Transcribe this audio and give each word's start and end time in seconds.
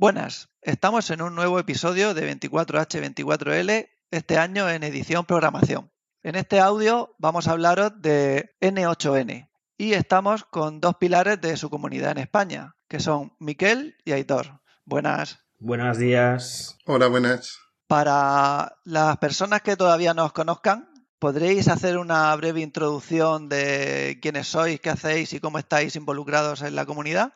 Buenas, 0.00 0.48
estamos 0.62 1.10
en 1.10 1.20
un 1.20 1.34
nuevo 1.34 1.58
episodio 1.58 2.14
de 2.14 2.34
24H24L, 2.34 3.90
este 4.10 4.38
año 4.38 4.66
en 4.70 4.82
edición 4.82 5.26
programación. 5.26 5.92
En 6.22 6.36
este 6.36 6.58
audio 6.58 7.14
vamos 7.18 7.46
a 7.46 7.52
hablaros 7.52 8.00
de 8.00 8.56
N8N 8.62 9.50
y 9.76 9.92
estamos 9.92 10.44
con 10.44 10.80
dos 10.80 10.96
pilares 10.96 11.38
de 11.42 11.54
su 11.58 11.68
comunidad 11.68 12.12
en 12.12 12.16
España, 12.16 12.76
que 12.88 12.98
son 12.98 13.34
Miquel 13.40 13.98
y 14.06 14.12
Aitor. 14.12 14.62
Buenas. 14.86 15.40
Buenos 15.58 15.98
días. 15.98 16.78
Hola, 16.86 17.08
buenas. 17.08 17.58
Para 17.86 18.78
las 18.84 19.18
personas 19.18 19.60
que 19.60 19.76
todavía 19.76 20.14
no 20.14 20.24
os 20.24 20.32
conozcan, 20.32 20.88
¿podréis 21.18 21.68
hacer 21.68 21.98
una 21.98 22.34
breve 22.36 22.62
introducción 22.62 23.50
de 23.50 24.18
quiénes 24.22 24.46
sois, 24.46 24.80
qué 24.80 24.88
hacéis 24.88 25.34
y 25.34 25.40
cómo 25.40 25.58
estáis 25.58 25.94
involucrados 25.94 26.62
en 26.62 26.74
la 26.74 26.86
comunidad? 26.86 27.34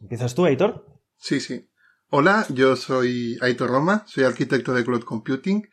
¿Empiezas 0.00 0.34
tú, 0.34 0.46
Aitor? 0.46 0.86
Sí, 1.18 1.40
sí. 1.40 1.68
Hola, 2.08 2.46
yo 2.50 2.76
soy 2.76 3.36
Aitor 3.40 3.68
Roma, 3.68 4.04
soy 4.06 4.22
arquitecto 4.22 4.72
de 4.72 4.84
Cloud 4.84 5.02
Computing 5.02 5.68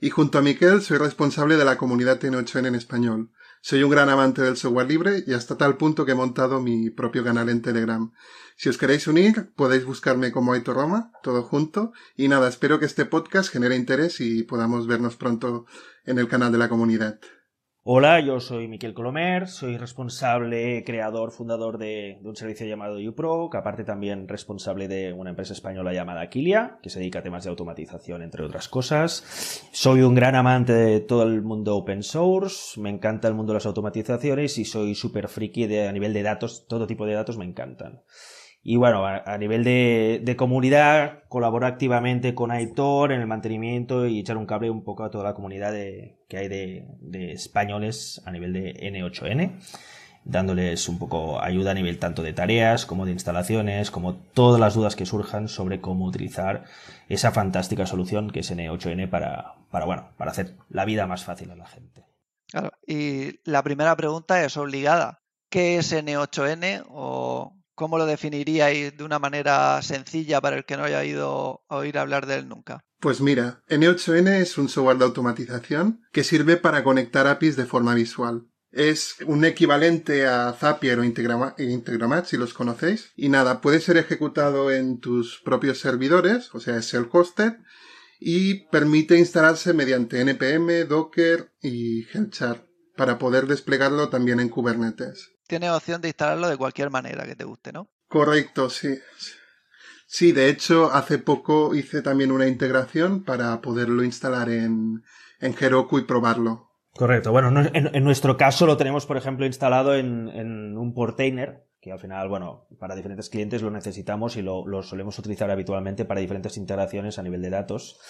y 0.00 0.10
junto 0.10 0.36
a 0.36 0.42
Miquel 0.42 0.82
soy 0.82 0.98
responsable 0.98 1.56
de 1.56 1.64
la 1.64 1.78
comunidad 1.78 2.18
N8N 2.18 2.66
en 2.66 2.74
español. 2.74 3.30
Soy 3.60 3.84
un 3.84 3.90
gran 3.92 4.08
amante 4.08 4.42
del 4.42 4.56
software 4.56 4.88
libre 4.88 5.22
y 5.24 5.32
hasta 5.32 5.56
tal 5.56 5.76
punto 5.76 6.04
que 6.04 6.10
he 6.10 6.16
montado 6.16 6.60
mi 6.60 6.90
propio 6.90 7.22
canal 7.22 7.48
en 7.50 7.62
Telegram. 7.62 8.12
Si 8.56 8.68
os 8.68 8.78
queréis 8.78 9.06
unir, 9.06 9.52
podéis 9.54 9.84
buscarme 9.84 10.32
como 10.32 10.54
Aitor 10.54 10.74
Roma, 10.74 11.12
todo 11.22 11.44
junto. 11.44 11.92
Y 12.16 12.26
nada, 12.26 12.48
espero 12.48 12.80
que 12.80 12.86
este 12.86 13.04
podcast 13.04 13.52
genere 13.52 13.76
interés 13.76 14.20
y 14.20 14.42
podamos 14.42 14.88
vernos 14.88 15.14
pronto 15.14 15.66
en 16.04 16.18
el 16.18 16.26
canal 16.26 16.50
de 16.50 16.58
la 16.58 16.68
comunidad. 16.68 17.20
Hola, 17.88 18.18
yo 18.18 18.40
soy 18.40 18.66
Miquel 18.66 18.94
Colomer, 18.94 19.46
soy 19.46 19.76
responsable, 19.76 20.82
creador, 20.84 21.30
fundador 21.30 21.78
de, 21.78 22.18
un 22.24 22.34
servicio 22.34 22.66
llamado 22.66 22.98
UPro, 22.98 23.48
que 23.48 23.58
aparte 23.58 23.84
también 23.84 24.26
responsable 24.26 24.88
de 24.88 25.12
una 25.12 25.30
empresa 25.30 25.52
española 25.52 25.92
llamada 25.92 26.22
Aquilia, 26.22 26.80
que 26.82 26.90
se 26.90 26.98
dedica 26.98 27.20
a 27.20 27.22
temas 27.22 27.44
de 27.44 27.50
automatización, 27.50 28.22
entre 28.22 28.44
otras 28.44 28.68
cosas. 28.68 29.62
Soy 29.70 30.02
un 30.02 30.16
gran 30.16 30.34
amante 30.34 30.72
de 30.72 30.98
todo 30.98 31.22
el 31.22 31.42
mundo 31.42 31.76
open 31.76 32.02
source, 32.02 32.80
me 32.80 32.90
encanta 32.90 33.28
el 33.28 33.34
mundo 33.34 33.52
de 33.52 33.58
las 33.58 33.66
automatizaciones 33.66 34.58
y 34.58 34.64
soy 34.64 34.96
súper 34.96 35.28
friki 35.28 35.68
de, 35.68 35.86
a 35.86 35.92
nivel 35.92 36.12
de 36.12 36.24
datos, 36.24 36.66
todo 36.66 36.88
tipo 36.88 37.06
de 37.06 37.14
datos 37.14 37.38
me 37.38 37.44
encantan. 37.44 38.02
Y 38.68 38.74
bueno, 38.74 39.06
a, 39.06 39.38
nivel 39.38 39.62
de, 39.62 40.34
comunidad, 40.36 41.22
colaboro 41.28 41.68
activamente 41.68 42.34
con 42.34 42.50
Aitor 42.50 43.12
en 43.12 43.20
el 43.20 43.28
mantenimiento 43.28 44.08
y 44.08 44.18
echar 44.18 44.36
un 44.36 44.44
cable 44.44 44.70
un 44.70 44.82
poco 44.82 45.04
a 45.04 45.10
toda 45.12 45.22
la 45.22 45.34
comunidad 45.34 45.72
que 45.72 46.36
hay 46.36 46.48
de, 46.48 47.30
españoles 47.30 48.20
a 48.24 48.32
nivel 48.32 48.52
de 48.52 48.74
N8N, 48.74 49.60
dándoles 50.24 50.88
un 50.88 50.98
poco 50.98 51.40
ayuda 51.40 51.70
a 51.70 51.74
nivel 51.74 52.00
tanto 52.00 52.24
de 52.24 52.32
tareas 52.32 52.86
como 52.86 53.06
de 53.06 53.12
instalaciones, 53.12 53.92
como 53.92 54.16
todas 54.16 54.58
las 54.58 54.74
dudas 54.74 54.96
que 54.96 55.06
surjan 55.06 55.46
sobre 55.46 55.80
cómo 55.80 56.04
utilizar 56.04 56.64
esa 57.08 57.30
fantástica 57.30 57.86
solución 57.86 58.32
que 58.32 58.40
es 58.40 58.50
N8N 58.50 59.08
para, 59.08 59.54
para, 59.70 59.84
bueno, 59.84 60.08
para 60.16 60.32
hacer 60.32 60.56
la 60.68 60.84
vida 60.84 61.06
más 61.06 61.22
fácil 61.22 61.52
a 61.52 61.54
la 61.54 61.66
gente. 61.66 62.04
Claro, 62.50 62.72
y 62.84 63.38
la 63.48 63.62
primera 63.62 63.94
pregunta 63.94 64.44
es 64.44 64.56
obligada. 64.56 65.22
¿Qué 65.50 65.76
es 65.78 65.92
N8N 65.92 66.84
o 66.88 67.55
¿Cómo 67.76 67.98
lo 67.98 68.06
definiríais 68.06 68.96
de 68.96 69.04
una 69.04 69.18
manera 69.18 69.82
sencilla 69.82 70.40
para 70.40 70.56
el 70.56 70.64
que 70.64 70.78
no 70.78 70.84
haya 70.84 71.04
ido 71.04 71.60
a 71.68 71.76
oír 71.76 71.98
hablar 71.98 72.24
de 72.24 72.36
él 72.36 72.48
nunca? 72.48 72.80
Pues 73.00 73.20
mira, 73.20 73.62
N8N 73.68 74.40
es 74.40 74.56
un 74.56 74.70
software 74.70 74.96
de 74.96 75.04
automatización 75.04 76.00
que 76.10 76.24
sirve 76.24 76.56
para 76.56 76.82
conectar 76.82 77.26
APIs 77.26 77.54
de 77.54 77.66
forma 77.66 77.94
visual. 77.94 78.46
Es 78.72 79.16
un 79.26 79.44
equivalente 79.44 80.26
a 80.26 80.54
Zapier 80.54 81.00
o 81.00 81.04
Integromat, 81.04 82.24
si 82.24 82.38
los 82.38 82.54
conocéis. 82.54 83.12
Y 83.14 83.28
nada, 83.28 83.60
puede 83.60 83.80
ser 83.80 83.98
ejecutado 83.98 84.70
en 84.70 84.98
tus 84.98 85.42
propios 85.44 85.78
servidores, 85.78 86.54
o 86.54 86.60
sea, 86.60 86.78
es 86.78 86.90
self-hosted, 86.94 87.58
y 88.18 88.66
permite 88.70 89.18
instalarse 89.18 89.74
mediante 89.74 90.22
NPM, 90.22 90.86
Docker 90.88 91.52
y 91.60 92.06
Helchar 92.08 92.66
para 92.96 93.18
poder 93.18 93.46
desplegarlo 93.46 94.08
también 94.08 94.40
en 94.40 94.48
Kubernetes 94.48 95.35
tienes 95.46 95.70
opción 95.70 96.00
de 96.00 96.08
instalarlo 96.08 96.48
de 96.48 96.56
cualquier 96.56 96.90
manera 96.90 97.24
que 97.24 97.36
te 97.36 97.44
guste, 97.44 97.72
¿no? 97.72 97.88
Correcto, 98.08 98.70
sí. 98.70 98.98
Sí, 100.06 100.32
de 100.32 100.48
hecho, 100.48 100.92
hace 100.92 101.18
poco 101.18 101.74
hice 101.74 102.02
también 102.02 102.30
una 102.30 102.46
integración 102.46 103.24
para 103.24 103.60
poderlo 103.60 104.04
instalar 104.04 104.48
en, 104.48 105.02
en 105.40 105.54
Heroku 105.58 105.98
y 105.98 106.04
probarlo. 106.04 106.70
Correcto. 106.92 107.32
Bueno, 107.32 107.52
en, 107.72 108.04
nuestro 108.04 108.36
caso 108.36 108.64
lo 108.64 108.76
tenemos, 108.76 109.04
por 109.04 109.16
ejemplo, 109.16 109.44
instalado 109.44 109.94
en, 109.94 110.28
en 110.28 110.78
un 110.78 110.94
portainer 110.94 111.66
que 111.86 111.92
al 111.92 112.00
final, 112.00 112.28
bueno, 112.28 112.66
para 112.80 112.96
diferentes 112.96 113.30
clientes 113.30 113.62
lo 113.62 113.70
necesitamos 113.70 114.36
y 114.36 114.42
lo, 114.42 114.66
lo, 114.66 114.82
solemos 114.82 115.16
utilizar 115.20 115.52
habitualmente 115.52 116.04
para 116.04 116.20
diferentes 116.20 116.56
integraciones 116.56 117.16
a 117.16 117.22
nivel 117.22 117.40
de 117.42 117.50
datos. 117.50 118.00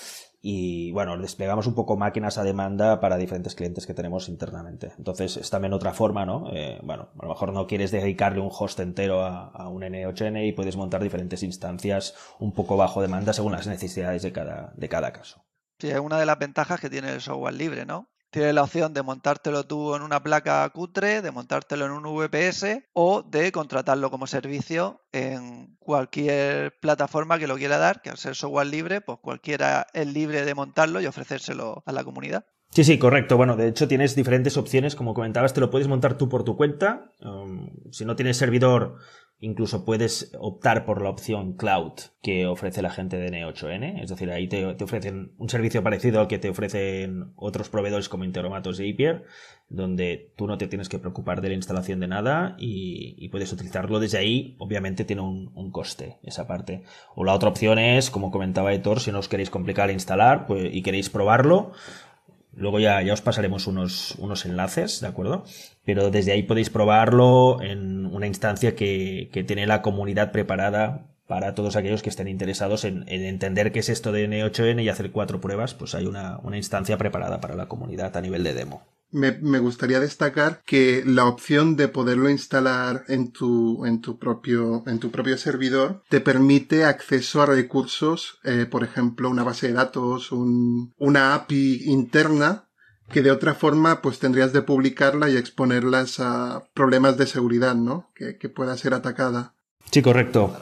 Y 0.49 0.93
bueno, 0.93 1.19
desplegamos 1.19 1.67
un 1.67 1.75
poco 1.75 1.97
máquinas 1.97 2.39
a 2.39 2.45
demanda 2.45 3.01
para 3.01 3.17
diferentes 3.17 3.57
clientes 3.57 3.85
que 3.85 3.95
tenemos 3.95 4.29
internamente. 4.29 4.93
Entonces 4.97 5.37
es 5.37 5.51
también 5.51 5.73
otra 5.73 5.93
forma, 5.93 6.25
¿no? 6.25 6.53
Eh, 6.53 6.79
bueno, 6.85 7.09
a 7.19 7.25
lo 7.25 7.31
mejor 7.31 7.53
no 7.53 7.67
quieres 7.67 7.91
dedicarle 7.91 8.39
un 8.39 8.53
host 8.57 8.79
entero 8.79 9.25
a, 9.25 9.49
a, 9.49 9.69
un 9.69 9.83
N8N 9.83 10.47
y 10.47 10.53
puedes 10.53 10.77
montar 10.77 11.03
diferentes 11.03 11.43
instancias 11.43 12.15
un 12.39 12.53
poco 12.53 12.77
bajo 12.77 13.03
demanda 13.03 13.33
según 13.33 13.51
las 13.51 13.67
necesidades 13.67 14.23
de 14.23 14.31
cada, 14.31 14.73
de 14.77 14.89
cada 14.89 15.13
caso. 15.13 15.45
Sí, 15.81 15.91
es 15.91 15.99
una 15.99 16.21
de 16.21 16.27
las 16.27 16.39
ventajas 16.39 16.79
que 16.79 16.91
tiene 16.91 17.13
el 17.13 17.21
software 17.21 17.55
libre, 17.55 17.85
¿no? 17.85 18.09
Tienes 18.31 18.55
la 18.55 18.63
opción 18.63 18.93
de 18.93 19.03
montártelo 19.03 19.65
tú 19.65 19.95
en 19.95 20.03
una 20.03 20.23
placa 20.23 20.69
cutre, 20.71 21.23
de 21.23 21.31
montártelo 21.31 21.87
en 21.87 21.93
un 21.93 22.03
VPS 22.03 22.89
o 22.93 23.23
de 23.23 23.53
contratarlo 23.53 24.11
como 24.11 24.27
servicio 24.27 25.03
en 25.13 25.77
cualquier 25.79 26.79
plataforma 26.81 27.39
que 27.39 27.47
lo 27.47 27.57
quiera 27.57 27.79
dar, 27.79 28.03
que 28.03 28.11
al 28.11 28.19
ser 28.19 28.35
software 28.35 28.67
libre, 28.67 29.01
pues 29.01 29.19
cualquiera 29.21 29.87
es 29.93 30.07
libre 30.07 30.45
de 30.45 30.55
montarlo 30.55 31.01
y 31.01 31.07
ofrecérselo 31.07 31.83
a 31.87 31.93
la 31.93 32.05
comunidad. 32.05 32.45
Sí, 32.71 32.85
sí, 32.85 32.99
correcto. 32.99 33.37
Bueno, 33.37 33.57
de 33.57 33.69
hecho 33.69 33.89
tienes 33.89 34.15
diferentes 34.15 34.57
opciones, 34.57 34.97
como 34.97 35.15
comentabas, 35.15 35.55
te 35.55 35.61
lo 35.61 35.71
puedes 35.71 35.89
montar 35.89 36.19
tú 36.19 36.29
por 36.29 36.45
tu 36.45 36.57
cuenta. 36.57 37.13
Um, 37.21 37.71
si 37.91 38.05
no 38.05 38.17
tienes 38.17 38.37
servidor, 38.37 38.97
Incluso 39.39 39.85
puedes 39.85 40.33
optar 40.41 40.87
por 40.87 41.03
la 41.03 41.11
opción 41.11 41.53
cloud 41.53 41.93
que 42.23 42.47
ofrece 42.47 42.81
la 42.81 42.89
gente 42.89 43.19
de 43.19 43.31
N8N. 43.31 44.03
Es 44.03 44.09
decir, 44.09 44.31
ahí 44.31 44.49
te, 44.49 44.65
ofrecen 44.65 45.33
un 45.37 45.51
servicio 45.51 45.83
parecido 45.83 46.21
al 46.21 46.27
que 46.27 46.39
te 46.39 46.49
ofrecen 46.49 47.33
otros 47.37 47.69
proveedores 47.69 48.09
como 48.09 48.25
Interomatos 48.25 48.81
y 48.81 48.93
Zapier, 48.93 49.25
donde 49.69 50.33
tú 50.37 50.47
no 50.47 50.57
te 50.57 50.69
tienes 50.69 50.89
que 50.89 50.99
preocupar 50.99 51.43
de 51.43 51.51
la 51.51 51.55
instalación 51.55 52.01
de 52.01 52.09
nada 52.09 52.57
y, 52.59 53.29
puedes 53.29 53.53
utilizarlo 53.53 54.01
desde 54.01 54.17
ahí. 54.17 54.57
Obviamente 54.59 55.05
tiene 55.05 55.21
un, 55.21 55.71
coste 55.71 56.17
esa 56.23 56.47
parte. 56.47 56.85
O 57.15 57.23
la 57.25 57.35
otra 57.35 57.51
opción 57.51 57.79
es, 57.79 58.11
como 58.11 58.31
comentaba 58.31 58.73
Héctor, 58.73 59.01
si 59.01 59.13
no 59.13 59.19
os 59.19 59.29
queréis 59.29 59.51
complicar 59.51 59.91
instalar 59.91 60.47
pues, 60.47 60.75
y 60.75 60.83
queréis 60.83 61.11
probarlo, 61.11 61.73
Luego 62.57 62.81
ya, 62.81 63.03
ya 63.03 63.13
os 63.13 63.21
pasaremos 63.21 63.67
unos, 63.67 64.15
unos 64.19 64.47
enlaces, 64.47 65.01
¿de 65.01 65.07
acuerdo? 65.07 65.45
Pero 65.85 66.11
desde 66.11 66.33
ahí 66.33 66.43
podéis 66.43 66.71
probarlo 66.71 67.61
en 67.61 68.07
una 68.07 68.27
instancia 68.27 68.75
que, 68.75 69.29
que 69.31 69.45
tiene 69.45 69.67
la 69.67 69.83
comunidad 69.83 70.33
preparada 70.33 71.07
para 71.27 71.55
todos 71.55 71.77
aquellos 71.77 72.03
que 72.03 72.09
estén 72.09 72.29
interesados 72.29 72.85
en, 72.85 73.05
en, 73.09 73.23
entender 73.25 73.73
qué 73.73 73.81
es 73.81 73.91
esto 73.91 74.11
de 74.11 74.29
N8N 74.29 74.83
y 74.83 74.89
hacer 74.89 75.11
cuatro 75.11 75.41
pruebas, 75.41 75.75
pues 75.75 75.95
hay 75.95 76.07
una, 76.07 76.39
una 76.43 76.57
instancia 76.57 76.97
preparada 76.97 77.41
para 77.41 77.57
la 77.57 77.69
comunidad 77.69 78.17
a 78.17 78.21
nivel 78.23 78.43
de 78.43 78.55
demo 78.55 78.96
me, 79.11 79.59
gustaría 79.59 80.01
destacar 80.01 80.63
que 80.67 81.03
la 81.07 81.27
opción 81.27 81.77
de 81.77 81.89
poderlo 81.89 82.29
instalar 82.29 83.05
en 83.09 83.33
tu, 83.33 83.85
en 83.87 84.01
tu 84.01 84.19
propio, 84.19 84.83
en 84.87 84.99
tu 84.99 85.11
propio 85.11 85.39
servidor 85.39 86.03
te 86.09 86.21
permite 86.21 86.85
acceso 86.85 87.43
a 87.43 87.47
recursos, 87.47 88.39
eh, 88.45 88.67
por 88.71 88.85
ejemplo, 88.85 89.31
una 89.31 89.45
base 89.45 89.69
de 89.69 89.75
datos, 89.75 90.33
un, 90.33 90.93
una 90.99 91.35
API 91.35 91.85
interna 91.87 92.65
que 93.11 93.23
de 93.23 93.31
otra 93.31 93.55
forma 93.55 94.03
pues 94.03 94.19
tendrías 94.19 94.53
de 94.53 94.63
publicarla 94.63 95.31
y 95.31 95.37
exponerlas 95.37 96.19
a 96.19 96.65
problemas 96.75 97.17
de 97.17 97.27
seguridad, 97.27 97.77
¿no? 97.77 98.11
Que, 98.15 98.37
que 98.37 98.49
pueda 98.49 98.77
ser 98.77 98.95
atacada. 98.95 99.55
Sí, 99.93 100.03
correcto 100.03 100.53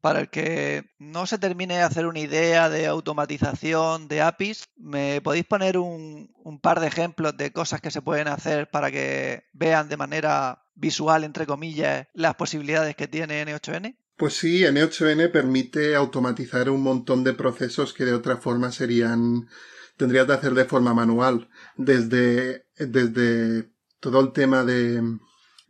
para 0.00 0.20
el 0.20 0.30
que 0.30 0.90
no 0.98 1.26
se 1.26 1.38
termine 1.38 1.76
de 1.76 1.82
hacer 1.82 2.06
una 2.06 2.20
idea 2.20 2.68
de 2.68 2.86
automatización 2.86 4.08
de 4.08 4.22
APIs, 4.22 4.68
¿me 4.76 5.20
podéis 5.20 5.44
poner 5.44 5.78
un, 5.78 6.30
par 6.62 6.80
de 6.80 6.86
ejemplos 6.86 7.36
de 7.36 7.52
cosas 7.52 7.80
que 7.80 7.90
se 7.90 8.02
pueden 8.02 8.28
hacer 8.28 8.70
para 8.70 8.90
que 8.90 9.44
vean 9.52 9.88
de 9.88 9.96
manera 9.96 10.64
visual, 10.74 11.24
entre 11.24 11.46
comillas, 11.46 12.08
las 12.14 12.34
posibilidades 12.34 12.96
que 12.96 13.08
tiene 13.08 13.44
N8N? 13.44 13.96
Pues 14.16 14.34
sí, 14.34 14.62
N8N 14.62 15.30
permite 15.30 15.94
automatizar 15.94 16.70
un 16.70 16.82
montón 16.82 17.24
de 17.24 17.34
procesos 17.34 17.92
que 17.92 18.04
de 18.04 18.14
otra 18.14 18.36
forma 18.36 18.72
serían 18.72 19.48
tendrías 19.96 20.26
de 20.26 20.34
hacer 20.34 20.54
de 20.54 20.64
forma 20.64 20.94
manual. 20.94 21.50
Desde, 21.76 22.66
desde 22.78 23.70
todo 24.00 24.20
el 24.20 24.32
tema 24.32 24.64
de 24.64 25.02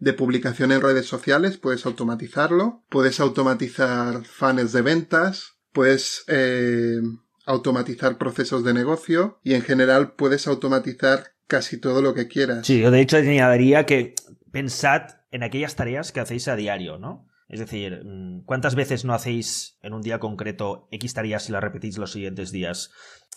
de 0.01 0.15
publicación 0.15 0.73
en 0.73 0.81
redes 0.81 1.07
sociales, 1.07 1.59
puedes 1.59 1.87
automatizarlo, 1.87 2.83
puedes 2.89 3.21
automatizar 3.21 4.25
funnels 4.25 4.73
de 4.73 4.83
ventas, 4.83 5.59
puedes 5.73 6.25
eh, 6.27 7.01
automatizar 7.47 8.19
procesos 8.19 8.65
de 8.65 8.75
negocio 8.75 9.39
y 9.45 9.55
en 9.55 9.63
general 9.63 10.13
puedes 10.13 10.47
automatizar 10.47 11.35
casi 11.47 11.79
todo 11.79 12.01
lo 12.01 12.15
que 12.15 12.29
quieras. 12.29 12.67
Sí, 12.67 12.81
yo 12.81 12.91
de 12.91 13.01
hecho 13.01 13.19
añadiría 13.19 13.85
que 13.85 14.15
pensad 14.51 15.03
en 15.31 15.43
aquellas 15.43 15.77
tareas 15.77 16.13
que 16.13 16.21
hacéis 16.21 16.49
a 16.49 16.57
diario, 16.57 16.99
¿no? 16.99 17.29
Es 17.49 17.59
decir, 17.59 18.05
mm, 18.05 18.45
¿cuántas 18.45 18.77
veces 18.77 19.05
no 19.05 19.13
hacéis 19.13 19.77
en 19.83 19.93
un 19.93 20.03
día 20.03 20.19
concreto 20.19 20.89
X 20.93 21.15
tareas 21.15 21.49
y 21.49 21.53
las 21.53 21.63
repetís 21.63 21.99
los 21.99 22.13
siguientes 22.13 22.53
días? 22.53 22.91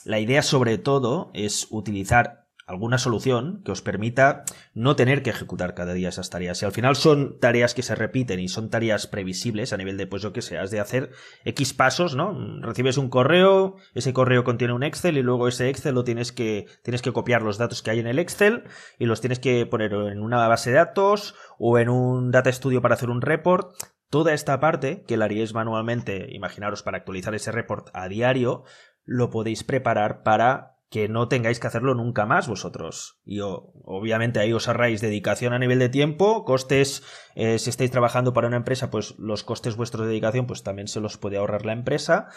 La 0.06 0.20
idea 0.20 0.44
sobre 0.44 0.78
todo 0.78 1.32
es 1.34 1.68
utilizar 1.72 2.43
alguna 2.66 2.98
solución 2.98 3.62
que 3.64 3.72
os 3.72 3.82
permita 3.82 4.44
no 4.74 4.96
tener 4.96 5.24
que 5.24 5.30
ejecutar 5.30 5.74
cada 5.74 5.94
día 5.94 6.10
esas 6.10 6.30
tareas. 6.30 6.58
Si 6.58 6.66
al 6.66 6.72
final 6.72 6.96
son 6.96 7.40
tareas 7.40 7.74
que 7.74 7.84
se 7.84 7.96
repiten 7.96 8.40
y 8.40 8.48
son 8.48 8.70
tareas 8.70 9.08
previsibles 9.08 9.74
a 9.74 9.78
nivel 9.78 9.98
de, 9.98 10.08
pues 10.08 10.22
yo 10.22 10.34
que 10.34 10.42
sé, 10.42 10.58
has 10.58 10.72
de 10.72 10.80
hacer 10.80 11.12
X 11.46 11.74
pasos, 11.74 12.16
¿no? 12.16 12.34
Recibes 12.62 12.98
un 12.98 13.10
correo, 13.10 13.76
ese 13.94 14.14
correo 14.14 14.44
contiene 14.44 14.74
un 14.74 14.84
Excel 14.84 15.18
y 15.18 15.24
luego 15.24 15.48
ese 15.48 15.70
Excel 15.70 15.96
lo 15.96 16.04
tienes 16.04 16.32
que, 16.32 16.68
tienes 16.84 17.02
que 17.02 17.12
copiar 17.12 17.42
los 17.42 17.58
datos 17.58 17.82
que 17.82 17.92
hay 17.92 18.00
en 18.00 18.08
el 18.08 18.20
Excel 18.20 18.64
y 18.98 19.06
los 19.06 19.22
tienes 19.22 19.40
que 19.40 19.66
poner 19.66 19.94
en 19.94 20.22
una 20.22 20.48
base 20.48 20.72
de 20.72 20.78
datos 20.78 21.36
o 21.58 21.78
en 21.80 21.90
un 21.90 22.32
Data 22.32 22.52
Studio 22.52 22.82
para 22.82 22.96
hacer 22.96 23.10
un 23.10 23.22
report. 23.22 23.76
Toda 24.10 24.34
esta 24.34 24.60
parte 24.60 25.04
que 25.08 25.18
la 25.18 25.26
haríais 25.26 25.54
manualmente, 25.54 26.28
imaginaros 26.32 26.84
para 26.84 26.98
actualizar 26.98 27.34
ese 27.34 27.52
report 27.52 27.90
a 27.94 28.08
diario, 28.08 28.64
lo 29.06 29.30
podéis 29.30 29.64
preparar 29.64 30.24
para 30.24 30.78
que 30.94 31.10
no 31.10 31.28
tengáis 31.28 31.60
que 31.60 31.66
hacerlo 31.66 31.96
nunca 31.96 32.28
más 32.28 32.48
vosotros. 32.48 33.18
Y 33.26 33.40
obviamente 33.42 34.40
ahí 34.40 34.54
os 34.54 34.68
ahorráis 34.68 35.02
dedicación 35.02 35.52
a 35.52 35.58
nivel 35.58 35.80
de 35.80 35.90
tiempo, 35.90 36.46
costes, 36.46 37.02
eh, 37.34 37.58
si 37.58 37.72
estáis 37.72 37.90
trabajando 37.90 38.32
para 38.32 38.46
una 38.46 38.58
empresa, 38.58 38.92
pues 38.92 39.18
los 39.18 39.44
costes 39.44 39.76
vuestros 39.76 40.06
de 40.06 40.10
dedicación, 40.10 40.46
pues 40.46 40.62
también 40.62 40.88
se 40.88 41.00
los 41.00 41.18
puede 41.18 41.38
ahorrar 41.38 41.66
la 41.66 41.74
empresa. 41.74 42.28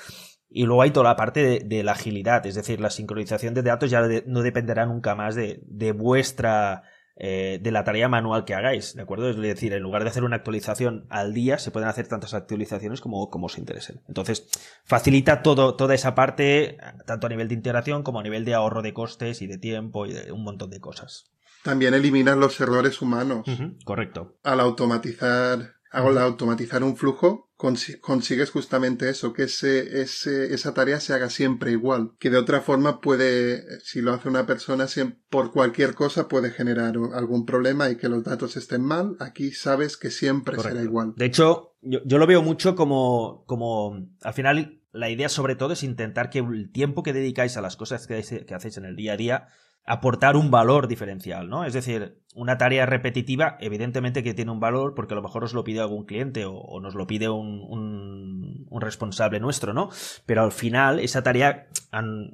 Y 0.48 0.64
luego 0.64 0.80
hay 0.80 0.90
toda 0.90 1.04
la 1.04 1.16
parte 1.16 1.60
de, 1.66 1.82
la 1.82 1.92
agilidad, 1.92 2.46
es 2.46 2.54
decir, 2.54 2.80
la 2.80 2.88
sincronización 2.88 3.52
de 3.52 3.60
datos 3.60 3.90
ya 3.90 4.00
no 4.24 4.40
dependerá 4.40 4.86
nunca 4.86 5.14
más 5.14 5.34
de, 5.34 5.60
de 5.66 5.92
vuestra 5.92 6.82
eh, 7.18 7.58
de 7.62 7.70
la 7.70 7.82
tarea 7.82 8.08
manual 8.08 8.44
que 8.44 8.54
hagáis, 8.54 8.94
¿de 8.94 9.00
acuerdo? 9.00 9.30
Es 9.30 9.36
decir, 9.36 9.72
en 9.72 9.82
lugar 9.82 10.02
de 10.02 10.10
hacer 10.10 10.22
una 10.22 10.36
actualización 10.36 11.06
al 11.08 11.32
día, 11.32 11.58
se 11.58 11.70
pueden 11.70 11.88
hacer 11.88 12.06
tantas 12.08 12.34
actualizaciones 12.34 13.00
como, 13.00 13.30
como 13.30 13.46
os 13.46 13.56
interesen. 13.56 14.02
Entonces, 14.06 14.48
facilita 14.84 15.42
todo, 15.42 15.76
toda 15.76 15.94
esa 15.94 16.14
parte, 16.14 16.76
tanto 17.06 17.26
a 17.26 17.30
nivel 17.30 17.48
de 17.48 17.54
integración 17.54 18.02
como 18.02 18.20
a 18.20 18.22
nivel 18.22 18.44
de 18.44 18.52
ahorro 18.52 18.82
de 18.82 18.92
costes 18.92 19.40
y 19.40 19.46
de 19.46 19.56
tiempo 19.56 20.04
y 20.04 20.12
de 20.12 20.30
un 20.30 20.44
montón 20.44 20.68
de 20.68 20.80
cosas. 20.80 21.30
También 21.62 21.94
eliminar 21.94 22.36
los 22.36 22.60
errores 22.60 23.00
humanos. 23.00 23.46
correcto. 23.84 24.36
Al 24.44 24.60
automatizar, 24.60 25.75
al 25.96 26.18
automatizar 26.18 26.84
un 26.84 26.96
flujo, 26.96 27.50
consigues 27.56 28.50
justamente 28.50 29.08
eso, 29.08 29.32
que 29.32 29.44
ese, 29.44 30.02
ese, 30.02 30.52
esa 30.52 30.74
tarea 30.74 31.00
se 31.00 31.14
haga 31.14 31.30
siempre 31.30 31.72
igual, 31.72 32.12
que 32.18 32.28
de 32.28 32.36
otra 32.36 32.60
forma 32.60 33.00
puede, 33.00 33.80
si 33.80 34.02
lo 34.02 34.12
hace 34.12 34.28
una 34.28 34.44
persona, 34.44 34.86
por 35.30 35.52
cualquier 35.52 35.94
cosa 35.94 36.28
puede 36.28 36.50
generar 36.50 36.94
algún 37.14 37.46
problema 37.46 37.88
y 37.88 37.96
que 37.96 38.10
los 38.10 38.24
datos 38.24 38.56
estén 38.58 38.82
mal, 38.82 39.16
aquí 39.20 39.52
sabes 39.52 39.96
que 39.96 40.10
siempre 40.10 40.58
será 40.60 40.82
igual. 40.82 41.14
De 41.16 41.24
hecho, 41.24 41.74
yo, 41.80 42.00
yo, 42.04 42.18
lo 42.18 42.26
veo 42.26 42.42
mucho 42.42 42.76
como, 42.76 43.44
como, 43.46 44.06
al 44.20 44.34
final, 44.34 44.82
la 44.92 45.08
idea 45.08 45.30
sobre 45.30 45.56
todo 45.56 45.72
es 45.72 45.82
intentar 45.82 46.28
que 46.28 46.40
el 46.40 46.70
tiempo 46.70 47.02
que 47.02 47.14
dedicáis 47.14 47.56
a 47.56 47.62
las 47.62 47.76
cosas 47.76 48.06
que, 48.06 48.22
que 48.46 48.54
hacéis 48.54 48.76
en 48.76 48.84
el 48.84 48.96
día 48.96 49.14
a 49.14 49.16
día 49.16 49.48
aportar 49.86 50.36
un 50.36 50.50
valor 50.50 50.88
diferencial, 50.88 51.48
¿no? 51.48 51.64
Es 51.64 51.72
decir, 51.72 52.20
una 52.34 52.58
tarea 52.58 52.86
repetitiva, 52.86 53.56
evidentemente 53.60 54.24
que 54.24 54.34
tiene 54.34 54.50
un 54.50 54.60
valor 54.60 54.94
porque 54.94 55.14
a 55.14 55.16
lo 55.16 55.22
mejor 55.22 55.44
os 55.44 55.54
lo 55.54 55.62
pide 55.64 55.80
algún 55.80 56.04
cliente 56.04 56.44
o, 56.44 56.80
nos 56.80 56.94
lo 56.94 57.06
pide 57.06 57.28
un, 57.28 58.66
responsable 58.78 59.40
nuestro, 59.40 59.72
¿no? 59.72 59.88
Pero 60.26 60.42
al 60.42 60.52
final, 60.52 61.00
esa 61.00 61.22
tarea, 61.22 61.68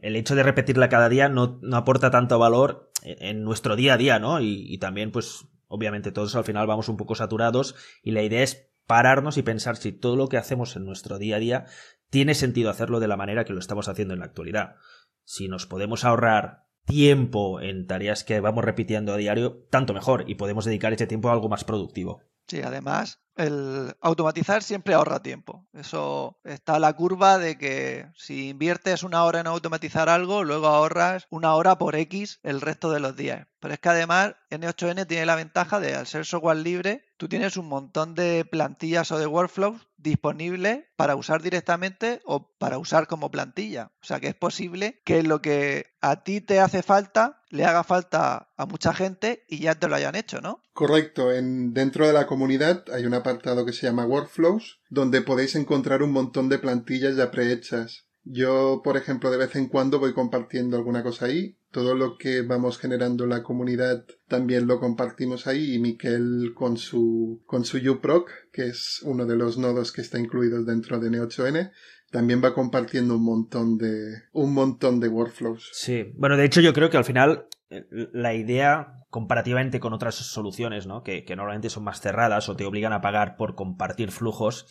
el 0.02 0.16
hecho 0.16 0.34
de 0.34 0.42
repetirla 0.42 0.88
cada 0.88 1.08
día 1.08 1.28
no, 1.28 1.60
no 1.62 1.76
aporta 1.76 2.10
tanto 2.10 2.38
valor 2.38 2.90
en 3.04 3.44
nuestro 3.44 3.76
día 3.76 3.94
a 3.94 3.96
día, 3.96 4.18
¿no? 4.18 4.40
Y 4.40 4.76
también, 4.78 5.12
pues, 5.12 5.46
obviamente 5.68 6.10
todos 6.10 6.34
al 6.34 6.44
final 6.44 6.66
vamos 6.66 6.88
un 6.88 6.96
poco 6.96 7.14
saturados 7.14 7.76
y 8.02 8.10
la 8.10 8.22
idea 8.22 8.42
es 8.42 8.70
pararnos 8.86 9.38
y 9.38 9.42
pensar 9.42 9.76
si 9.76 9.92
todo 9.92 10.16
lo 10.16 10.28
que 10.28 10.36
hacemos 10.36 10.74
en 10.76 10.84
nuestro 10.84 11.18
día 11.18 11.36
a 11.36 11.38
día 11.38 11.66
tiene 12.10 12.34
sentido 12.34 12.70
hacerlo 12.70 12.98
de 12.98 13.08
la 13.08 13.16
manera 13.16 13.44
que 13.44 13.52
lo 13.52 13.60
estamos 13.60 13.88
haciendo 13.88 14.12
en 14.14 14.20
la 14.20 14.26
actualidad. 14.26 14.76
Si 15.24 15.48
nos 15.48 15.66
podemos 15.66 16.04
ahorrar 16.04 16.61
tiempo 16.86 17.60
en 17.60 17.86
tareas 17.86 18.24
que 18.24 18.40
vamos 18.40 18.64
repitiendo 18.64 19.12
a 19.12 19.16
diario, 19.16 19.64
tanto 19.70 19.94
mejor 19.94 20.24
y 20.28 20.34
podemos 20.34 20.64
dedicar 20.64 20.92
ese 20.92 21.06
tiempo 21.06 21.28
a 21.28 21.32
algo 21.32 21.48
más 21.48 21.64
productivo. 21.64 22.20
Sí, 22.46 22.60
además, 22.62 23.22
el 23.36 23.94
automatizar 24.00 24.62
siempre 24.62 24.94
ahorra 24.94 25.22
tiempo. 25.22 25.66
Eso 25.72 26.38
está 26.44 26.78
la 26.78 26.92
curva 26.92 27.38
de 27.38 27.56
que 27.56 28.06
si 28.14 28.50
inviertes 28.50 29.02
una 29.02 29.24
hora 29.24 29.40
en 29.40 29.46
automatizar 29.46 30.08
algo, 30.08 30.44
luego 30.44 30.66
ahorras 30.66 31.26
una 31.30 31.54
hora 31.54 31.78
por 31.78 31.96
X 31.96 32.40
el 32.42 32.60
resto 32.60 32.90
de 32.90 33.00
los 33.00 33.16
días. 33.16 33.46
Pero 33.58 33.74
es 33.74 33.80
que 33.80 33.88
además 33.88 34.34
N8N 34.50 35.06
tiene 35.06 35.26
la 35.26 35.36
ventaja 35.36 35.80
de 35.80 35.94
al 35.94 36.06
ser 36.06 36.26
software 36.26 36.58
libre, 36.58 37.04
tú 37.16 37.28
tienes 37.28 37.56
un 37.56 37.68
montón 37.68 38.14
de 38.14 38.44
plantillas 38.44 39.12
o 39.12 39.18
de 39.18 39.26
workflows 39.26 39.88
disponibles 39.96 40.84
para 40.96 41.16
usar 41.16 41.42
directamente 41.42 42.20
o 42.24 42.50
para 42.58 42.78
usar 42.78 43.06
como 43.06 43.30
plantilla. 43.30 43.92
O 44.02 44.04
sea 44.04 44.20
que 44.20 44.28
es 44.28 44.34
posible 44.34 45.00
que 45.04 45.22
lo 45.22 45.40
que 45.40 45.86
a 46.00 46.24
ti 46.24 46.40
te 46.40 46.60
hace 46.60 46.82
falta 46.82 47.41
le 47.52 47.66
haga 47.66 47.84
falta 47.84 48.48
a 48.56 48.66
mucha 48.66 48.94
gente 48.94 49.44
y 49.46 49.60
ya 49.60 49.74
te 49.74 49.86
lo 49.86 49.94
hayan 49.94 50.16
hecho, 50.16 50.40
¿no? 50.40 50.62
Correcto. 50.72 51.32
En, 51.32 51.74
dentro 51.74 52.06
de 52.06 52.14
la 52.14 52.26
comunidad 52.26 52.84
hay 52.92 53.04
un 53.04 53.12
apartado 53.12 53.66
que 53.66 53.74
se 53.74 53.86
llama 53.86 54.06
Workflows, 54.06 54.80
donde 54.88 55.20
podéis 55.20 55.54
encontrar 55.54 56.02
un 56.02 56.12
montón 56.12 56.48
de 56.48 56.58
plantillas 56.58 57.14
ya 57.14 57.30
prehechas. 57.30 58.06
Yo, 58.24 58.80
por 58.82 58.96
ejemplo, 58.96 59.30
de 59.30 59.36
vez 59.36 59.54
en 59.54 59.68
cuando 59.68 59.98
voy 59.98 60.14
compartiendo 60.14 60.78
alguna 60.78 61.02
cosa 61.02 61.26
ahí. 61.26 61.58
Todo 61.70 61.94
lo 61.94 62.16
que 62.16 62.40
vamos 62.40 62.78
generando 62.78 63.24
en 63.24 63.30
la 63.30 63.42
comunidad 63.42 64.06
también 64.28 64.66
lo 64.66 64.80
compartimos 64.80 65.46
ahí 65.46 65.74
y 65.74 65.78
Miquel 65.78 66.52
con 66.54 66.78
su, 66.78 67.42
con 67.44 67.64
su 67.64 67.78
UPROC, 67.78 68.30
que 68.50 68.68
es 68.68 69.00
uno 69.02 69.26
de 69.26 69.36
los 69.36 69.58
nodos 69.58 69.92
que 69.92 70.00
está 70.00 70.18
incluido 70.18 70.64
dentro 70.64 70.98
de 71.00 71.10
N8N, 71.10 71.70
también 72.12 72.44
va 72.44 72.54
compartiendo 72.54 73.16
un 73.16 73.24
montón 73.24 73.78
de 73.78 74.22
un 74.32 74.52
montón 74.52 75.00
de 75.00 75.08
workflows. 75.08 75.70
Sí, 75.72 76.12
bueno, 76.14 76.36
de 76.36 76.44
hecho 76.44 76.60
yo 76.60 76.74
creo 76.74 76.90
que 76.90 76.98
al 76.98 77.04
final 77.04 77.46
eh, 77.70 77.86
la 78.12 78.34
idea 78.34 78.98
comparativamente 79.08 79.80
con 79.80 79.92
otras 79.92 80.14
soluciones, 80.14 80.86
¿no? 80.86 81.02
Que, 81.02 81.24
normalmente 81.36 81.70
son 81.70 81.84
más 81.84 82.00
cerradas 82.00 82.48
o 82.48 82.56
te 82.56 82.64
obligan 82.64 82.92
a 82.92 83.00
pagar 83.00 83.36
por 83.36 83.54
compartir 83.54 84.10
flujos, 84.10 84.66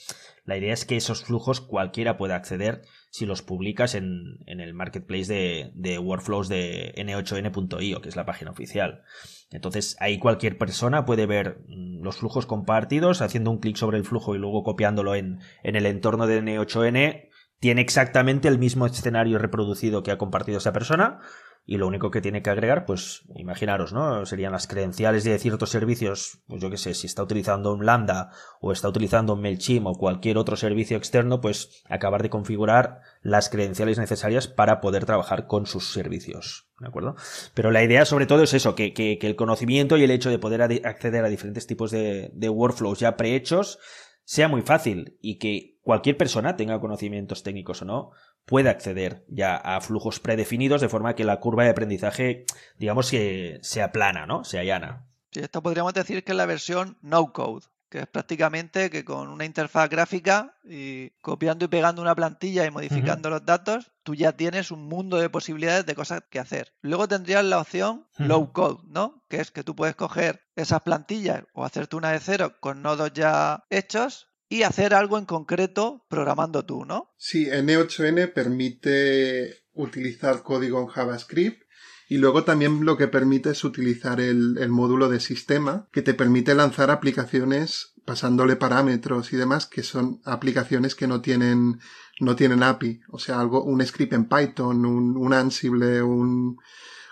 la 0.46 0.58
idea 0.58 0.74
es 0.74 0.86
que 0.86 0.98
esos 0.98 1.24
flujos 1.24 1.62
cualquiera 1.62 2.18
pueda 2.18 2.36
acceder 2.36 2.82
si 3.12 3.26
los 3.26 3.42
publicas 3.42 3.94
en, 3.94 4.40
el 4.48 4.74
marketplace 4.74 5.32
de, 5.32 5.72
de 5.76 6.00
workflows 6.00 6.48
de 6.48 6.94
n8n.io, 6.96 8.02
que 8.02 8.10
es 8.10 8.16
la 8.16 8.26
página 8.26 8.52
oficial. 8.52 9.04
Entonces 9.52 9.96
ahí 10.00 10.18
cualquier 10.18 10.58
persona 10.58 11.06
puede 11.06 11.26
ver 11.26 11.60
mm, 11.68 12.02
los 12.02 12.18
flujos 12.18 12.46
compartidos, 12.46 13.22
haciendo 13.22 13.52
un 13.52 13.60
clic 13.60 13.76
sobre 13.76 13.98
el 13.98 14.06
flujo 14.06 14.34
y 14.34 14.40
luego 14.40 14.64
copiándolo 14.64 15.14
en, 15.14 15.40
en 15.64 15.76
el 15.76 15.86
entorno 15.86 16.26
de 16.26 16.42
N8N, 16.42 17.31
tiene 17.62 17.82
exactamente 17.82 18.48
el 18.48 18.58
mismo 18.58 18.88
escenario 18.88 19.38
reproducido 19.38 20.02
que 20.02 20.12
ha 20.12 20.18
compartido 20.18 20.58
esa 20.58 20.74
persona 20.74 21.20
y 21.64 21.78
lo 21.78 21.86
único 21.88 22.10
que 22.10 22.22
tiene 22.22 22.42
que 22.42 22.50
agregar, 22.50 22.86
pues 22.86 23.22
imaginaros, 23.36 23.94
¿no? 23.94 24.26
Serían 24.26 24.52
las 24.52 24.66
credenciales 24.66 25.24
de 25.24 25.38
ciertos 25.38 25.70
servicios, 25.70 26.42
pues 26.48 26.60
yo 26.60 26.72
qué 26.72 26.78
sé, 26.78 26.96
si 26.96 27.06
está 27.06 27.22
utilizando 27.22 27.72
un 27.72 27.86
Lambda 27.86 28.32
o 28.62 28.72
está 28.72 28.90
utilizando 28.90 29.34
un 29.34 29.42
MailChimp 29.42 29.86
o 29.86 29.94
cualquier 29.94 30.40
otro 30.40 30.56
servicio 30.56 30.98
externo, 30.98 31.40
pues 31.40 31.84
acabar 31.88 32.24
de 32.24 32.32
configurar 32.32 33.02
las 33.22 33.50
credenciales 33.50 34.00
necesarias 34.00 34.48
para 34.48 34.82
poder 34.82 35.06
trabajar 35.06 35.46
con 35.46 35.68
sus 35.68 35.94
servicios, 35.94 36.68
¿de 36.80 36.88
acuerdo? 36.88 37.16
Pero 37.54 37.70
la 37.70 37.84
idea 37.84 38.06
sobre 38.06 38.26
todo 38.26 38.42
es 38.42 38.56
eso, 38.56 38.74
que, 38.74 38.92
que, 38.92 39.20
el 39.22 39.36
conocimiento 39.36 39.98
y 39.98 40.04
el 40.04 40.10
hecho 40.10 40.32
de 40.32 40.40
poder 40.40 40.64
acceder 40.64 41.24
a 41.24 41.30
diferentes 41.30 41.68
tipos 41.68 41.92
de, 41.92 42.32
de 42.34 42.50
workflows 42.50 43.00
ya 43.00 43.16
prehechos 43.18 43.78
sea 44.24 44.48
muy 44.48 44.64
fácil 44.64 45.18
y 45.22 45.38
que 45.38 45.71
cualquier 45.82 46.18
persona, 46.18 46.56
tenga 46.56 46.80
conocimientos 46.80 47.44
técnicos 47.44 47.82
o 47.82 47.86
no, 47.86 48.12
pueda 48.46 48.72
acceder 48.72 49.26
ya 49.28 49.56
a 49.56 49.82
flujos 49.82 50.20
predefinidos 50.20 50.82
de 50.82 50.90
forma 50.90 51.16
que 51.16 51.24
la 51.24 51.40
curva 51.40 51.64
de 51.64 51.72
aprendizaje, 51.72 52.46
digamos 52.78 53.10
que 53.12 53.60
se 53.62 53.82
aplana, 53.82 54.26
¿no? 54.26 54.44
Se 54.44 54.60
allana. 54.60 55.08
Sí, 55.32 55.40
esto 55.40 55.64
podríamos 55.64 55.94
decir 55.94 56.24
que 56.24 56.32
es 56.32 56.38
la 56.38 56.46
versión 56.46 56.98
no 57.02 57.32
code, 57.32 57.66
que 57.90 58.00
es 58.00 58.08
prácticamente 58.08 58.90
que 58.90 59.04
con 59.04 59.30
una 59.30 59.46
interfaz 59.46 59.90
gráfica 59.90 60.56
y 60.64 61.10
copiando 61.22 61.66
y 61.66 61.68
pegando 61.68 62.02
una 62.02 62.16
plantilla 62.16 62.66
y 62.66 62.72
modificando 62.72 63.30
los 63.30 63.46
datos, 63.46 63.92
tú 64.04 64.16
ya 64.16 64.32
tienes 64.32 64.72
un 64.72 64.88
mundo 64.88 65.18
de 65.18 65.30
posibilidades 65.30 65.86
de 65.86 65.96
cosas 65.96 66.24
que 66.30 66.40
hacer. 66.40 66.74
Luego 66.82 67.08
tendrías 67.08 67.44
la 67.44 67.60
opción 67.60 68.08
low 68.18 68.54
code, 68.54 68.82
¿no? 68.88 69.24
Que 69.30 69.42
es 69.42 69.52
que 69.52 69.64
tú 69.64 69.76
puedes 69.76 69.96
coger 69.96 70.42
esas 70.56 70.82
plantillas 70.82 71.44
o 71.54 71.66
hacerte 71.66 71.98
una 71.98 72.12
de 72.12 72.20
cero 72.20 72.56
con 72.60 72.82
nodos 72.82 73.12
ya 73.14 73.66
hechos 73.70 74.31
y 74.52 74.64
hacer 74.64 74.94
algo 74.94 75.18
en 75.18 75.24
concreto 75.24 76.06
programando 76.10 76.66
tú, 76.66 76.84
¿no? 76.84 77.14
Sí, 77.18 77.46
N8N 77.46 78.34
permite 78.34 79.64
utilizar 79.74 80.44
código 80.44 80.82
en 80.82 80.88
JavaScript 80.88 81.64
y 82.10 82.18
luego 82.18 82.44
también 82.44 82.84
lo 82.84 82.98
que 82.98 83.08
permite 83.08 83.52
es 83.52 83.64
utilizar 83.64 84.20
el, 84.20 84.58
módulo 84.68 85.08
de 85.08 85.22
sistema 85.22 85.88
que 85.94 86.02
te 86.02 86.14
permite 86.14 86.54
lanzar 86.54 86.92
aplicaciones 86.92 87.94
pasándole 88.04 88.58
parámetros 88.58 89.32
y 89.32 89.38
demás 89.38 89.68
que 89.68 89.84
son 89.84 90.20
aplicaciones 90.26 90.96
que 90.96 91.08
no 91.08 91.22
tienen, 91.22 91.80
no 92.20 92.36
tienen 92.36 92.62
API. 92.62 93.00
O 93.08 93.20
sea, 93.20 93.40
algo, 93.40 93.64
un 93.64 93.86
script 93.86 94.12
en 94.12 94.28
Python, 94.28 94.86
un, 94.86 95.16
un 95.16 95.34
Ansible, 95.34 96.02
un, 96.02 96.58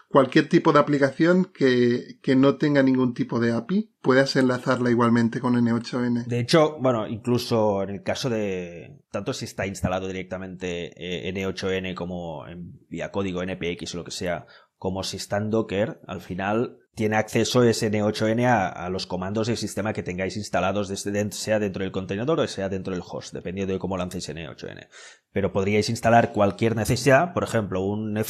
cualquier 0.10 0.50
tipo 0.50 0.74
de 0.74 0.80
aplicación 0.80 1.46
que, 1.46 2.18
que, 2.22 2.36
no 2.36 2.58
tenga 2.58 2.84
ningún 2.84 3.14
tipo 3.14 3.40
de 3.40 3.54
API, 3.54 3.92
puedas 4.02 4.36
enlazarla 4.36 4.90
igualmente 4.90 5.40
con 5.40 5.54
N8N. 5.54 6.26
De 6.26 6.40
hecho, 6.40 6.78
bueno, 6.80 7.08
incluso 7.08 7.84
en 7.84 7.92
el 7.92 8.04
caso 8.04 8.30
de, 8.30 8.98
tanto 9.12 9.34
si 9.34 9.46
está 9.46 9.68
instalado 9.68 10.08
directamente 10.08 10.92
eh, 10.98 11.32
N8N 11.32 11.94
como 11.94 12.48
en, 12.48 12.80
vía 12.90 13.12
código 13.12 13.44
NPX 13.44 13.94
o 13.94 13.98
lo 14.00 14.04
que 14.04 14.12
sea, 14.12 14.48
como 14.78 15.04
si 15.04 15.18
está 15.18 15.38
en 15.38 15.52
Docker, 15.52 16.02
al 16.08 16.22
final 16.22 16.80
tiene 17.00 17.16
acceso 17.16 17.64
ese 17.64 17.90
N8N 17.90 18.46
a, 18.46 18.90
los 18.90 19.08
comandos 19.08 19.48
del 19.48 19.56
sistema 19.56 19.94
que 19.94 20.04
tengáis 20.04 20.36
instalados, 20.36 20.90
sea 21.32 21.58
dentro 21.58 21.84
del 21.84 21.94
contenedor 21.94 22.42
o 22.42 22.48
sea 22.50 22.68
dentro 22.68 22.94
del 22.94 23.02
host, 23.10 23.34
dependiendo 23.34 23.72
de 23.72 23.80
cómo 23.80 23.96
lancéis 23.96 24.28
N8N. 24.28 24.90
Pero 25.32 25.54
podríais 25.54 25.88
instalar 25.88 26.34
cualquier 26.34 26.76
necesidad, 26.76 27.32
por 27.32 27.46
ejemplo, 27.46 27.80
un, 27.86 28.22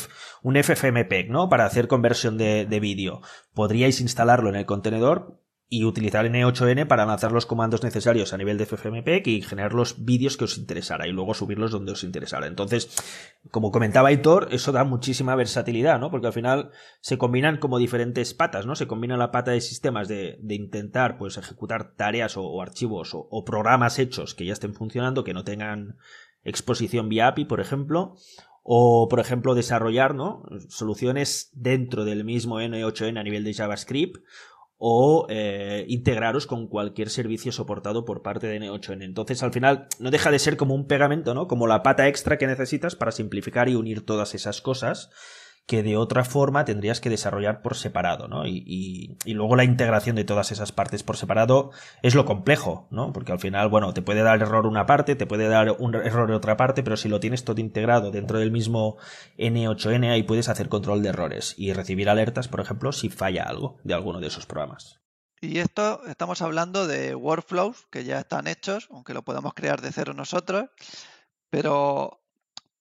un 0.44 0.64
FFmpeg, 0.64 1.32
¿no? 1.32 1.50
Para 1.50 1.66
hacer 1.66 1.88
conversión 1.88 2.38
de, 2.38 2.68
de 2.68 2.80
vídeo. 2.80 3.22
Podríais 3.56 4.02
instalarlo 4.02 4.50
en 4.50 4.58
el 4.58 4.68
contenedor 4.68 5.40
y 5.72 5.86
utilizar 5.86 6.26
N8N 6.26 6.88
para 6.88 7.06
lanzar 7.06 7.32
los 7.32 7.46
comandos 7.46 7.84
necesarios 7.84 8.34
a 8.34 8.38
nivel 8.38 8.58
de 8.58 8.66
FFmpeg 8.66 9.28
y 9.28 9.42
generar 9.44 9.74
los 9.74 10.04
vídeos 10.04 10.36
que 10.36 10.46
os 10.46 10.58
interesara 10.58 11.08
y 11.08 11.12
luego 11.12 11.36
subirlos 11.36 11.70
donde 11.70 11.92
os 11.92 12.04
interesara. 12.04 12.48
Entonces, 12.48 12.90
como 13.52 13.72
comentaba 13.72 14.12
Hitor, 14.12 14.48
eso 14.52 14.72
da 14.72 14.84
muchísima 14.84 15.36
versatilidad, 15.36 16.00
¿no? 16.00 16.10
Porque 16.10 16.26
al 16.26 16.34
final 16.34 16.72
se 17.02 17.20
combinan 17.20 17.58
como 17.58 17.78
diferentes 17.78 18.34
patas, 18.34 18.66
¿no? 18.66 18.76
Se 18.76 18.88
combina 18.88 19.16
la 19.16 19.30
pata 19.30 19.52
de 19.52 19.62
sistemas 19.62 20.08
de, 20.08 20.40
intentar, 20.50 21.20
pues, 21.20 21.38
ejecutar 21.38 21.94
tareas 21.96 22.36
o, 22.36 22.62
archivos 22.64 23.14
o, 23.14 23.28
o 23.30 23.46
programas 23.46 24.00
hechos 24.00 24.34
que 24.34 24.46
ya 24.46 24.54
estén 24.54 24.74
funcionando, 24.74 25.24
que 25.24 25.36
no 25.36 25.44
tengan 25.44 25.98
exposición 26.44 27.10
vía 27.10 27.28
API, 27.28 27.46
por 27.46 27.60
ejemplo, 27.60 28.16
o, 28.64 29.08
por 29.08 29.20
ejemplo, 29.20 29.56
desarrollar 29.56 30.14
¿no? 30.14 30.44
soluciones 30.68 31.50
dentro 31.54 32.06
del 32.06 32.24
mismo 32.24 32.62
N8N 32.62 33.20
a 33.20 33.24
nivel 33.24 33.44
de 33.44 33.54
JavaScript 33.54 34.24
o 34.82 35.28
eh, 35.30 35.86
integraros 35.90 36.48
con 36.48 36.68
cualquier 36.68 37.10
servicio 37.10 37.52
soportado 37.52 38.06
por 38.06 38.22
parte 38.22 38.48
de 38.48 38.62
N8N. 38.62 39.04
Entonces, 39.04 39.44
al 39.44 39.52
final, 39.52 39.88
no 40.00 40.10
deja 40.10 40.32
de 40.32 40.40
ser 40.40 40.56
como 40.56 40.74
un 40.74 40.88
pegamento, 40.88 41.34
¿no? 41.34 41.48
Como 41.48 41.68
la 41.68 41.84
pata 41.84 42.08
extra 42.08 42.38
que 42.38 42.48
necesitas 42.48 42.96
para 42.96 43.12
simplificar 43.12 43.68
y 43.68 43.76
unir 43.76 44.06
todas 44.06 44.34
esas 44.34 44.62
cosas 44.62 45.12
que 45.66 45.84
de 45.84 45.98
otra 45.98 46.24
forma 46.24 46.66
tendrías 46.66 47.00
que 47.00 47.10
desarrollar 47.10 47.62
por 47.62 47.76
separado, 47.76 48.28
¿no? 48.28 48.48
Y, 48.48 49.18
luego 49.26 49.56
la 49.56 49.64
integración 49.64 50.16
de 50.16 50.24
todas 50.24 50.52
esas 50.52 50.72
partes 50.72 51.04
por 51.04 51.16
separado 51.16 51.72
es 52.02 52.16
lo 52.16 52.26
complejo, 52.26 52.88
¿no? 52.90 53.14
Porque 53.14 53.32
al 53.32 53.40
final, 53.40 53.70
bueno, 53.70 53.94
te 53.94 54.02
puede 54.02 54.24
dar 54.24 54.42
error 54.42 54.66
una 54.66 54.86
parte, 54.86 55.16
te 55.16 55.28
puede 55.28 55.48
dar 55.48 55.76
un 55.78 55.96
error 55.96 56.32
otra 56.32 56.58
parte, 56.58 56.82
pero 56.84 56.98
si 56.98 57.08
lo 57.08 57.20
tienes 57.20 57.44
todo 57.44 57.62
integrado 57.62 58.12
dentro 58.12 58.40
del 58.40 58.52
mismo 58.52 58.98
N8N, 59.38 60.12
ahí 60.12 60.24
puedes 60.24 60.50
hacer 60.50 60.70
control 60.70 61.04
de 61.04 61.10
errores 61.10 61.54
y 61.58 61.74
recibir 61.74 62.10
alertas, 62.10 62.48
por 62.48 62.62
ejemplo, 62.62 62.92
si 62.92 63.10
falla 63.10 63.44
algo 63.44 63.78
de 63.84 63.94
alguno 63.94 64.20
de 64.20 64.28
esos 64.28 64.46
programas. 64.46 65.00
Y 65.42 65.60
esto 65.60 66.02
estamos 66.08 66.42
hablando 66.42 66.86
de 66.86 67.16
workflows 67.16 67.88
que 67.92 68.04
ya 68.04 68.20
están 68.20 68.48
hechos, 68.48 68.88
aunque 68.92 69.14
lo 69.14 69.24
podamos 69.24 69.54
crear 69.54 69.82
de 69.82 69.92
cero 69.92 70.14
nosotros, 70.14 70.66
pero 71.50 72.22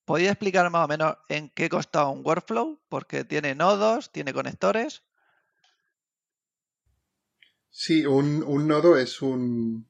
¿Podría 0.08 0.30
explicar 0.30 0.70
más 0.70 0.86
o 0.86 0.88
menos 0.88 1.16
en 1.28 1.50
qué 1.50 1.68
consta 1.68 2.06
un 2.06 2.24
workflow? 2.24 2.80
Porque 2.88 3.24
tiene 3.24 3.54
nodos, 3.54 4.10
tiene 4.10 4.32
conectores. 4.32 5.02
Sí, 7.68 8.06
un, 8.06 8.66
nodo 8.66 8.96
es 8.96 9.20
un, 9.20 9.86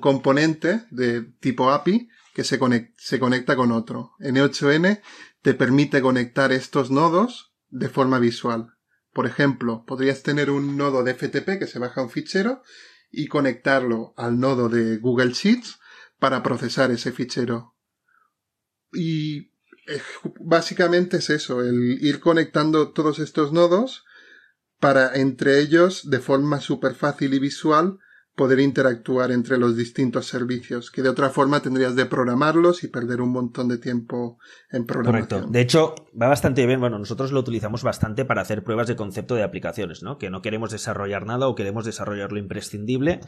componente 0.00 0.86
de 0.90 1.20
tipo 1.40 1.70
API 1.70 2.08
que 2.32 2.42
se, 2.42 2.58
se 2.96 3.20
conecta 3.20 3.54
con 3.54 3.70
otro. 3.70 4.12
N8N 4.18 5.02
te 5.42 5.52
permite 5.52 6.00
conectar 6.00 6.50
estos 6.50 6.90
nodos 6.90 7.52
de 7.68 7.90
forma 7.90 8.18
visual. 8.18 8.78
Por 9.12 9.26
ejemplo, 9.26 9.84
podrías 9.84 10.22
tener 10.22 10.50
un 10.50 10.78
nodo 10.78 11.04
de 11.04 11.12
FTP 11.12 11.58
que 11.58 11.66
se 11.66 11.78
baja 11.78 12.00
un 12.00 12.08
fichero 12.08 12.62
y 13.10 13.26
conectarlo 13.26 14.14
al 14.16 14.40
nodo 14.40 14.70
de 14.70 14.96
Google 14.96 15.34
Sheets 15.34 15.80
para 16.18 16.42
procesar 16.42 16.90
ese 16.92 17.12
fichero 17.12 17.74
y 18.92 19.52
eh, 19.88 20.00
básicamente 20.40 21.18
es 21.18 21.30
eso, 21.30 21.62
el 21.62 21.98
ir 22.00 22.20
conectando 22.20 22.92
todos 22.92 23.18
estos 23.18 23.52
nodos 23.52 24.04
para 24.80 25.14
entre 25.16 25.60
ellos, 25.60 26.08
de 26.08 26.20
forma 26.20 26.60
súper 26.60 26.94
fácil 26.94 27.34
y 27.34 27.38
visual, 27.38 27.98
poder 28.38 28.60
interactuar 28.60 29.32
entre 29.32 29.58
los 29.58 29.76
distintos 29.76 30.26
servicios, 30.26 30.92
que 30.92 31.02
de 31.02 31.08
otra 31.08 31.28
forma 31.28 31.60
tendrías 31.60 31.96
de 31.96 32.06
programarlos 32.06 32.84
y 32.84 32.88
perder 32.88 33.20
un 33.20 33.32
montón 33.32 33.66
de 33.66 33.78
tiempo 33.78 34.38
en 34.70 34.86
programación. 34.86 35.28
Correcto. 35.28 35.52
De 35.52 35.60
hecho, 35.60 35.94
va 36.20 36.28
bastante 36.28 36.64
bien. 36.64 36.78
Bueno, 36.78 37.00
nosotros 37.00 37.32
lo 37.32 37.40
utilizamos 37.40 37.82
bastante 37.82 38.24
para 38.24 38.42
hacer 38.42 38.62
pruebas 38.62 38.86
de 38.86 38.94
concepto 38.94 39.34
de 39.34 39.42
aplicaciones, 39.42 40.04
¿no? 40.04 40.18
Que 40.18 40.30
no 40.30 40.40
queremos 40.40 40.70
desarrollar 40.70 41.26
nada 41.26 41.48
o 41.48 41.56
queremos 41.56 41.84
desarrollar 41.84 42.30
lo 42.30 42.38
imprescindible. 42.38 43.20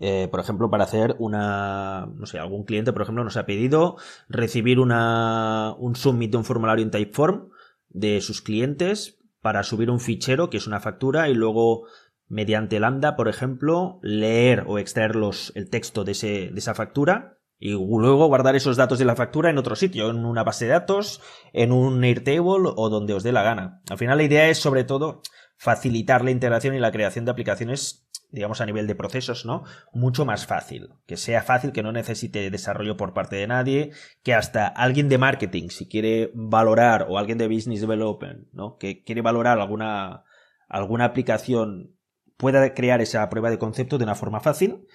Eh, 0.00 0.28
por 0.30 0.40
ejemplo, 0.40 0.70
para 0.70 0.84
hacer 0.84 1.16
una, 1.18 2.06
no 2.14 2.26
sé, 2.26 2.38
algún 2.38 2.64
cliente, 2.64 2.92
por 2.92 3.02
ejemplo, 3.02 3.24
nos 3.24 3.36
ha 3.36 3.46
pedido 3.46 3.96
recibir 4.28 4.78
una, 4.78 5.74
un 5.78 5.96
submit 5.96 6.30
de 6.30 6.36
un 6.36 6.44
formulario 6.44 6.84
en 6.84 6.90
Typeform 6.90 7.50
de 7.88 8.20
sus 8.20 8.42
clientes 8.42 9.18
para 9.40 9.62
subir 9.62 9.90
un 9.90 10.00
fichero 10.00 10.50
que 10.50 10.56
es 10.58 10.66
una 10.66 10.80
factura 10.80 11.28
y 11.28 11.34
luego 11.34 11.86
mediante 12.28 12.78
lambda, 12.78 13.16
por 13.16 13.28
ejemplo, 13.28 13.98
leer 14.02 14.64
o 14.66 14.78
extraer 14.78 15.16
los, 15.16 15.52
el 15.56 15.70
texto 15.70 16.04
de, 16.04 16.12
ese, 16.12 16.50
de 16.50 16.58
esa 16.58 16.74
factura 16.74 17.38
y 17.58 17.72
luego 17.72 18.26
guardar 18.28 18.54
esos 18.54 18.76
datos 18.76 18.98
de 18.98 19.04
la 19.04 19.16
factura 19.16 19.50
en 19.50 19.58
otro 19.58 19.74
sitio, 19.74 20.10
en 20.10 20.24
una 20.24 20.44
base 20.44 20.66
de 20.66 20.72
datos, 20.72 21.20
en 21.52 21.72
un 21.72 22.04
Airtable 22.04 22.72
o 22.76 22.88
donde 22.88 23.14
os 23.14 23.24
dé 23.24 23.32
la 23.32 23.42
gana. 23.42 23.82
Al 23.90 23.98
final 23.98 24.18
la 24.18 24.24
idea 24.24 24.48
es 24.48 24.58
sobre 24.58 24.84
todo 24.84 25.22
facilitar 25.56 26.24
la 26.24 26.30
integración 26.30 26.76
y 26.76 26.78
la 26.78 26.92
creación 26.92 27.24
de 27.24 27.32
aplicaciones 27.32 28.07
digamos 28.30 28.60
a 28.60 28.66
nivel 28.66 28.86
de 28.86 28.94
procesos, 28.94 29.46
¿no? 29.46 29.64
Mucho 29.92 30.24
más 30.24 30.46
fácil, 30.46 30.90
que 31.06 31.16
sea 31.16 31.42
fácil, 31.42 31.72
que 31.72 31.82
no 31.82 31.92
necesite 31.92 32.50
desarrollo 32.50 32.96
por 32.96 33.14
parte 33.14 33.36
de 33.36 33.46
nadie, 33.46 33.92
que 34.22 34.34
hasta 34.34 34.66
alguien 34.66 35.08
de 35.08 35.18
marketing, 35.18 35.68
si 35.68 35.88
quiere 35.88 36.30
valorar, 36.34 37.06
o 37.08 37.18
alguien 37.18 37.38
de 37.38 37.48
business 37.48 37.80
development, 37.80 38.48
¿no? 38.52 38.76
Que 38.76 39.02
quiere 39.02 39.22
valorar 39.22 39.58
alguna, 39.58 40.24
alguna 40.68 41.06
aplicación 41.06 41.96
pueda 42.36 42.72
crear 42.74 43.00
esa 43.00 43.28
prueba 43.28 43.50
de 43.50 43.58
concepto 43.58 43.98
de 43.98 44.04
una 44.04 44.14
forma 44.14 44.40
fácil 44.40 44.86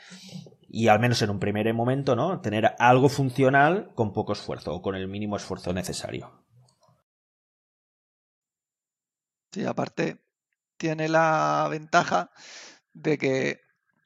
y 0.69 0.87
al 0.87 0.99
menos 0.99 1.21
en 1.21 1.29
un 1.29 1.39
primer 1.39 1.71
momento, 1.73 2.15
¿no? 2.15 2.39
Tener 2.41 2.73
algo 2.79 3.09
funcional 3.09 3.91
con 3.95 4.13
poco 4.13 4.33
esfuerzo 4.33 4.73
o 4.73 4.81
con 4.81 4.95
el 4.95 5.07
mínimo 5.07 5.35
esfuerzo 5.37 5.73
necesario. 5.73 6.45
Sí, 9.51 9.65
aparte 9.65 10.23
tiene 10.77 11.09
la 11.09 11.67
ventaja 11.69 12.31
de 12.93 13.17
que 13.17 13.61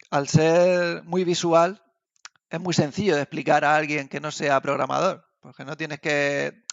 al 0.10 0.28
ser 0.28 1.04
muy 1.04 1.24
visual 1.24 1.84
es 2.50 2.60
muy 2.60 2.74
sencillo 2.74 3.16
de 3.16 3.22
explicar 3.22 3.66
a 3.66 3.76
alguien 3.76 4.08
que 4.08 4.20
no 4.20 4.32
sea 4.32 4.62
programador, 4.62 5.26
porque 5.42 5.66
no 5.66 5.76
tienes 5.78 6.00
que 6.00 6.64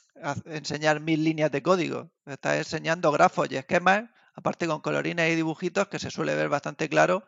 enseñar 0.47 1.01
mil 1.01 1.25
líneas 1.25 1.51
de 1.51 1.63
código, 1.63 2.11
estás 2.27 2.57
enseñando 2.59 3.11
grafos 3.13 3.49
y 3.51 3.57
esquemas 3.57 4.05
aparte 4.35 4.67
con 4.67 4.81
colorines 4.81 5.33
y 5.33 5.37
dibujitos 5.37 5.89
que 5.89 5.99
se 5.99 6.11
suele 6.11 6.35
ver 6.35 6.49
bastante 6.49 6.89
claro. 6.89 7.27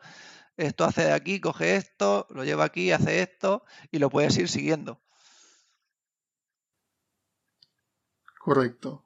Esto 0.57 0.85
hace 0.85 1.03
de 1.05 1.13
aquí, 1.13 1.39
coge 1.39 1.75
esto, 1.75 2.27
lo 2.29 2.43
lleva 2.43 2.65
aquí, 2.65 2.91
hace 2.91 3.21
esto 3.21 3.63
y 3.91 3.99
lo 3.99 4.09
puedes 4.09 4.37
ir 4.37 4.49
siguiendo. 4.49 5.01
Correcto. 8.39 9.05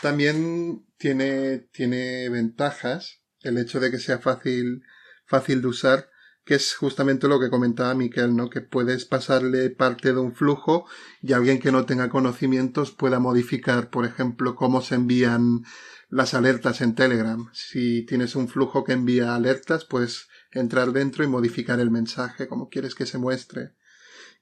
También 0.00 0.86
tiene, 0.96 1.58
tiene 1.58 2.28
ventajas 2.28 3.23
el 3.44 3.58
hecho 3.58 3.80
de 3.80 3.90
que 3.90 3.98
sea 3.98 4.18
fácil, 4.18 4.82
fácil 5.26 5.62
de 5.62 5.68
usar, 5.68 6.10
que 6.44 6.54
es 6.54 6.74
justamente 6.74 7.26
lo 7.26 7.40
que 7.40 7.48
comentaba 7.48 7.94
Miquel, 7.94 8.36
¿no? 8.36 8.50
Que 8.50 8.60
puedes 8.60 9.06
pasarle 9.06 9.70
parte 9.70 10.12
de 10.12 10.18
un 10.18 10.34
flujo 10.34 10.86
y 11.22 11.32
alguien 11.32 11.58
que 11.58 11.72
no 11.72 11.86
tenga 11.86 12.10
conocimientos 12.10 12.90
pueda 12.90 13.18
modificar, 13.18 13.88
por 13.88 14.04
ejemplo, 14.04 14.54
cómo 14.54 14.82
se 14.82 14.96
envían 14.96 15.62
las 16.10 16.34
alertas 16.34 16.82
en 16.82 16.94
Telegram. 16.94 17.48
Si 17.52 18.04
tienes 18.04 18.36
un 18.36 18.48
flujo 18.48 18.84
que 18.84 18.92
envía 18.92 19.34
alertas, 19.34 19.84
puedes 19.84 20.28
entrar 20.52 20.92
dentro 20.92 21.24
y 21.24 21.28
modificar 21.28 21.80
el 21.80 21.90
mensaje 21.90 22.46
como 22.46 22.68
quieres 22.68 22.94
que 22.94 23.06
se 23.06 23.18
muestre. 23.18 23.72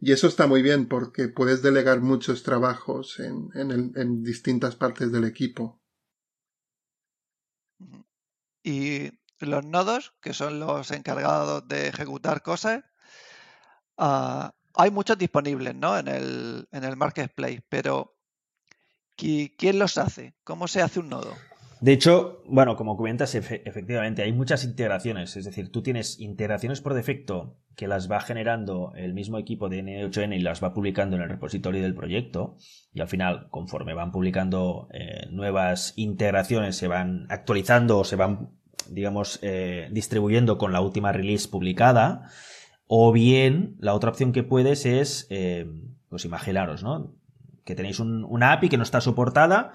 Y 0.01 0.11
eso 0.11 0.27
está 0.27 0.49
muy 0.49 0.63
bien 0.63 0.89
porque 0.89 1.29
puedes 1.29 1.63
delegar 1.63 2.01
muchos 2.01 2.43
trabajos 2.43 3.21
en, 3.21 3.51
en 3.55 4.23
distintas 4.25 4.75
partes 4.75 5.13
del 5.13 5.23
equipo. 5.25 5.82
Y 8.63 9.11
los 9.39 9.65
nodos, 9.65 10.15
que 10.21 10.35
son 10.35 10.61
los 10.61 10.91
encargados 10.91 11.67
de 11.69 11.89
ejecutar 11.89 12.43
cosas, 12.43 12.85
ah, 13.99 14.55
hay 14.75 14.91
muchos 14.91 15.19
disponibles 15.19 15.75
¿no? 15.75 15.99
en, 15.99 16.09
el, 16.09 16.69
en 16.73 16.85
el 16.85 16.97
marketplace, 16.97 17.63
pero 17.69 18.17
¿quién 19.17 19.79
los 19.79 19.99
hace? 19.99 20.35
¿Cómo 20.45 20.69
se 20.69 20.83
hace 20.83 21.01
un 21.01 21.09
nodo? 21.09 21.35
De 21.81 21.93
hecho, 21.93 22.43
bueno, 22.47 22.77
como 22.77 22.97
comentas, 22.97 23.35
efectivamente, 23.35 24.23
hay 24.23 24.33
muchas 24.33 24.63
integraciones. 24.63 25.37
Es 25.37 25.45
decir, 25.45 25.73
tú 25.73 25.83
tienes 25.83 26.21
integraciones 26.21 26.81
por 26.81 26.95
defecto 26.95 27.59
que 27.77 27.89
las 27.89 28.11
va 28.11 28.21
generando 28.21 28.93
el 28.97 29.15
mismo 29.15 29.39
equipo 29.39 29.69
de 29.69 29.83
N8N 29.83 30.37
y 30.37 30.41
las 30.41 30.63
va 30.63 30.75
publicando 30.75 31.17
en 31.17 31.23
el 31.23 31.29
repositorio 31.29 31.83
del 31.83 31.95
proyecto. 31.95 32.57
Y 32.93 33.01
al 33.01 33.09
final, 33.09 33.49
conforme 33.51 33.95
van 33.95 34.13
publicando 34.13 34.89
eh, 34.93 35.27
nuevas 35.31 35.95
integraciones, 35.97 36.77
se 36.77 36.89
van 36.89 37.27
actualizando 37.31 37.99
o 37.99 38.05
se 38.05 38.17
van, 38.17 38.51
digamos, 38.89 39.39
eh, 39.43 39.89
distribuyendo 39.91 40.59
con 40.59 40.73
la 40.73 40.81
última 40.81 41.13
release 41.13 41.49
publicada. 41.49 42.29
O 42.87 43.13
bien, 43.13 43.77
la 43.79 43.95
otra 43.95 44.11
opción 44.11 44.33
que 44.33 44.43
puedes 44.43 44.85
es, 44.85 45.27
eh, 45.31 45.67
pues 46.09 46.25
imaginaros, 46.25 46.83
¿no? 46.83 47.15
Que 47.65 47.75
tenéis 47.75 48.01
una 48.01 48.53
API 48.53 48.69
que 48.69 48.77
no 48.77 48.83
está 48.83 49.01
soportada 49.01 49.73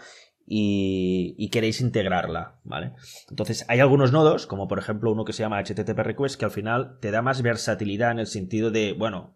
y, 0.50 1.50
queréis 1.50 1.82
integrarla, 1.82 2.56
¿vale? 2.64 2.94
Entonces, 3.30 3.66
hay 3.68 3.82
algunos 3.82 4.14
nodos, 4.14 4.48
como 4.48 4.68
por 4.68 4.80
ejemplo 4.80 5.12
uno 5.12 5.26
que 5.26 5.34
se 5.34 5.44
llama 5.44 5.62
HTTP 5.62 6.00
Request, 6.00 6.40
que 6.40 6.46
al 6.46 6.52
final 6.52 6.98
te 7.02 7.12
da 7.12 7.22
más 7.22 7.42
versatilidad 7.42 8.12
en 8.12 8.20
el 8.20 8.28
sentido 8.28 8.72
de, 8.72 8.94
bueno, 8.94 9.36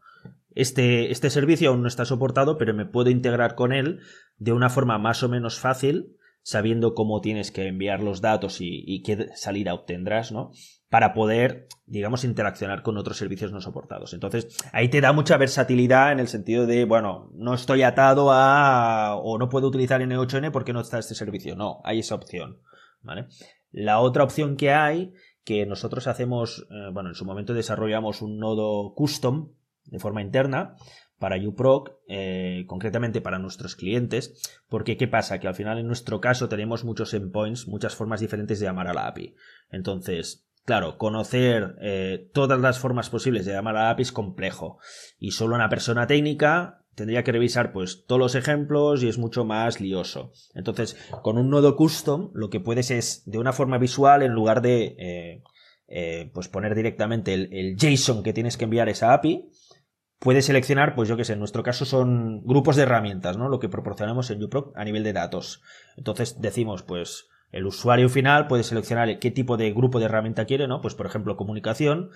este, 0.56 1.12
este 1.12 1.30
servicio 1.30 1.70
aún 1.70 1.82
no 1.82 1.89
está 1.89 2.06
soportado, 2.06 2.58
pero 2.58 2.74
me 2.74 2.86
puedo 2.86 3.10
integrar 3.10 3.56
con 3.56 3.74
él 3.74 4.00
de 4.38 4.53
una 4.53 4.70
forma 4.70 4.98
más 4.98 5.22
o 5.22 5.30
menos 5.30 5.60
fácil, 5.60 6.15
sabiendo 6.43 6.93
cómo 6.93 7.21
tienes 7.21 7.51
que 7.51 7.67
enviar 7.67 8.01
los 8.01 8.21
datos 8.21 8.57
y, 8.60 9.01
qué 9.03 9.29
salida 9.36 9.74
obtendrás, 9.74 10.31
¿no? 10.31 10.51
para 10.89 11.13
poder, 11.13 11.69
digamos, 11.86 12.25
interaccionar 12.25 12.83
con 12.83 12.98
otros 12.98 13.15
servicios 13.15 13.53
no 13.53 13.62
soportados. 13.62 14.13
Entonces, 14.13 14.48
ahí 14.74 14.89
te 14.89 15.00
da 15.00 15.13
mucha 15.13 15.38
versatilidad 15.38 16.12
en 16.12 16.19
el 16.19 16.27
sentido 16.27 16.67
de, 16.67 16.83
bueno, 16.83 17.31
no 17.33 17.53
estoy 17.53 17.83
atado 17.83 18.31
a 18.33 19.15
o 19.15 19.38
no 19.38 19.48
puedo 19.48 19.69
utilizar 19.69 20.01
N8N 20.01 20.51
porque 20.51 20.74
no 20.74 20.81
está 20.81 21.00
este 21.00 21.15
servicio. 21.15 21.55
No, 21.55 21.79
hay 21.86 22.00
esa 22.00 22.15
opción, 22.15 22.60
¿vale? 23.01 23.27
La 23.71 24.00
otra 24.00 24.25
opción 24.25 24.57
que 24.57 24.71
hay, 24.71 25.13
que 25.45 25.65
nosotros 25.65 26.07
hacemos, 26.07 26.67
eh, 26.69 26.91
bueno, 26.91 27.07
en 27.07 27.15
su 27.15 27.24
momento 27.24 27.53
desarrollamos 27.53 28.21
un 28.21 28.38
nodo 28.38 28.93
custom 28.93 29.53
de 29.86 30.00
forma 30.00 30.21
interna 30.21 30.75
para 31.21 31.37
UPROC, 31.37 31.91
eh, 32.07 32.65
concretamente 32.65 33.21
para 33.21 33.37
nuestros 33.37 33.75
clientes, 33.75 34.41
porque 34.67 34.97
¿qué 34.97 35.07
pasa? 35.07 35.39
Que 35.39 35.47
al 35.47 35.53
final 35.53 35.77
en 35.77 35.85
nuestro 35.85 36.19
caso 36.19 36.49
tenemos 36.49 36.83
muchos 36.83 37.13
endpoints, 37.13 37.67
muchas 37.67 37.95
formas 37.95 38.21
diferentes 38.21 38.59
de 38.59 38.65
llamar 38.65 38.87
a 38.87 38.93
la 38.93 39.07
API. 39.07 39.35
Entonces, 39.71 40.47
Claro, 40.63 40.99
conocer 40.99 41.75
eh, 41.81 42.29
todas 42.33 42.59
las 42.59 42.77
formas 42.77 43.09
posibles 43.09 43.47
de 43.47 43.53
llamar 43.53 43.75
a 43.77 43.83
la 43.83 43.89
API 43.89 44.03
es 44.03 44.11
complejo. 44.11 44.77
Y 45.17 45.31
solo 45.31 45.55
una 45.55 45.69
persona 45.69 46.05
técnica 46.05 46.83
tendría 46.93 47.23
que 47.23 47.31
revisar 47.31 47.71
pues 47.73 48.05
todos 48.05 48.19
los 48.19 48.35
ejemplos 48.35 49.01
y 49.01 49.07
es 49.07 49.17
mucho 49.17 49.43
más 49.43 49.81
lioso. 49.81 50.33
Entonces, 50.53 50.97
con 51.23 51.39
un 51.39 51.49
nodo 51.49 51.75
custom, 51.75 52.29
lo 52.35 52.51
que 52.51 52.59
puedes 52.59 52.91
es 52.91 53.23
de 53.25 53.39
una 53.39 53.53
forma 53.53 53.79
visual, 53.79 54.21
en 54.21 54.33
lugar 54.33 54.61
de 54.61 55.41
eh, 55.87 56.29
pues 56.33 56.47
poner 56.47 56.75
directamente 56.75 57.33
el, 57.33 57.75
JSON 57.75 58.23
que 58.23 58.31
tienes 58.31 58.55
que 58.55 58.65
enviar 58.65 58.87
esa 58.87 59.13
API, 59.13 59.49
puedes 60.21 60.45
seleccionar, 60.45 60.93
pues 60.93 61.09
yo 61.09 61.17
que 61.17 61.25
sé, 61.25 61.33
en 61.33 61.39
nuestro 61.39 61.63
caso 61.63 61.83
son 61.83 62.43
grupos 62.45 62.75
de 62.75 62.83
herramientas, 62.83 63.37
¿no? 63.37 63.49
Lo 63.49 63.59
que 63.59 63.69
proporcionamos 63.69 64.29
en 64.29 64.43
UPROC 64.43 64.77
a 64.77 64.85
nivel 64.85 65.03
de 65.03 65.13
datos. 65.13 65.63
Entonces 65.97 66.39
decimos, 66.39 66.83
pues, 66.83 67.27
el 67.51 67.65
usuario 67.65 68.07
final 68.07 68.45
puede 68.45 68.63
seleccionar 68.63 69.17
qué 69.17 69.31
tipo 69.31 69.57
de 69.57 69.73
grupo 69.73 69.99
de 69.99 70.05
herramienta 70.05 70.45
quiere, 70.45 70.67
¿no? 70.67 70.79
Pues 70.79 70.93
por 70.93 71.07
ejemplo, 71.07 71.35
comunicación, 71.37 72.11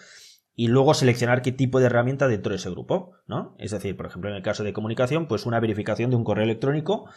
y 0.54 0.68
luego 0.68 0.94
seleccionar 0.94 1.42
qué 1.42 1.52
tipo 1.52 1.80
de 1.80 1.88
herramienta 1.88 2.28
dentro 2.28 2.52
de 2.52 2.58
ese 2.58 2.70
grupo, 2.70 3.14
¿no? 3.26 3.56
Es 3.58 3.72
decir, 3.72 3.98
por 3.98 4.06
ejemplo, 4.06 4.30
en 4.30 4.38
el 4.38 4.44
caso 4.44 4.64
de 4.64 4.72
comunicación, 4.72 5.28
pues 5.28 5.48
una 5.48 5.60
verificación 5.60 6.12
de 6.12 6.16
un 6.16 6.24
correo 6.24 6.46
electrónico 6.46 7.10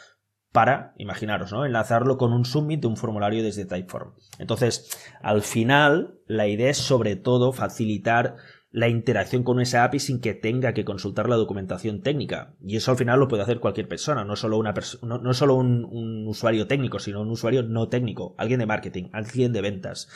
para, 0.52 0.94
imaginaros, 0.96 1.52
¿no? 1.52 1.66
Enlazarlo 1.66 2.16
con 2.16 2.32
un 2.32 2.46
submit 2.46 2.80
de 2.80 2.86
un 2.86 2.96
formulario 2.96 3.42
desde 3.42 3.66
Typeform. 3.66 4.14
Entonces, 4.38 4.90
al 5.20 5.42
final, 5.42 6.18
la 6.26 6.48
idea 6.48 6.70
es 6.70 6.78
sobre 6.78 7.14
todo 7.16 7.52
facilitar 7.52 8.36
la 8.70 8.88
interacción 8.88 9.44
con 9.44 9.60
esa 9.60 9.84
API 9.84 9.98
sin 9.98 10.20
que 10.20 10.34
tenga 10.34 10.74
que 10.74 10.84
consultar 10.84 11.28
la 11.28 11.36
documentación 11.36 12.02
técnica. 12.02 12.54
Y 12.60 12.76
eso 12.76 12.90
al 12.90 12.98
final 12.98 13.18
lo 13.18 13.28
puede 13.28 13.42
hacer 13.42 13.60
cualquier 13.60 13.88
persona, 13.88 14.24
no 14.24 14.36
solo, 14.36 14.58
una 14.58 14.74
no, 15.02 15.18
no 15.18 15.34
solo 15.34 15.54
un, 15.54 15.84
un, 15.84 16.26
usuario 16.28 16.66
técnico, 16.66 16.98
sino 16.98 17.22
un 17.22 17.30
usuario 17.30 17.62
no 17.62 17.88
técnico, 17.88 18.34
alguien 18.36 18.60
de 18.60 18.66
marketing, 18.66 19.04
alguien 19.12 19.52
de 19.52 19.62
ventas. 19.62 20.08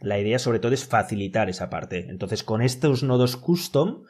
La 0.00 0.18
idea 0.18 0.38
sobre 0.38 0.58
todo 0.58 0.72
es 0.72 0.86
facilitar 0.86 1.48
esa 1.48 1.70
parte. 1.70 2.06
Entonces 2.08 2.42
con 2.42 2.62
estos 2.62 3.02
nodos 3.02 3.36
custom 3.36 4.04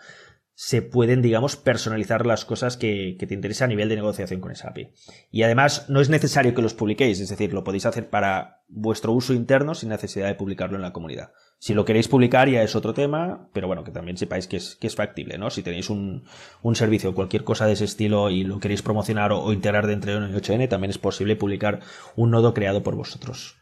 se 0.63 0.83
pueden, 0.83 1.23
digamos, 1.23 1.57
personalizar 1.57 2.27
las 2.27 2.45
cosas 2.45 2.77
que, 2.77 3.17
te 3.19 3.35
interesa 3.35 3.65
a 3.65 3.69
nivel 3.69 3.89
de 3.89 3.97
negociación 3.97 4.43
con 4.43 4.53
esa 4.53 4.69
API. 4.69 4.91
Y 5.31 5.43
además 5.43 5.89
no 5.89 6.03
es 6.03 6.11
necesario 6.11 6.53
que 6.53 6.61
los 6.61 6.75
publiquéis, 6.75 7.19
es 7.19 7.31
decir, 7.31 7.55
lo 7.55 7.65
podéis 7.65 7.87
hacer 7.87 8.11
para 8.11 8.63
vuestro 8.69 9.13
uso 9.13 9.33
interno 9.33 9.75
sin 9.75 9.89
necesidad 9.89 10.27
de 10.27 10.35
publicarlo 10.35 10.77
en 10.77 10.83
la 10.83 10.93
comunidad. 10.93 11.33
Si 11.59 11.73
lo 11.73 11.87
queréis 11.87 12.09
publicar 12.09 12.51
ya 12.51 12.63
es 12.63 12.77
otro 12.77 12.93
tema, 12.93 13.49
pero 13.55 13.69
bueno, 13.69 13.85
que 13.85 13.91
también 13.91 14.19
sepáis 14.19 14.49
que 14.49 14.59
es, 14.59 14.77
que 14.77 14.87
es 14.87 14.95
factible, 14.95 15.39
¿no? 15.39 15.49
Si 15.49 15.63
tenéis 15.63 15.89
un, 15.89 16.27
servicio 16.75 17.09
o 17.09 17.15
cualquier 17.15 17.43
cosa 17.43 17.65
de 17.65 17.73
ese 17.73 17.87
estilo 17.87 18.29
y 18.29 18.45
lo 18.45 18.61
queréis 18.61 18.83
promocionar 18.83 19.33
o, 19.33 19.51
integrar 19.55 19.87
dentro 19.87 20.21
de 20.21 20.43
8N, 20.43 20.69
también 20.69 20.91
es 20.91 20.99
posible 20.99 21.37
publicar 21.37 21.81
un 22.17 22.33
nodo 22.33 22.53
creado 22.53 22.83
por 22.83 22.97
vosotros. 22.97 23.57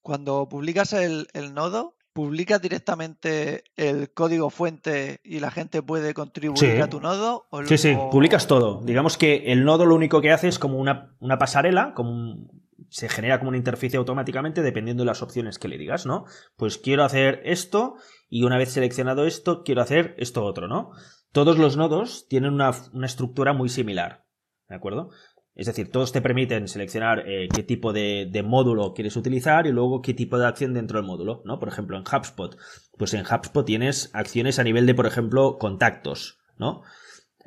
Cuando 0.00 0.48
publicas 0.48 0.94
el 0.94 1.28
nodo, 1.52 1.99
¿Publicas 2.20 2.60
directamente 2.60 3.64
el 3.76 4.12
código 4.12 4.50
fuente 4.50 5.22
y 5.24 5.40
la 5.40 5.50
gente 5.50 5.80
puede 5.80 6.12
contribuir 6.12 6.82
a 6.82 6.90
tu 6.90 7.00
nodo? 7.00 7.48
sí, 7.64 7.78
sí, 7.78 7.96
publicas 8.10 8.46
todo. 8.46 8.82
Digamos 8.84 9.16
que 9.16 9.50
el 9.50 9.64
nodo 9.64 9.86
lo 9.86 9.94
único 9.94 10.20
que 10.20 10.30
hace 10.30 10.46
es 10.48 10.58
como 10.58 10.76
una, 10.76 11.16
pasarela, 11.38 11.94
como 11.94 12.50
se 12.90 13.08
genera 13.08 13.38
como 13.38 13.48
una 13.48 13.56
interfaz 13.56 13.94
automáticamente 13.94 14.60
dependiendo 14.60 15.00
de 15.02 15.06
las 15.06 15.22
opciones 15.22 15.58
que 15.58 15.68
le 15.68 15.78
digas, 15.78 16.04
¿no? 16.04 16.26
Pues 16.56 16.76
quiero 16.76 17.04
hacer 17.04 17.40
esto 17.46 17.94
y 18.28 18.42
una 18.44 18.58
vez 18.58 18.70
seleccionado 18.70 19.24
esto, 19.24 19.62
quiero 19.64 19.80
hacer 19.80 20.14
esto 20.18 20.44
otro, 20.44 20.68
¿no? 20.68 20.90
Todos 21.32 21.56
los 21.56 21.78
nodos 21.78 22.26
tienen 22.28 22.52
una, 22.52 22.70
una 22.92 23.06
estructura 23.06 23.54
muy 23.54 23.70
similar, 23.70 24.26
¿de 24.68 24.76
acuerdo? 24.76 25.08
Es 25.54 25.66
decir, 25.66 25.90
todos 25.90 26.12
te 26.12 26.22
permiten 26.22 26.68
seleccionar 26.68 27.28
eh, 27.28 27.48
qué 27.52 27.62
tipo 27.62 27.92
de, 27.92 28.42
módulo 28.44 28.94
quieres 28.94 29.16
utilizar 29.16 29.66
y 29.66 29.72
luego 29.72 30.00
qué 30.00 30.14
tipo 30.14 30.38
de 30.38 30.46
acción 30.46 30.72
dentro 30.74 30.98
del 30.98 31.06
módulo, 31.06 31.42
¿no? 31.44 31.58
Por 31.58 31.68
ejemplo, 31.68 31.96
en 31.96 32.04
HubSpot, 32.04 32.56
pues 32.96 33.14
en 33.14 33.26
HubSpot 33.26 33.66
tienes 33.66 34.10
acciones 34.14 34.58
a 34.58 34.64
nivel 34.64 34.86
de, 34.86 34.94
por 34.94 35.06
ejemplo, 35.06 35.58
contactos, 35.58 36.38
¿no? 36.56 36.82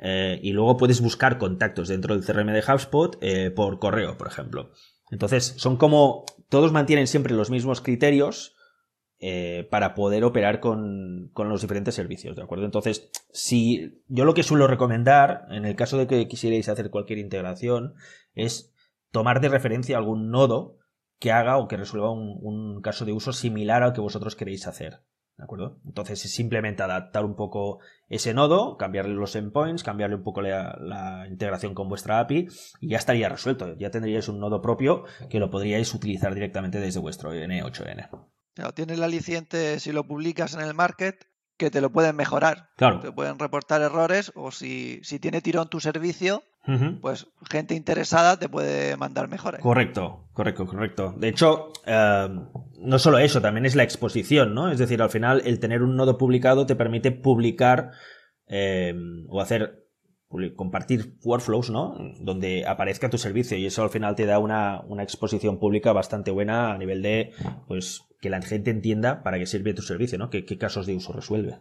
Eh, 0.00 0.38
y 0.42 0.52
luego 0.52 0.76
puedes 0.76 1.00
buscar 1.00 1.38
contactos 1.38 1.88
dentro 1.88 2.14
del 2.14 2.24
CRM 2.24 2.52
de 2.52 2.62
HubSpot 2.66 3.16
eh, 3.20 3.50
por 3.50 3.78
correo, 3.78 4.18
por 4.18 4.26
ejemplo. 4.26 4.72
Entonces, 5.10 5.54
son 5.56 5.76
como, 5.76 6.24
todos 6.48 6.72
mantienen 6.72 7.06
siempre 7.06 7.34
los 7.34 7.50
mismos 7.50 7.80
criterios, 7.80 8.54
eh, 9.26 9.66
para 9.70 9.94
poder 9.94 10.22
operar 10.22 10.60
con, 10.60 11.32
los 11.34 11.62
diferentes 11.62 11.94
servicios, 11.94 12.36
¿de 12.36 12.42
acuerdo? 12.42 12.66
Entonces, 12.66 13.08
si 13.32 14.02
yo 14.06 14.26
lo 14.26 14.34
que 14.34 14.42
suelo 14.42 14.66
recomendar, 14.66 15.46
en 15.48 15.64
el 15.64 15.76
caso 15.76 15.96
de 15.96 16.06
que 16.06 16.28
quisierais 16.28 16.68
hacer 16.68 16.90
cualquier 16.90 17.18
integración, 17.18 17.94
es 18.34 18.74
tomar 19.12 19.40
de 19.40 19.48
referencia 19.48 19.96
algún 19.96 20.30
nodo 20.30 20.76
que 21.20 21.32
haga 21.32 21.56
o 21.56 21.68
que 21.68 21.78
resuelva 21.78 22.10
un, 22.10 22.82
caso 22.82 23.06
de 23.06 23.14
uso 23.14 23.32
similar 23.32 23.82
al 23.82 23.94
que 23.94 24.02
vosotros 24.02 24.36
queréis 24.36 24.66
hacer. 24.66 25.00
¿De 25.38 25.44
acuerdo? 25.44 25.80
Entonces 25.86 26.22
es 26.26 26.34
simplemente 26.34 26.82
adaptar 26.82 27.24
un 27.24 27.34
poco 27.34 27.78
ese 28.10 28.34
nodo, 28.34 28.76
cambiarle 28.76 29.14
los 29.14 29.34
endpoints, 29.36 29.84
cambiarle 29.84 30.16
un 30.16 30.22
poco 30.22 30.42
la, 30.42 30.76
la, 30.78 31.26
integración 31.30 31.72
con 31.72 31.88
vuestra 31.88 32.20
API 32.20 32.48
y 32.78 32.88
ya 32.90 32.98
estaría 32.98 33.30
resuelto. 33.30 33.74
Ya 33.78 33.90
tendríais 33.90 34.28
un 34.28 34.38
nodo 34.38 34.60
propio 34.60 35.04
que 35.30 35.40
lo 35.40 35.48
podríais 35.48 35.94
utilizar 35.94 36.34
directamente 36.34 36.78
desde 36.78 37.00
vuestro 37.00 37.32
N8N. 37.32 38.33
Claro, 38.54 38.72
tienes 38.72 38.98
el 38.98 39.04
aliciente 39.04 39.80
si 39.80 39.92
lo 39.92 40.06
publicas 40.06 40.54
en 40.54 40.60
el 40.60 40.74
market 40.74 41.26
que 41.56 41.70
te 41.70 41.80
lo 41.80 41.90
pueden 41.90 42.16
mejorar. 42.16 42.70
Claro. 42.76 43.00
Te 43.00 43.12
pueden 43.12 43.38
reportar 43.38 43.82
errores 43.82 44.32
o 44.34 44.50
si, 44.50 45.00
si 45.02 45.18
tiene 45.18 45.40
tirón 45.40 45.68
tu 45.68 45.80
servicio, 45.80 46.42
pues 47.02 47.26
gente 47.50 47.74
interesada 47.74 48.38
te 48.38 48.48
puede 48.48 48.96
mandar 48.96 49.28
mejores. 49.28 49.60
Correcto, 49.60 50.28
correcto, 50.32 50.66
correcto. 50.66 51.14
De 51.16 51.28
hecho, 51.28 51.72
eh, 51.84 52.28
no 52.78 52.98
solo 52.98 53.18
eso, 53.18 53.40
también 53.40 53.66
es 53.66 53.76
la 53.76 53.82
exposición, 53.82 54.54
¿no? 54.54 54.70
Es 54.70 54.78
decir, 54.78 55.02
al 55.02 55.10
final 55.10 55.42
el 55.44 55.60
tener 55.60 55.82
un 55.82 55.94
nodo 55.94 56.16
publicado 56.16 56.64
te 56.64 56.74
permite 56.74 57.12
publicar 57.12 57.90
eh, 58.46 58.94
o 59.28 59.40
hacer 59.40 59.83
compartir 60.56 61.16
workflows, 61.22 61.70
¿no? 61.70 61.96
Donde 62.20 62.66
aparezca 62.66 63.10
tu 63.10 63.18
servicio 63.18 63.56
y 63.56 63.66
eso 63.66 63.82
al 63.82 63.90
final 63.90 64.16
te 64.16 64.26
da 64.26 64.38
una, 64.38 64.82
una 64.82 65.02
exposición 65.02 65.58
pública 65.58 65.92
bastante 65.92 66.30
buena 66.30 66.72
a 66.72 66.78
nivel 66.78 67.02
de, 67.02 67.32
pues, 67.66 68.02
que 68.24 68.30
la 68.30 68.40
gente 68.40 68.70
entienda 68.70 69.22
para 69.22 69.38
qué 69.38 69.46
sirve 69.46 69.74
tu 69.74 69.82
servicio, 69.82 70.16
¿no? 70.16 70.30
¿Qué, 70.30 70.46
casos 70.58 70.86
de 70.86 70.96
uso 70.96 71.12
resuelve? 71.12 71.58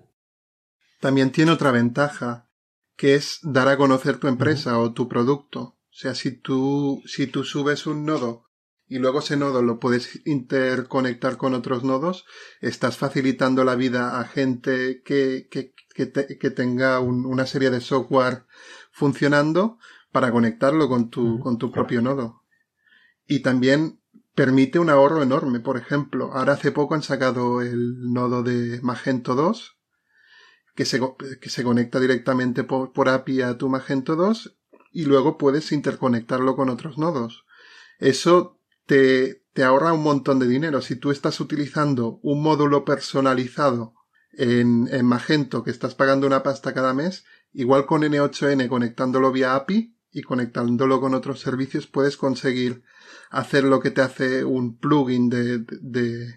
También 1.02 1.32
tiene 1.32 1.52
otra 1.52 1.72
ventaja, 1.72 2.50
que 2.96 3.16
es 3.16 3.40
dar 3.44 3.68
a 3.68 3.76
conocer 3.76 4.18
tu 4.18 4.30
empresa 4.30 4.80
o 4.80 4.94
tu 4.94 5.10
producto. 5.10 5.60
O 5.60 5.96
sea, 5.96 6.16
si 6.16 6.32
tú, 6.32 7.04
si 7.06 7.28
tú 7.28 7.44
subes 7.44 7.86
un 7.86 8.06
nodo 8.06 8.46
y 8.88 9.00
luego 9.00 9.20
ese 9.20 9.36
nodo 9.36 9.62
lo 9.62 9.80
puedes 9.80 10.26
interconectar 10.26 11.36
con 11.36 11.54
otros 11.54 11.84
nodos, 11.84 12.26
estás 12.62 12.98
facilitando 12.98 13.66
la 13.66 13.76
vida 13.76 14.22
a 14.22 14.24
gente 14.24 15.02
que, 15.04 15.48
que, 15.52 15.73
que, 15.94 16.06
tenga 16.06 17.00
una 17.00 17.46
serie 17.46 17.70
de 17.70 17.82
software 17.82 18.46
funcionando 18.92 19.78
para 20.12 20.32
conectarlo 20.32 20.90
con 20.90 21.10
tu, 21.10 21.40
con 21.40 21.58
tu 21.58 21.72
propio 21.72 22.02
nodo. 22.02 22.44
Y 23.28 23.40
también 23.42 24.00
permite 24.36 24.80
un 24.80 24.90
ahorro 24.90 25.22
enorme. 25.22 25.60
Por 25.60 25.78
ejemplo, 25.78 26.32
ahora 26.34 26.54
hace 26.54 26.72
poco 26.72 26.96
han 26.96 27.04
sacado 27.04 27.62
el 27.62 28.12
nodo 28.12 28.44
de 28.44 28.82
Magento 28.82 29.36
2, 29.36 29.78
que 30.76 30.86
se, 30.86 31.00
que 31.40 31.50
se 31.50 31.64
conecta 31.64 32.00
directamente 32.00 32.64
por, 32.64 32.92
por 32.92 33.10
API 33.10 33.42
a 33.42 33.58
tu 33.58 33.70
Magento 33.70 34.16
2 34.16 34.58
y 34.92 35.06
luego 35.06 35.38
puedes 35.38 35.72
interconectarlo 35.72 36.56
con 36.56 36.70
otros 36.70 36.98
nodos. 36.98 37.46
Eso 38.00 38.60
te, 38.86 39.44
te 39.54 39.64
ahorra 39.64 39.94
un 39.94 40.04
montón 40.04 40.40
de 40.40 40.48
dinero. 40.48 40.82
Si 40.82 40.96
tú 40.96 41.12
estás 41.12 41.40
utilizando 41.40 42.20
un 42.24 42.42
módulo 42.42 42.86
personalizado 42.86 43.94
en, 44.34 44.88
en 44.92 45.06
Magento 45.06 45.64
que 45.64 45.72
estás 45.72 45.96
pagando 45.96 46.28
una 46.28 46.44
pasta 46.44 46.74
cada 46.74 46.94
mes, 46.94 47.26
igual 47.54 47.86
con 47.86 48.02
N8N 48.02 48.68
conectándolo 48.68 49.32
vía 49.32 49.56
API 49.56 49.96
y 50.12 50.22
conectándolo 50.22 51.02
con 51.02 51.14
otros 51.14 51.40
servicios 51.40 51.88
puedes 51.88 52.18
conseguir 52.18 52.84
hacer 53.30 53.64
lo 53.64 53.80
que 53.80 53.92
te 53.92 54.02
hace 54.02 54.44
un 54.44 54.78
plugin 54.78 55.30
de, 55.30 55.60
de, 55.60 56.36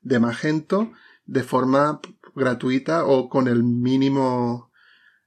de 0.00 0.20
Magento 0.20 0.92
de 1.24 1.42
forma 1.42 2.00
gratuita 2.34 3.04
o 3.04 3.28
con 3.28 3.48
el 3.48 3.62
mínimo 3.62 4.70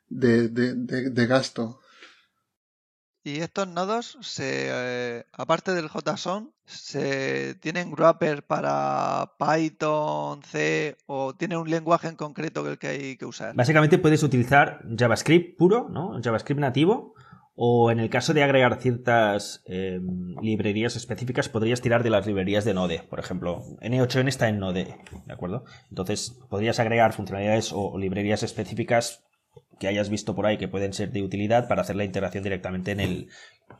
de, 0.07 0.47
de, 0.47 0.75
de 0.75 1.27
gasto. 1.27 1.81
Y 3.23 3.41
estos 3.41 3.67
nodos, 3.67 4.17
se, 4.21 4.67
eh, 4.69 5.25
aparte 5.33 5.73
del 5.73 5.89
JSON, 5.89 6.53
se 6.65 7.55
tienen 7.55 7.91
wrapper 7.91 8.43
para 8.43 9.33
Python, 9.37 10.41
C 10.43 10.95
o 11.05 11.33
tiene 11.33 11.57
un 11.57 11.69
lenguaje 11.69 12.07
en 12.07 12.15
concreto 12.15 12.63
que 12.63 12.69
el 12.69 12.77
que 12.77 12.87
hay 12.87 13.17
que 13.17 13.25
usar. 13.25 13.55
Básicamente 13.55 13.97
puedes 13.97 14.23
utilizar 14.23 14.81
JavaScript 14.97 15.57
puro, 15.57 15.89
¿no? 15.89 16.19
JavaScript 16.23 16.61
nativo. 16.61 17.13
O 17.61 17.91
en 17.91 17.99
el 17.99 18.09
caso 18.09 18.33
de 18.33 18.41
agregar 18.41 18.79
ciertas 18.79 19.63
eh, 19.65 19.99
librerías 20.41 20.95
específicas, 20.95 21.49
podrías 21.49 21.81
tirar 21.81 22.03
de 22.03 22.09
las 22.09 22.25
librerías 22.25 22.63
de 22.63 22.73
Node. 22.73 23.03
Por 23.09 23.19
ejemplo, 23.19 23.65
N8N 23.81 24.29
está 24.29 24.47
en 24.47 24.59
Node, 24.59 24.95
¿de 25.25 25.33
acuerdo? 25.33 25.65
Entonces, 25.89 26.39
podrías 26.49 26.79
agregar 26.79 27.11
funcionalidades 27.11 27.73
o 27.73 27.97
librerías 27.97 28.43
específicas 28.43 29.25
que 29.79 29.87
hayas 29.87 30.09
visto 30.09 30.35
por 30.35 30.45
ahí 30.45 30.57
que 30.57 30.67
pueden 30.67 30.93
ser 30.93 31.11
de 31.11 31.23
utilidad 31.23 31.67
para 31.67 31.81
hacer 31.81 31.95
la 31.95 32.03
integración 32.03 32.43
directamente 32.43 32.91
en 32.91 32.99
el 32.99 33.27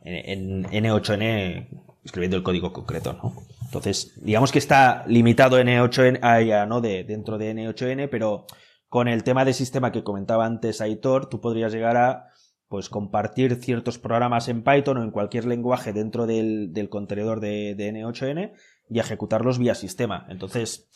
en, 0.04 0.64
N8N 0.64 1.68
escribiendo 2.04 2.36
el 2.36 2.42
código 2.42 2.72
concreto, 2.72 3.12
¿no? 3.12 3.34
Entonces, 3.64 4.12
digamos 4.16 4.50
que 4.50 4.58
está 4.58 5.04
limitado 5.06 5.58
N8N 5.60 6.20
a, 6.22 6.66
¿no? 6.66 6.80
De, 6.80 7.04
dentro 7.04 7.38
de 7.38 7.54
N8N, 7.54 8.08
pero 8.10 8.46
con 8.88 9.06
el 9.06 9.22
tema 9.22 9.44
de 9.44 9.52
sistema 9.52 9.92
que 9.92 10.02
comentaba 10.02 10.46
antes 10.46 10.80
Aitor, 10.80 11.28
tú 11.28 11.40
podrías 11.40 11.72
llegar 11.72 11.96
a 11.96 12.30
pues 12.68 12.88
compartir 12.88 13.56
ciertos 13.56 13.98
programas 13.98 14.48
en 14.48 14.62
Python 14.62 14.98
o 14.98 15.02
en 15.02 15.10
cualquier 15.10 15.44
lenguaje 15.44 15.92
dentro 15.92 16.26
del, 16.26 16.72
del 16.72 16.88
contenedor 16.88 17.40
de, 17.40 17.74
de 17.74 17.92
N8N 17.92 18.52
y 18.88 18.98
ejecutarlos 18.98 19.58
vía 19.58 19.74
sistema. 19.74 20.26
Entonces, 20.30 20.88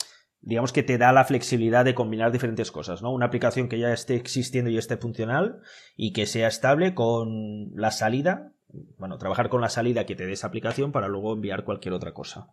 digamos 0.47 0.73
que 0.73 0.83
te 0.83 0.99
da 0.99 1.13
la 1.13 1.25
flexibilidad 1.25 1.85
de 1.85 1.95
combinar 1.95 2.31
diferentes 2.31 2.71
cosas, 2.71 3.01
¿no? 3.01 3.11
Una 3.11 3.27
aplicación 3.27 3.69
que 3.69 3.79
ya 3.79 3.93
esté 3.93 4.15
existiendo 4.15 4.71
y 4.71 4.77
esté 4.77 4.99
funcional 4.99 5.61
y 5.97 6.13
que 6.13 6.27
sea 6.27 6.49
estable 6.49 6.95
con 6.95 7.71
la 7.75 7.91
salida, 7.91 8.53
bueno, 8.99 9.17
trabajar 9.17 9.49
con 9.49 9.63
la 9.63 9.71
salida 9.71 10.05
que 10.05 10.15
te 10.15 10.27
dé 10.27 10.33
esa 10.33 10.49
aplicación 10.49 10.93
para 10.93 11.09
luego 11.09 11.33
enviar 11.33 11.65
cualquier 11.65 11.95
otra 11.95 12.13
cosa. 12.13 12.49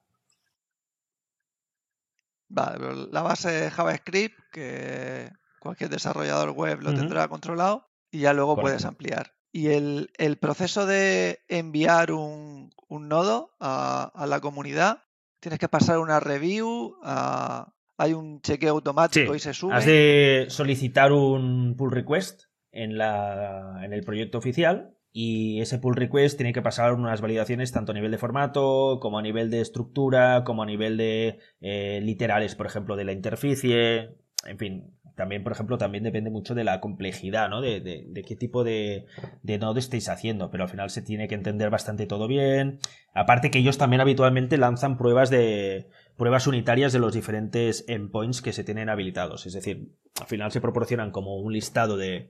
Vale, 2.47 3.08
la 3.12 3.21
base 3.21 3.69
JavaScript, 3.71 4.39
que 4.51 5.30
cualquier 5.60 5.89
desarrollador 5.89 6.51
web 6.51 6.82
lo 6.82 6.93
tendrá 6.93 7.27
controlado 7.27 7.89
y 8.10 8.19
ya 8.19 8.34
luego 8.34 8.56
puedes 8.56 8.86
ampliar. 8.86 9.34
Y 9.51 9.67
el, 9.67 10.38
proceso 10.39 10.86
de 10.86 11.39
enviar 11.49 12.13
un, 12.13 12.71
nodo 12.89 13.51
a, 13.60 14.12
a, 14.15 14.27
la 14.27 14.39
comunidad, 14.39 15.04
tienes 15.41 15.60
que 15.60 15.67
pasar 15.67 15.99
una 15.99 16.21
review, 16.21 16.97
a, 17.04 17.73
hay 18.01 18.13
un 18.13 18.41
chequeo 18.41 18.73
automático 18.73 19.35
y 19.35 19.39
se 19.39 19.53
sube. 19.53 19.75
Has 19.75 19.85
de 19.85 20.47
solicitar 20.49 21.11
un 21.11 21.75
pull 21.77 21.91
request 21.91 22.43
en, 22.71 22.97
la, 22.97 23.81
en 23.83 23.93
el 23.93 24.03
proyecto 24.03 24.39
oficial 24.39 24.95
y 25.13 25.61
ese 25.61 25.77
pull 25.77 25.95
request 25.95 26.37
tiene 26.37 26.53
que 26.53 26.63
pasar 26.63 26.93
unas 26.93 27.21
validaciones 27.21 27.71
tanto 27.71 27.91
a 27.91 27.95
nivel 27.95 28.11
de 28.11 28.17
formato 28.17 28.99
como 28.99 29.19
a 29.19 29.21
nivel 29.21 29.51
de 29.51 29.61
estructura 29.61 30.43
como 30.43 30.63
a 30.63 30.65
nivel 30.65 30.97
de 30.97 31.37
eh, 31.59 31.99
literales, 32.01 32.55
por 32.55 32.65
ejemplo, 32.65 32.95
de 32.95 33.03
la 33.03 33.11
interficie, 33.11 34.15
en 34.47 34.57
fin. 34.57 34.97
También, 35.15 35.43
por 35.43 35.51
ejemplo, 35.51 35.77
también 35.77 36.03
depende 36.03 36.31
mucho 36.31 36.55
de 36.55 36.63
la 36.63 36.79
complejidad, 36.79 37.49
¿no? 37.49 37.61
De, 37.61 37.81
de, 37.81 38.23
qué 38.23 38.35
tipo 38.35 38.63
de, 38.63 39.05
de 39.43 39.59
nodo 39.59 39.77
estéis 39.77 40.09
haciendo, 40.09 40.49
pero 40.49 40.63
al 40.63 40.69
final 40.69 40.89
se 40.89 41.03
tiene 41.03 41.27
que 41.27 41.35
entender 41.35 41.69
bastante 41.69 42.07
todo 42.07 42.27
bien. 42.27 42.79
Aparte 43.13 43.51
que 43.51 43.59
ellos 43.59 43.77
también 43.77 44.01
habitualmente 44.01 44.57
lanzan 44.57 44.97
pruebas 44.97 45.29
de, 45.29 45.89
pruebas 46.21 46.45
unitarias 46.45 46.93
de 46.93 46.99
los 46.99 47.15
diferentes 47.15 47.84
endpoints 47.88 48.43
que 48.43 48.53
se 48.53 48.63
tienen 48.63 48.89
habilitados. 48.89 49.47
Es 49.47 49.53
decir, 49.53 49.95
al 50.19 50.27
final 50.27 50.51
se 50.51 50.62
proporcionan 50.62 51.10
como 51.10 51.39
un 51.39 51.51
listado 51.51 51.97
de, 51.97 52.29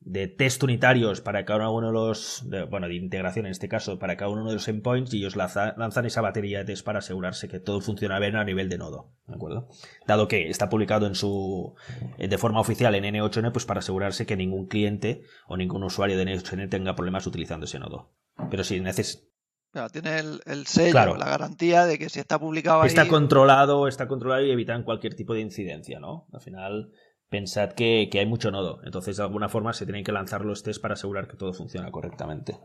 de 0.00 0.28
test 0.28 0.62
unitarios 0.62 1.22
para 1.22 1.46
cada 1.46 1.70
uno 1.70 1.86
de 1.86 1.92
los, 1.94 2.44
bueno, 2.68 2.86
de 2.86 2.96
integración 2.96 3.46
en 3.46 3.52
este 3.52 3.66
caso, 3.66 3.98
para 3.98 4.18
cada 4.18 4.30
uno 4.30 4.46
de 4.46 4.52
los 4.52 4.68
endpoints 4.68 5.14
y 5.14 5.20
ellos 5.20 5.36
lanzan 5.36 6.04
esa 6.04 6.20
batería 6.20 6.58
de 6.58 6.66
test 6.66 6.84
para 6.84 6.98
asegurarse 6.98 7.48
que 7.48 7.60
todo 7.60 7.80
funciona 7.80 8.18
bien 8.18 8.36
a 8.36 8.44
nivel 8.44 8.68
de 8.68 8.76
nodo, 8.76 9.14
¿de 9.26 9.36
acuerdo? 9.36 9.68
Dado 10.06 10.28
que 10.28 10.50
está 10.50 10.68
publicado 10.68 11.06
en 11.06 11.14
su, 11.14 11.74
eh, 12.18 12.28
de 12.28 12.36
forma 12.36 12.60
oficial 12.60 12.94
en 12.94 13.04
N8N, 13.04 13.52
pues 13.52 13.64
para 13.64 13.78
asegurarse 13.78 14.26
que 14.26 14.36
ningún 14.36 14.66
cliente 14.66 15.22
o 15.48 15.56
ningún 15.56 15.82
usuario 15.82 16.18
de 16.18 16.26
N8N 16.26 16.68
tenga 16.68 16.94
problemas 16.94 17.26
utilizando 17.26 17.64
ese 17.64 17.78
nodo. 17.78 18.12
Pero 18.50 18.64
si 18.64 18.82
tiene 19.92 20.18
el, 20.18 20.66
sello, 20.66 21.16
la 21.16 21.26
garantía 21.26 21.86
de 21.86 21.98
que 21.98 22.08
si 22.08 22.18
está 22.18 22.38
publicado 22.38 22.82
ahí... 22.82 22.88
Está 22.88 23.06
controlado, 23.06 23.86
está 23.86 24.08
controlado 24.08 24.44
y 24.44 24.50
evitan 24.50 24.82
cualquier 24.82 25.14
tipo 25.14 25.34
de 25.34 25.40
incidencia, 25.40 26.00
¿no? 26.00 26.26
Al 26.32 26.40
final, 26.40 26.90
pensad 27.28 27.72
que, 27.72 28.08
que 28.10 28.18
hay 28.18 28.26
mucho 28.26 28.50
nodo. 28.50 28.80
Entonces, 28.84 29.16
de 29.16 29.22
alguna 29.22 29.48
forma, 29.48 29.72
se 29.72 29.86
tienen 29.86 30.04
que 30.04 30.12
lanzar 30.12 30.44
los 30.44 30.62
test 30.62 30.82
para 30.82 30.94
asegurar 30.94 31.28
que 31.28 31.36
todo 31.36 31.52
funciona 31.52 31.90
correctamente. 31.90 32.58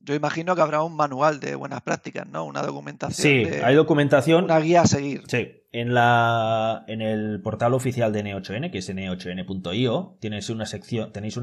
Yo 0.00 0.14
imagino 0.14 0.56
que 0.56 0.62
habrá 0.62 0.82
un 0.82 0.96
manual 0.96 1.38
de 1.40 1.54
buenas 1.54 1.82
prácticas, 1.82 2.26
¿no? 2.26 2.44
Una 2.44 2.62
documentación. 2.62 3.46
Sí, 3.46 3.54
hay 3.62 3.74
documentación. 3.74 4.44
Una 4.44 4.58
guía 4.58 4.82
a 4.82 4.86
seguir. 4.86 5.22
Sí. 5.28 5.57
En, 5.70 5.92
la, 5.92 6.84
en 6.88 7.02
el 7.02 7.42
portal 7.42 7.74
oficial 7.74 8.12
de 8.12 8.24
N8N, 8.24 8.70
que 8.70 8.78
es 8.78 8.88
n8n.io, 8.88 10.16
tenéis 10.20 10.48
una 10.48 10.64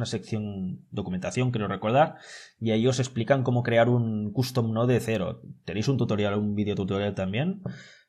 sección, 0.06 0.86
documentación, 0.90 1.52
creo 1.52 1.68
recordar, 1.68 2.16
y 2.60 2.72
ahí 2.72 2.88
os 2.88 3.00
explican 3.00 3.44
cómo 3.44 3.62
crear 3.62 3.88
un 3.88 4.32
custom 4.34 4.74
node 4.74 4.96
de 4.96 5.00
cero. 5.00 5.42
Tenéis 5.64 5.88
un 5.88 5.98
tutorial, 5.98 6.40
un 6.40 6.56
video 6.56 6.76
tutorial 6.76 7.14
también 7.14 7.62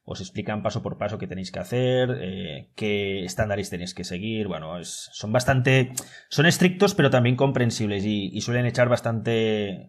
os 0.08 0.20
explican 0.20 0.62
paso 0.62 0.84
por 0.84 0.98
paso 0.98 1.18
qué 1.18 1.26
tenéis 1.26 1.50
que 1.50 1.58
hacer, 1.58 2.16
eh, 2.22 2.70
qué 2.76 3.24
estándares 3.24 3.70
tenéis 3.70 3.92
que 3.92 4.04
seguir. 4.04 4.46
Bueno, 4.46 4.72
son 4.84 5.32
bastante. 5.32 5.92
Son 6.28 6.46
estrictos, 6.46 6.94
pero 6.94 7.10
también 7.10 7.34
comprensibles 7.34 8.04
y, 8.06 8.40
suelen 8.40 8.66
echar 8.66 8.88
bastante. 8.88 9.68
Eh, 9.70 9.88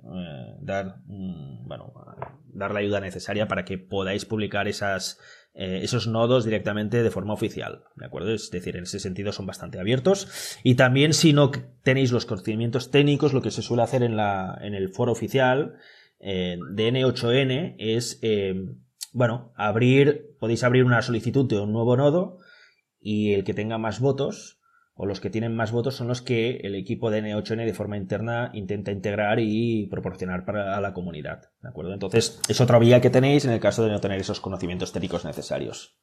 dar. 0.60 0.96
bueno, 1.06 1.94
dar 2.46 2.72
la 2.74 2.80
ayuda 2.80 3.00
necesaria 3.00 3.48
para 3.48 3.64
que 3.64 3.78
podáis 3.78 4.26
publicar 4.26 4.68
esas, 4.68 5.20
eh, 5.58 5.80
esos 5.84 6.08
nodos 6.08 6.46
directamente 6.46 7.04
de 7.04 7.12
forma 7.12 7.34
oficial. 7.34 7.84
¿De 7.96 8.06
acuerdo? 8.06 8.34
Es 8.34 8.50
decir, 8.52 8.78
en 8.78 8.84
ese 8.84 9.00
sentido 9.00 9.32
son 9.32 9.46
bastante 9.46 9.80
abiertos. 9.80 10.60
Y 10.64 10.76
también, 10.76 11.14
si 11.14 11.34
no 11.34 11.52
tenéis 11.84 12.12
los 12.12 12.26
conocimientos 12.26 12.92
técnicos, 12.92 13.34
lo 13.34 13.42
que 13.42 13.52
se 13.52 13.62
suele 13.62 13.84
hacer 13.84 14.04
en, 14.04 14.16
la, 14.16 14.58
en 14.62 14.74
el 14.74 14.90
foro 14.90 15.12
oficial 15.12 15.76
de 16.20 16.58
N8N 16.92 17.76
es 17.78 18.20
bueno, 19.18 19.52
abrir, 19.56 20.36
podéis 20.40 20.64
abrir 20.64 20.84
una 20.84 21.02
solicitud 21.02 21.48
de 21.48 21.60
un 21.60 21.72
nuevo 21.72 21.98
nodo 21.98 22.38
y 23.00 23.34
el 23.34 23.44
que 23.44 23.54
tenga 23.54 23.78
más 23.78 24.00
votos 24.00 24.57
o 24.98 25.06
los 25.06 25.20
que 25.20 25.30
tienen 25.30 25.56
más 25.56 25.72
votos 25.72 25.96
son 25.96 26.08
los 26.08 26.22
que 26.22 26.58
el 26.64 26.76
equipo 26.76 27.12
de 27.12 27.24
N8N 27.24 27.66
de 27.66 27.74
forma 27.74 27.98
interna 27.98 28.50
intenta 28.54 28.92
integrar 28.92 29.40
y 29.40 29.88
proporcionar 29.88 30.44
para 30.44 30.82
la 30.82 30.94
comunidad. 30.94 31.52
¿De 31.62 31.70
acuerdo? 31.70 31.94
Entonces, 31.94 32.42
es 32.50 32.60
otra 32.60 32.80
vía 32.80 33.00
que 33.00 33.10
tenéis 33.10 33.46
en 33.46 33.52
el 33.52 33.60
caso 33.60 33.86
de 33.86 33.92
no 33.92 34.02
tener 34.02 34.20
esos 34.20 34.40
conocimientos 34.40 34.92
técnicos 34.92 35.24
necesarios. 35.24 35.98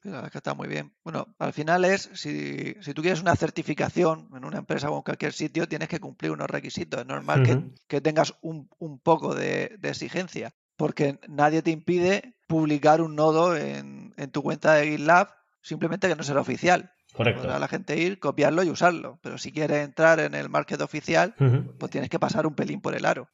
Claro, 0.00 0.30
que 0.30 0.38
está 0.38 0.54
muy 0.54 0.68
bien. 0.68 0.94
Bueno, 1.02 1.34
al 1.38 1.52
final 1.52 1.84
es, 1.84 2.10
si, 2.14 2.74
tú 2.94 3.02
quieres 3.02 3.20
una 3.20 3.34
certificación 3.34 4.28
en 4.36 4.44
una 4.44 4.58
empresa 4.58 4.88
o 4.90 4.96
en 4.96 5.02
cualquier 5.02 5.32
sitio, 5.32 5.66
tienes 5.66 5.88
que 5.88 5.98
cumplir 5.98 6.30
unos 6.30 6.48
requisitos. 6.48 7.00
Es 7.00 7.06
normal 7.06 7.72
que, 7.88 8.00
tengas 8.00 8.34
un, 8.40 8.68
poco 9.02 9.34
de, 9.34 9.78
exigencia 9.82 10.54
porque 10.76 11.18
nadie 11.26 11.62
te 11.62 11.72
impide 11.72 12.36
publicar 12.46 13.00
un 13.00 13.16
nodo 13.16 13.56
en, 13.56 14.14
tu 14.30 14.42
cuenta 14.42 14.74
de 14.74 14.90
GitLab, 14.90 15.28
simplemente 15.60 16.08
que 16.08 16.14
no 16.14 16.22
será 16.22 16.40
oficial. 16.40 16.92
Correcto. 17.16 17.42
Para 17.42 17.58
la 17.58 17.68
gente 17.68 17.98
ir, 17.98 18.18
copiarlo 18.18 18.62
y 18.62 18.68
usarlo. 18.68 19.18
Pero 19.22 19.38
si 19.38 19.50
quieres 19.50 19.84
entrar 19.84 20.20
en 20.20 20.34
el 20.34 20.50
market 20.50 20.80
oficial, 20.82 21.34
pues 21.78 21.90
tienes 21.90 22.10
que 22.10 22.18
pasar 22.18 22.46
un 22.46 22.54
pelín 22.54 22.80
por 22.80 22.94
el 22.94 23.06
aro. 23.06 23.28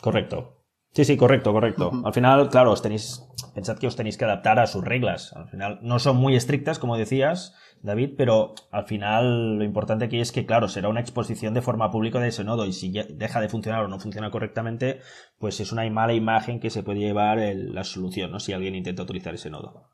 Correcto. 0.00 0.56
Sí, 0.92 1.04
sí, 1.04 1.16
correcto, 1.16 1.52
correcto. 1.52 1.92
Al 2.04 2.12
final, 2.12 2.48
claro, 2.48 2.72
os 2.72 2.82
tenéis, 2.82 3.22
pensad 3.54 3.78
que 3.78 3.86
os 3.86 3.94
tenéis 3.94 4.16
que 4.16 4.24
adaptar 4.24 4.58
a 4.58 4.66
sus 4.66 4.84
reglas. 4.84 5.32
Al 5.34 5.48
final, 5.48 5.78
no 5.82 6.00
son 6.00 6.16
muy 6.16 6.34
estrictas, 6.34 6.80
como 6.80 6.96
decías, 6.96 7.54
David, 7.82 8.14
pero 8.16 8.54
al 8.72 8.86
final 8.86 9.58
lo 9.58 9.64
importante 9.64 10.06
aquí 10.06 10.18
es 10.18 10.32
que, 10.32 10.46
claro, 10.46 10.66
será 10.66 10.88
una 10.88 11.00
exposición 11.00 11.54
de 11.54 11.62
forma 11.62 11.92
pública 11.92 12.18
de 12.18 12.28
ese 12.28 12.42
nodo 12.42 12.66
y 12.66 12.72
si 12.72 12.90
deja 12.90 13.40
de 13.40 13.48
funcionar 13.48 13.84
o 13.84 13.88
no 13.88 14.00
funciona 14.00 14.30
correctamente, 14.30 15.00
pues 15.38 15.60
es 15.60 15.70
una 15.70 15.88
mala 15.90 16.14
imagen 16.14 16.58
que 16.58 16.70
se 16.70 16.82
puede 16.82 16.98
llevar 16.98 17.38
la 17.38 17.84
solución, 17.84 18.32
¿no? 18.32 18.40
Si 18.40 18.52
alguien 18.52 18.74
intenta 18.74 19.02
utilizar 19.02 19.34
ese 19.34 19.50
nodo. 19.50 19.89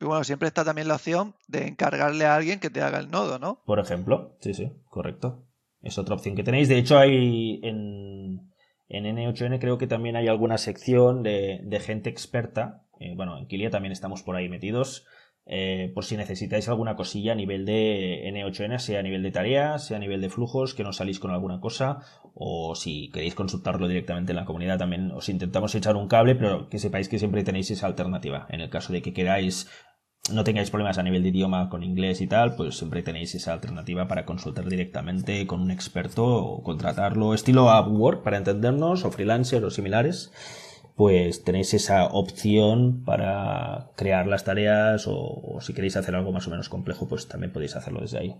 Y 0.00 0.04
bueno, 0.04 0.22
siempre 0.24 0.48
está 0.48 0.64
también 0.64 0.88
la 0.88 0.94
opción 0.94 1.34
de 1.48 1.66
encargarle 1.66 2.24
a 2.24 2.36
alguien 2.36 2.60
que 2.60 2.70
te 2.70 2.82
haga 2.82 2.98
el 2.98 3.10
nodo, 3.10 3.38
¿no? 3.38 3.62
Por 3.64 3.80
ejemplo, 3.80 4.36
sí, 4.40 4.54
sí, 4.54 4.70
correcto. 4.88 5.44
Es 5.82 5.98
otra 5.98 6.14
opción 6.14 6.36
que 6.36 6.44
tenéis. 6.44 6.68
De 6.68 6.78
hecho, 6.78 6.98
hay 6.98 7.60
en, 7.62 8.52
en 8.88 9.04
N8N 9.04 9.58
creo 9.60 9.78
que 9.78 9.86
también 9.86 10.16
hay 10.16 10.28
alguna 10.28 10.58
sección 10.58 11.22
de, 11.22 11.60
de 11.64 11.80
gente 11.80 12.10
experta. 12.10 12.84
Eh, 13.00 13.14
bueno, 13.16 13.38
en 13.38 13.46
Kilia 13.46 13.70
también 13.70 13.92
estamos 13.92 14.22
por 14.22 14.36
ahí 14.36 14.48
metidos 14.48 15.06
eh, 15.50 15.90
por 15.94 16.04
si 16.04 16.18
necesitáis 16.18 16.68
alguna 16.68 16.94
cosilla 16.94 17.32
a 17.32 17.34
nivel 17.34 17.64
de 17.64 18.22
N8N, 18.26 18.78
sea 18.78 19.00
a 19.00 19.02
nivel 19.02 19.22
de 19.22 19.30
tareas, 19.30 19.86
sea 19.86 19.96
a 19.96 20.00
nivel 20.00 20.20
de 20.20 20.28
flujos, 20.28 20.74
que 20.74 20.84
no 20.84 20.92
salís 20.92 21.18
con 21.18 21.30
alguna 21.30 21.58
cosa, 21.58 22.00
o 22.34 22.74
si 22.74 23.10
queréis 23.10 23.34
consultarlo 23.34 23.88
directamente 23.88 24.32
en 24.32 24.36
la 24.36 24.44
comunidad, 24.44 24.76
también 24.76 25.10
os 25.10 25.30
intentamos 25.30 25.74
echar 25.74 25.96
un 25.96 26.06
cable, 26.06 26.34
pero 26.34 26.68
que 26.68 26.78
sepáis 26.78 27.08
que 27.08 27.18
siempre 27.18 27.44
tenéis 27.44 27.70
esa 27.70 27.86
alternativa. 27.86 28.46
En 28.50 28.60
el 28.60 28.68
caso 28.68 28.92
de 28.92 29.00
que 29.00 29.14
queráis 29.14 29.70
no 30.32 30.44
tengáis 30.44 30.70
problemas 30.70 30.98
a 30.98 31.02
nivel 31.02 31.22
de 31.22 31.30
idioma 31.30 31.68
con 31.68 31.82
inglés 31.82 32.20
y 32.20 32.26
tal, 32.26 32.56
pues 32.56 32.76
siempre 32.76 33.02
tenéis 33.02 33.34
esa 33.34 33.52
alternativa 33.52 34.08
para 34.08 34.24
consultar 34.24 34.68
directamente 34.68 35.46
con 35.46 35.60
un 35.60 35.70
experto 35.70 36.24
o 36.24 36.62
contratarlo, 36.62 37.34
estilo 37.34 37.66
Upwork 37.66 38.22
para 38.22 38.36
entendernos, 38.36 39.04
o 39.04 39.10
freelancer 39.10 39.64
o 39.64 39.70
similares 39.70 40.32
pues 40.98 41.44
tenéis 41.44 41.72
esa 41.74 42.06
opción 42.06 43.04
para 43.04 43.92
crear 43.94 44.26
las 44.26 44.42
tareas 44.42 45.04
o, 45.06 45.58
si 45.60 45.72
queréis 45.72 45.96
hacer 45.96 46.16
algo 46.16 46.32
más 46.32 46.48
o 46.48 46.50
menos 46.50 46.68
complejo, 46.68 47.06
pues 47.06 47.28
también 47.28 47.52
podéis 47.52 47.76
hacerlo 47.76 48.00
desde 48.00 48.18
ahí. 48.18 48.34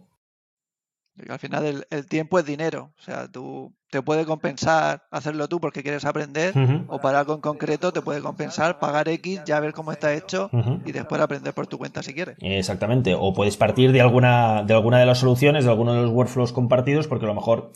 Al 1.29 1.39
final 1.39 1.87
el, 1.91 2.07
tiempo 2.07 2.39
es 2.39 2.45
dinero, 2.45 2.93
o 2.99 3.03
sea, 3.03 3.29
tú 3.31 3.73
te 3.91 4.03
puede 4.03 4.27
compensar 4.27 5.05
hacerlo 5.11 5.49
tú 5.49 5.61
porque 5.61 5.83
quieres 5.83 6.05
aprender 6.05 6.55
o 6.89 7.01
para 7.01 7.21
algo 7.21 7.35
en 7.35 7.41
concreto 7.41 7.93
te 7.93 8.03
puede 8.03 8.21
compensar 8.21 8.79
pagar 8.79 9.09
X, 9.09 9.43
ya 9.47 9.61
ver 9.61 9.73
cómo 9.73 9.93
está 9.93 10.13
hecho 10.15 10.51
y 10.85 10.93
después 10.93 11.21
aprender 11.21 11.55
por 11.55 11.67
tu 11.67 11.79
cuenta 11.79 12.03
si 12.03 12.15
quieres. 12.15 12.37
Exactamente, 12.41 13.15
o 13.19 13.33
puedes 13.33 13.57
partir 13.57 13.93
de 13.93 14.01
alguna 14.01 14.63
de 14.65 14.75
alguna 14.75 14.99
de 14.99 15.07
las 15.07 15.19
soluciones, 15.19 15.65
de 15.65 15.71
alguno 15.71 15.95
de 15.95 16.03
los 16.03 16.11
workflows 16.11 16.53
compartidos 16.53 17.09
porque 17.09 17.25
a 17.25 17.29
lo 17.29 17.35
mejor 17.35 17.73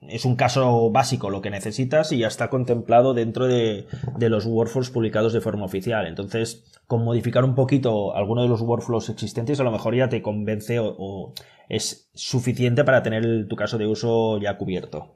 es 0.00 0.24
un 0.24 0.36
caso 0.36 0.90
básico 0.90 1.30
lo 1.30 1.40
que 1.40 1.50
necesitas 1.50 2.12
y 2.12 2.18
ya 2.18 2.28
está 2.28 2.50
contemplado 2.50 3.14
dentro 3.14 3.46
de, 3.46 3.86
los 4.18 4.46
workflows 4.46 4.90
publicados 4.90 5.32
de 5.32 5.40
forma 5.40 5.64
oficial. 5.64 6.06
Entonces, 6.06 6.64
con 6.86 7.04
modificar 7.04 7.44
un 7.44 7.54
poquito 7.54 8.14
alguno 8.14 8.42
de 8.42 8.48
los 8.48 8.60
workflows 8.60 9.08
existentes, 9.08 9.58
a 9.60 9.64
lo 9.64 9.72
mejor 9.72 9.94
ya 9.94 10.08
te 10.08 10.22
convence 10.22 10.78
o, 10.80 11.32
es 11.68 12.10
suficiente 12.14 12.84
para 12.84 13.02
tener 13.02 13.46
tu 13.48 13.56
caso 13.56 13.78
de 13.78 13.86
uso 13.86 14.38
ya 14.38 14.56
cubierto. 14.56 15.14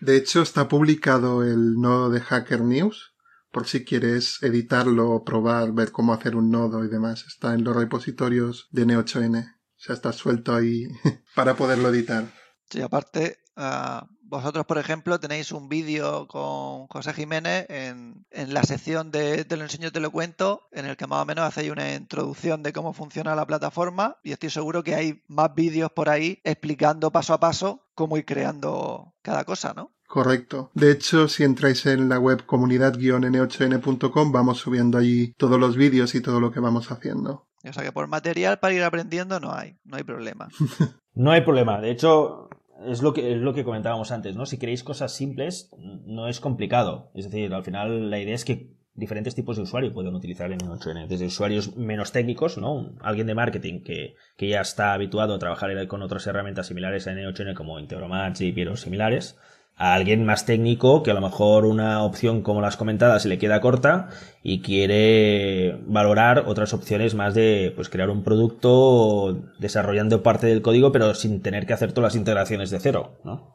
De 0.00 0.16
hecho, 0.16 0.42
está 0.42 0.68
publicado 0.68 1.42
el 1.42 1.80
nodo 1.80 2.10
de 2.10 2.20
Hacker 2.20 2.60
News, 2.60 3.14
por 3.50 3.66
si 3.66 3.84
quieres 3.84 4.42
editarlo, 4.42 5.22
probar, 5.24 5.72
ver 5.72 5.90
cómo 5.90 6.12
hacer 6.12 6.36
un 6.36 6.50
nodo 6.50 6.84
y 6.84 6.88
demás. 6.88 7.24
Está 7.26 7.54
en 7.54 7.64
los 7.64 7.74
repositorios 7.74 8.68
de 8.72 8.86
N8N. 8.86 9.55
Sea, 9.76 9.94
está 9.94 10.12
suelto 10.12 10.54
ahí 10.54 10.86
para 11.34 11.54
poderlo 11.54 11.88
editar. 11.90 12.24
Sí, 12.70 12.80
aparte, 12.80 13.38
ah, 13.56 14.06
vosotros, 14.28 14.66
por 14.66 14.78
ejemplo, 14.78 15.20
tenéis 15.20 15.52
un 15.52 15.68
vídeo 15.68 16.26
con 16.26 16.88
José 16.88 17.12
Jiménez 17.12 17.66
en, 17.68 18.24
la 18.30 18.64
sección 18.64 19.10
de 19.10 19.44
Te 19.44 19.56
lo 19.56 19.62
enseño, 19.62 19.92
te 19.92 20.00
lo 20.00 20.10
cuento, 20.10 20.68
en 20.72 20.86
el 20.86 20.96
que 20.96 21.06
más 21.06 21.22
o 21.22 21.26
menos 21.26 21.44
hacéis 21.44 21.70
una 21.70 21.94
introducción 21.94 22.62
de 22.62 22.72
cómo 22.72 22.92
funciona 22.92 23.36
la 23.36 23.46
plataforma 23.46 24.16
y 24.24 24.32
estoy 24.32 24.50
seguro 24.50 24.82
que 24.82 24.96
hay 24.96 25.22
más 25.28 25.54
vídeos 25.54 25.92
por 25.92 26.08
ahí 26.08 26.40
explicando 26.42 27.12
paso 27.12 27.34
a 27.34 27.40
paso 27.40 27.86
cómo 27.94 28.16
ir 28.16 28.24
creando 28.24 29.14
cada 29.22 29.44
cosa, 29.44 29.74
¿no? 29.74 29.92
Correcto. 30.08 30.70
De 30.74 30.92
hecho, 30.92 31.28
si 31.28 31.44
entráis 31.44 31.84
en 31.86 32.08
la 32.08 32.18
web 32.18 32.46
comunidad-n8n.com, 32.46 34.32
vamos 34.32 34.58
subiendo 34.58 34.98
allí 34.98 35.34
todos 35.36 35.58
los 35.58 35.76
vídeos 35.76 36.14
y 36.14 36.20
todo 36.20 36.40
lo 36.40 36.50
que 36.52 36.60
vamos 36.60 36.90
haciendo. 36.90 37.46
O 37.64 37.72
sea 37.72 37.82
que 37.82 37.92
por 37.92 38.06
material 38.06 38.58
para 38.58 38.74
ir 38.74 38.82
aprendiendo 38.82 39.40
no 39.40 39.52
hay, 39.52 39.76
no 39.84 39.96
hay 39.96 40.04
problema. 40.04 40.48
no 41.14 41.30
hay 41.30 41.40
problema. 41.40 41.80
De 41.80 41.90
hecho, 41.90 42.48
es 42.84 43.02
lo 43.02 43.12
que 43.12 43.32
es 43.32 43.38
lo 43.38 43.54
que 43.54 43.64
comentábamos 43.64 44.12
antes, 44.12 44.36
¿no? 44.36 44.46
Si 44.46 44.58
queréis 44.58 44.84
cosas 44.84 45.12
simples, 45.12 45.70
no 45.78 46.28
es 46.28 46.40
complicado. 46.40 47.10
Es 47.14 47.24
decir, 47.24 47.52
al 47.52 47.64
final 47.64 48.10
la 48.10 48.18
idea 48.18 48.34
es 48.34 48.44
que 48.44 48.76
diferentes 48.94 49.34
tipos 49.34 49.56
de 49.56 49.62
usuario 49.62 49.92
pueden 49.92 50.14
utilizar 50.14 50.50
n 50.50 50.64
8N. 50.64 51.06
Desde 51.06 51.26
usuarios 51.26 51.76
menos 51.76 52.12
técnicos, 52.12 52.58
¿no? 52.58 52.94
Alguien 53.00 53.26
de 53.26 53.34
marketing 53.34 53.82
que, 53.82 54.14
que 54.36 54.48
ya 54.48 54.60
está 54.60 54.92
habituado 54.92 55.34
a 55.34 55.38
trabajar 55.38 55.86
con 55.86 56.02
otras 56.02 56.26
herramientas 56.26 56.66
similares 56.66 57.06
a 57.06 57.12
N8N 57.12 57.54
como 57.54 57.78
Integromat 57.78 58.40
y 58.40 58.52
Piero 58.52 58.76
similares 58.76 59.38
a 59.76 59.92
alguien 59.92 60.24
más 60.24 60.46
técnico 60.46 61.02
que 61.02 61.10
a 61.10 61.14
lo 61.14 61.20
mejor 61.20 61.66
una 61.66 62.02
opción 62.02 62.42
como 62.42 62.62
las 62.62 62.78
comentadas 62.78 63.22
se 63.22 63.28
le 63.28 63.38
queda 63.38 63.60
corta 63.60 64.08
y 64.42 64.62
quiere 64.62 65.78
valorar 65.86 66.44
otras 66.46 66.72
opciones 66.72 67.14
más 67.14 67.34
de 67.34 67.72
pues 67.76 67.90
crear 67.90 68.08
un 68.08 68.24
producto 68.24 69.52
desarrollando 69.58 70.22
parte 70.22 70.46
del 70.46 70.62
código 70.62 70.92
pero 70.92 71.14
sin 71.14 71.42
tener 71.42 71.66
que 71.66 71.74
hacer 71.74 71.92
todas 71.92 72.14
las 72.14 72.18
integraciones 72.18 72.70
de 72.70 72.80
cero, 72.80 73.18
¿no? 73.22 73.54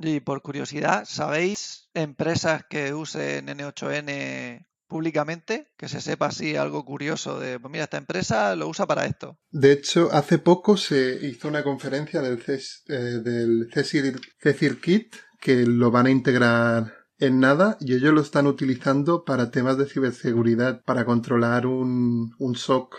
Y 0.00 0.20
por 0.20 0.42
curiosidad, 0.42 1.04
¿sabéis 1.06 1.90
empresas 1.94 2.64
que 2.68 2.92
usen 2.92 3.46
N8N 3.46 4.66
públicamente, 4.88 5.68
que 5.78 5.88
se 5.88 6.02
sepa 6.02 6.26
así 6.26 6.54
algo 6.54 6.84
curioso 6.84 7.40
de, 7.40 7.58
pues 7.58 7.72
mira, 7.72 7.84
esta 7.84 7.96
empresa 7.96 8.54
lo 8.56 8.68
usa 8.68 8.86
para 8.86 9.06
esto. 9.06 9.38
De 9.50 9.72
hecho, 9.72 10.10
hace 10.12 10.38
poco 10.38 10.76
se 10.76 11.18
hizo 11.26 11.48
una 11.48 11.64
conferencia 11.64 12.20
del, 12.20 12.42
CES, 12.42 12.84
eh, 12.88 12.92
del 13.24 13.70
Cecil 13.72 14.80
Kit, 14.80 15.14
que 15.42 15.66
lo 15.66 15.90
van 15.90 16.06
a 16.06 16.10
integrar 16.10 16.92
en 17.18 17.40
nada 17.40 17.76
y 17.80 17.94
ellos 17.94 18.14
lo 18.14 18.20
están 18.20 18.46
utilizando 18.46 19.24
para 19.24 19.50
temas 19.50 19.76
de 19.76 19.86
ciberseguridad, 19.86 20.82
para 20.84 21.04
controlar 21.04 21.66
un, 21.66 22.32
un 22.38 22.54
SOC. 22.54 22.94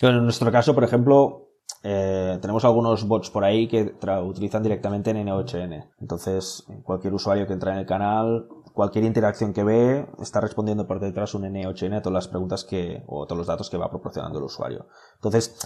En 0.00 0.24
nuestro 0.24 0.50
caso, 0.50 0.74
por 0.74 0.84
ejemplo, 0.84 1.50
eh, 1.82 2.38
tenemos 2.40 2.64
algunos 2.64 3.06
bots 3.06 3.30
por 3.30 3.44
ahí 3.44 3.68
que 3.68 3.94
utilizan 4.24 4.62
directamente 4.62 5.10
en 5.10 5.26
N8N. 5.26 5.90
Entonces, 6.00 6.64
cualquier 6.82 7.12
usuario 7.14 7.46
que 7.46 7.52
entra 7.52 7.72
en 7.72 7.78
el 7.78 7.86
canal, 7.86 8.48
cualquier 8.72 9.04
interacción 9.04 9.52
que 9.52 9.64
ve, 9.64 10.06
está 10.18 10.40
respondiendo 10.40 10.86
por 10.86 11.00
detrás 11.00 11.34
un 11.34 11.42
N8N 11.42 11.98
a 11.98 12.02
todas 12.02 12.14
las 12.14 12.28
preguntas 12.28 12.64
que, 12.64 13.02
o 13.06 13.26
todos 13.26 13.38
los 13.38 13.46
datos 13.46 13.68
que 13.68 13.76
va 13.76 13.90
proporcionando 13.90 14.38
el 14.38 14.44
usuario. 14.44 14.86
Entonces, 15.16 15.56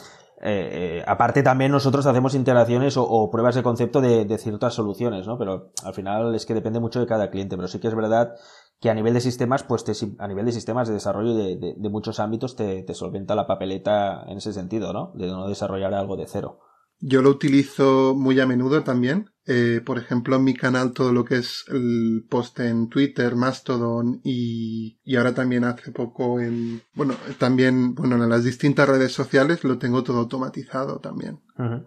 eh, 0.46 0.98
eh, 0.98 1.04
aparte 1.06 1.42
también 1.42 1.72
nosotros 1.72 2.04
hacemos 2.04 2.34
integraciones 2.34 2.98
o, 2.98 3.30
pruebas 3.30 3.54
de 3.54 3.62
concepto 3.62 4.02
de, 4.02 4.36
ciertas 4.36 4.74
soluciones, 4.74 5.26
¿no? 5.26 5.38
Pero 5.38 5.70
al 5.82 5.94
final 5.94 6.34
es 6.34 6.44
que 6.44 6.52
depende 6.52 6.80
mucho 6.80 7.00
de 7.00 7.06
cada 7.06 7.30
cliente, 7.30 7.56
pero 7.56 7.66
sí 7.66 7.80
que 7.80 7.88
es 7.88 7.94
verdad 7.94 8.34
que 8.78 8.90
a 8.90 8.94
nivel 8.94 9.14
de 9.14 9.22
sistemas, 9.22 9.62
pues 9.62 9.84
a 10.18 10.28
nivel 10.28 10.44
de 10.44 10.52
sistemas 10.52 10.86
de 10.86 10.92
desarrollo 10.92 11.34
de, 11.34 11.76
muchos 11.88 12.20
ámbitos 12.20 12.56
te, 12.56 12.82
te, 12.82 12.92
solventa 12.92 13.34
la 13.34 13.46
papeleta 13.46 14.22
en 14.26 14.36
ese 14.36 14.52
sentido, 14.52 14.92
¿no? 14.92 15.12
De 15.14 15.28
no 15.28 15.48
desarrollar 15.48 15.94
algo 15.94 16.16
de 16.16 16.26
cero. 16.26 16.60
Yo 17.00 17.22
lo 17.22 17.30
utilizo 17.30 18.14
muy 18.16 18.40
a 18.40 18.46
menudo 18.46 18.82
también. 18.82 19.30
Eh, 19.46 19.82
por 19.84 19.98
ejemplo, 19.98 20.36
en 20.36 20.44
mi 20.44 20.54
canal 20.54 20.92
todo 20.92 21.12
lo 21.12 21.24
que 21.24 21.36
es 21.36 21.66
el 21.68 22.24
post 22.30 22.60
en 22.60 22.88
Twitter, 22.88 23.36
Mastodon 23.36 24.20
y, 24.24 24.98
y 25.04 25.16
ahora 25.16 25.34
también 25.34 25.64
hace 25.64 25.92
poco 25.92 26.40
en, 26.40 26.80
bueno, 26.94 27.14
también, 27.38 27.94
bueno, 27.94 28.22
en 28.22 28.30
las 28.30 28.44
distintas 28.44 28.88
redes 28.88 29.12
sociales 29.12 29.62
lo 29.62 29.76
tengo 29.76 30.02
todo 30.02 30.20
automatizado 30.20 30.98
también. 31.00 31.40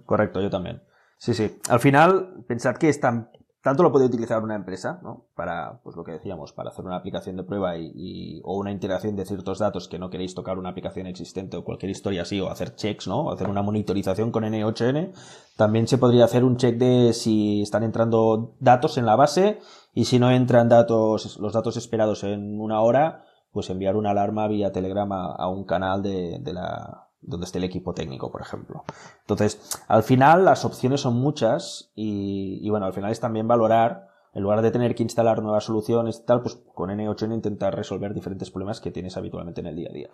Correcto, 0.05 0.39
yo 0.39 0.51
también. 0.51 0.83
Sí, 1.17 1.33
sí. 1.33 1.57
Al 1.67 1.79
final, 1.79 2.45
pensad 2.47 2.75
que 2.75 2.89
es 2.89 2.99
tan 2.99 3.31
tanto 3.67 3.83
lo 3.83 3.91
puede 3.91 4.05
utilizar 4.05 4.41
una 4.41 4.55
empresa, 4.55 5.01
¿no? 5.03 5.25
Para, 5.35 5.81
pues 5.83 5.97
lo 5.97 6.05
que 6.05 6.13
decíamos, 6.13 6.53
para 6.53 6.69
hacer 6.69 6.85
una 6.85 6.95
aplicación 6.95 7.35
de 7.35 7.43
prueba 7.43 7.77
y, 7.77 8.39
o 8.45 8.57
una 8.57 8.71
integración 8.71 9.17
de 9.17 9.25
ciertos 9.25 9.59
datos 9.59 9.89
que 9.89 9.99
no 9.99 10.09
queréis 10.09 10.33
tocar 10.33 10.57
una 10.57 10.69
aplicación 10.69 11.05
existente 11.05 11.57
o 11.57 11.65
cualquier 11.65 11.89
historia 11.89 12.21
así, 12.21 12.39
o 12.39 12.49
hacer 12.49 12.75
checks, 12.75 13.09
¿no? 13.09 13.23
O 13.23 13.31
hacer 13.33 13.49
una 13.49 13.61
monitorización 13.61 14.31
con 14.31 14.45
N8N. 14.45 15.11
También 15.57 15.85
se 15.85 15.97
podría 15.97 16.23
hacer 16.23 16.45
un 16.45 16.55
check 16.55 16.77
de 16.77 17.11
si 17.11 17.61
están 17.61 17.83
entrando 17.83 18.55
datos 18.61 18.97
en 18.97 19.05
la 19.05 19.17
base 19.17 19.59
y 19.93 20.05
si 20.05 20.17
no 20.17 20.31
entran 20.31 20.69
datos, 20.69 21.37
los 21.37 21.51
datos 21.51 21.75
esperados 21.75 22.23
en 22.23 22.61
una 22.61 22.79
hora, 22.79 23.25
pues 23.51 23.69
enviar 23.69 23.97
una 23.97 24.11
alarma 24.11 24.47
vía 24.47 24.71
telegrama 24.71 25.35
a 25.35 25.49
un 25.49 25.65
canal 25.65 26.01
de 26.01 26.53
la, 26.53 27.06
donde 27.27 27.45
esté 27.45 27.59
el 27.59 27.65
equipo 27.65 27.93
técnico, 27.93 28.31
por 28.31 28.41
ejemplo. 28.41 28.83
Entonces, 29.19 29.83
al 29.87 30.01
final 30.03 30.45
las 30.45 30.65
opciones 30.65 31.01
son 31.01 31.15
muchas 31.15 31.91
y, 31.93 32.67
bueno, 32.69 32.85
al 32.85 32.93
final 32.93 33.11
es 33.11 33.19
también 33.19 33.47
valorar, 33.47 34.07
en 34.33 34.43
lugar 34.43 34.61
de 34.61 34.71
tener 34.71 34.95
que 34.95 35.03
instalar 35.03 35.41
nuevas 35.41 35.65
soluciones 35.65 36.21
y 36.21 36.25
tal, 36.25 36.41
pues 36.41 36.57
con 36.73 36.89
N8N 36.89 37.33
intentar 37.33 37.75
resolver 37.75 38.13
diferentes 38.13 38.49
problemas 38.49 38.79
que 38.79 38.91
tienes 38.91 39.17
habitualmente 39.17 39.59
en 39.59 39.67
el 39.67 39.75
día 39.75 39.89
a 39.89 39.93
día. 39.93 40.09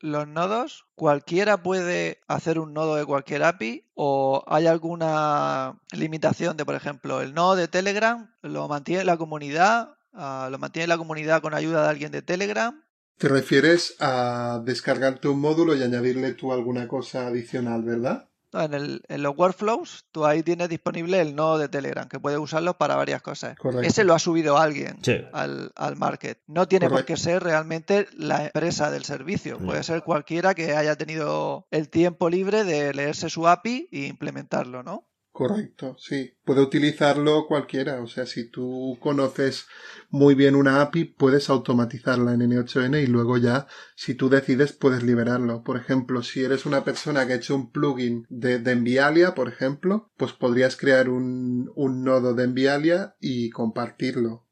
los 0.00 0.26
nodos, 0.26 0.86
¿cualquiera 0.96 1.62
puede 1.62 2.20
hacer 2.26 2.58
un 2.58 2.74
nodo 2.74 2.96
de 2.96 3.06
cualquier 3.06 3.44
API 3.44 3.84
o 3.94 4.42
hay 4.48 4.66
alguna 4.66 5.80
limitación 5.92 6.56
de, 6.56 6.64
por 6.64 6.74
ejemplo, 6.74 7.20
el 7.20 7.34
nodo 7.34 7.54
de 7.54 7.68
Telegram 7.68 8.34
lo 8.42 8.66
mantiene 8.68 9.04
la 9.04 9.16
comunidad, 9.16 9.94
ah, 10.12 10.48
lo 10.50 10.58
mantiene 10.58 10.88
la 10.88 10.98
comunidad 10.98 11.40
con 11.40 11.54
ayuda 11.54 11.84
de 11.84 11.88
alguien 11.88 12.10
de 12.10 12.22
Telegram 12.22 12.82
Te 13.20 13.28
refieres 13.28 13.96
a 14.00 14.62
descargarte 14.64 15.28
un 15.28 15.40
módulo 15.40 15.76
y 15.76 15.82
añadirle 15.82 16.32
tú 16.32 16.54
alguna 16.54 16.88
cosa 16.88 17.26
adicional, 17.26 17.82
¿verdad? 17.82 18.30
en, 18.54 18.72
el, 18.72 19.02
en, 19.08 19.22
los 19.22 19.36
workflows, 19.36 20.06
tú 20.10 20.24
ahí 20.24 20.42
tienes 20.42 20.70
disponible 20.70 21.20
el 21.20 21.36
nodo 21.36 21.58
de 21.58 21.68
Telegram, 21.68 22.08
que 22.08 22.18
puedes 22.18 22.38
usarlo 22.38 22.78
para 22.78 22.96
varias 22.96 23.20
cosas. 23.20 23.56
Ese 23.82 24.04
lo 24.04 24.14
ha 24.14 24.18
subido 24.18 24.56
alguien 24.56 24.96
al, 25.34 25.70
al, 25.76 25.96
market. 25.96 26.40
No 26.46 26.66
tiene 26.66 26.88
por 26.88 27.04
qué 27.04 27.18
ser 27.18 27.42
realmente 27.42 28.08
la 28.16 28.46
empresa 28.46 28.90
del 28.90 29.04
servicio. 29.04 29.58
Puede 29.58 29.82
ser 29.82 30.02
cualquiera 30.02 30.54
que 30.54 30.74
haya 30.74 30.96
tenido 30.96 31.66
el 31.70 31.90
tiempo 31.90 32.30
libre 32.30 32.64
de 32.64 32.94
leerse 32.94 33.28
su 33.28 33.46
API 33.46 33.90
e 33.92 34.06
implementarlo, 34.06 34.82
¿no? 34.82 35.09
Correcto, 35.40 35.96
sí. 35.98 36.34
Puede 36.44 36.60
utilizarlo 36.60 37.46
cualquiera. 37.46 38.02
O 38.02 38.06
sea, 38.06 38.26
si 38.26 38.50
tú 38.50 38.98
conoces 39.00 39.68
muy 40.10 40.34
bien 40.34 40.54
una 40.54 40.82
API, 40.82 41.04
puedes 41.04 41.48
automatizarla 41.48 42.34
en 42.34 42.40
N8N 42.40 43.02
y 43.02 43.06
luego 43.06 43.38
ya, 43.38 43.66
si 43.96 44.14
tú 44.14 44.28
decides, 44.28 44.74
puedes 44.74 45.02
liberarlo. 45.02 45.62
Por 45.62 45.78
ejemplo, 45.78 46.22
si 46.22 46.44
eres 46.44 46.66
una 46.66 46.84
persona 46.84 47.26
que 47.26 47.32
ha 47.32 47.36
hecho 47.36 47.54
un 47.54 47.72
plugin 47.72 48.26
de, 48.28 48.56
Envialia, 48.56 49.34
por 49.34 49.48
ejemplo, 49.48 50.12
pues 50.18 50.34
podrías 50.34 50.76
crear 50.76 51.08
un, 51.08 51.72
un 51.74 52.04
nodo 52.04 52.34
de 52.34 52.44
Envialia 52.44 53.16
y 53.18 53.48
compartirlo. 53.48 54.46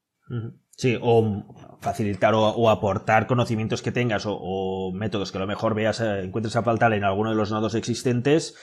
Sí, 0.71 0.99
o 1.03 1.77
facilitar 1.83 2.33
o, 2.35 2.71
aportar 2.71 3.27
conocimientos 3.27 3.83
que 3.83 3.93
tengas 3.93 4.23
o, 4.27 4.91
métodos 4.95 5.33
que 5.33 5.39
a 5.39 5.43
lo 5.43 5.47
mejor 5.47 5.75
veas, 5.75 6.01
eh, 6.01 6.23
encuentres 6.23 6.57
a 6.57 6.63
faltar 6.63 6.95
en 6.95 7.05
alguno 7.05 7.29
de 7.29 7.37
los 7.37 7.51
nodos 7.51 7.75
existentes 7.75 8.55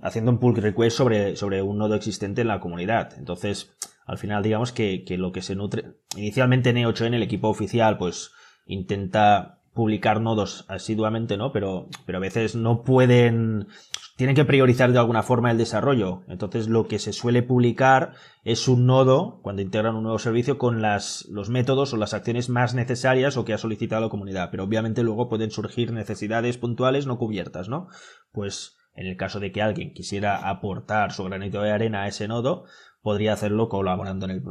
haciendo 0.00 0.30
un 0.30 0.38
pull 0.38 0.56
request 0.56 0.96
sobre, 0.96 1.36
sobre 1.36 1.62
un 1.62 1.78
nodo 1.78 1.94
existente 1.94 2.40
en 2.40 2.48
la 2.48 2.60
comunidad. 2.60 3.14
Entonces, 3.18 3.74
al 4.06 4.18
final, 4.18 4.42
digamos 4.42 4.72
que, 4.72 5.04
que 5.04 5.18
lo 5.18 5.32
que 5.32 5.42
se 5.42 5.54
nutre. 5.54 5.96
Inicialmente 6.16 6.70
en 6.70 6.76
E8N, 6.76 7.14
el 7.14 7.22
equipo 7.22 7.48
oficial, 7.48 7.98
pues 7.98 8.32
intenta 8.66 9.58
publicar 9.74 10.20
nodos 10.20 10.66
asiduamente, 10.68 11.36
¿no? 11.36 11.52
Pero, 11.52 11.88
pero 12.04 12.18
a 12.18 12.20
veces 12.20 12.54
no 12.54 12.82
pueden, 12.82 13.68
tienen 14.16 14.36
que 14.36 14.44
priorizar 14.44 14.92
de 14.92 14.98
alguna 14.98 15.22
forma 15.22 15.50
el 15.50 15.56
desarrollo. 15.56 16.22
Entonces 16.28 16.68
lo 16.68 16.86
que 16.86 16.98
se 16.98 17.12
suele 17.12 17.42
publicar 17.42 18.12
es 18.44 18.68
un 18.68 18.86
nodo, 18.86 19.40
cuando 19.42 19.62
integran 19.62 19.96
un 19.96 20.02
nuevo 20.02 20.18
servicio, 20.18 20.58
con 20.58 20.82
las, 20.82 21.26
los 21.30 21.48
métodos 21.48 21.92
o 21.94 21.96
las 21.96 22.12
acciones 22.12 22.50
más 22.50 22.74
necesarias 22.74 23.36
o 23.36 23.44
que 23.44 23.54
ha 23.54 23.58
solicitado 23.58 24.02
la 24.02 24.10
comunidad. 24.10 24.50
Pero 24.50 24.64
obviamente 24.64 25.02
luego 25.02 25.28
pueden 25.28 25.50
surgir 25.50 25.92
necesidades 25.92 26.58
puntuales 26.58 27.06
no 27.06 27.18
cubiertas, 27.18 27.68
¿no? 27.68 27.88
Pues 28.30 28.76
en 28.94 29.06
el 29.06 29.16
caso 29.16 29.40
de 29.40 29.52
que 29.52 29.62
alguien 29.62 29.94
quisiera 29.94 30.48
aportar 30.48 31.12
su 31.12 31.24
granito 31.24 31.62
de 31.62 31.72
arena 31.72 32.02
a 32.02 32.08
ese 32.08 32.28
nodo, 32.28 32.64
podría 33.00 33.32
hacerlo 33.32 33.68
colaborando 33.68 34.26
en 34.26 34.32
el, 34.32 34.42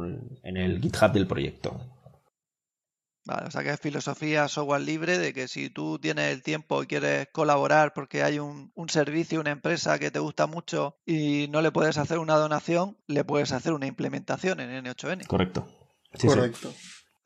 en 0.42 0.56
el 0.56 0.80
GitHub 0.80 1.12
del 1.12 1.26
proyecto. 1.26 1.80
Vale, 3.24 3.46
o 3.46 3.50
sea 3.52 3.62
que 3.62 3.70
es 3.70 3.80
filosofía 3.80 4.48
software 4.48 4.80
libre 4.80 5.16
de 5.16 5.32
que 5.32 5.46
si 5.46 5.70
tú 5.70 6.00
tienes 6.00 6.32
el 6.32 6.42
tiempo 6.42 6.82
y 6.82 6.88
quieres 6.88 7.28
colaborar 7.30 7.92
porque 7.94 8.24
hay 8.24 8.40
un, 8.40 8.72
un, 8.74 8.88
servicio, 8.88 9.40
una 9.40 9.52
empresa 9.52 10.00
que 10.00 10.10
te 10.10 10.18
gusta 10.18 10.48
mucho 10.48 10.96
y 11.06 11.46
no 11.48 11.62
le 11.62 11.70
puedes 11.70 11.98
hacer 11.98 12.18
una 12.18 12.34
donación, 12.34 12.96
le 13.06 13.22
puedes 13.22 13.52
hacer 13.52 13.74
una 13.74 13.86
implementación 13.86 14.58
en 14.58 14.84
N8N. 14.84 15.26
Correcto. 15.28 15.68
Correcto. 16.20 16.74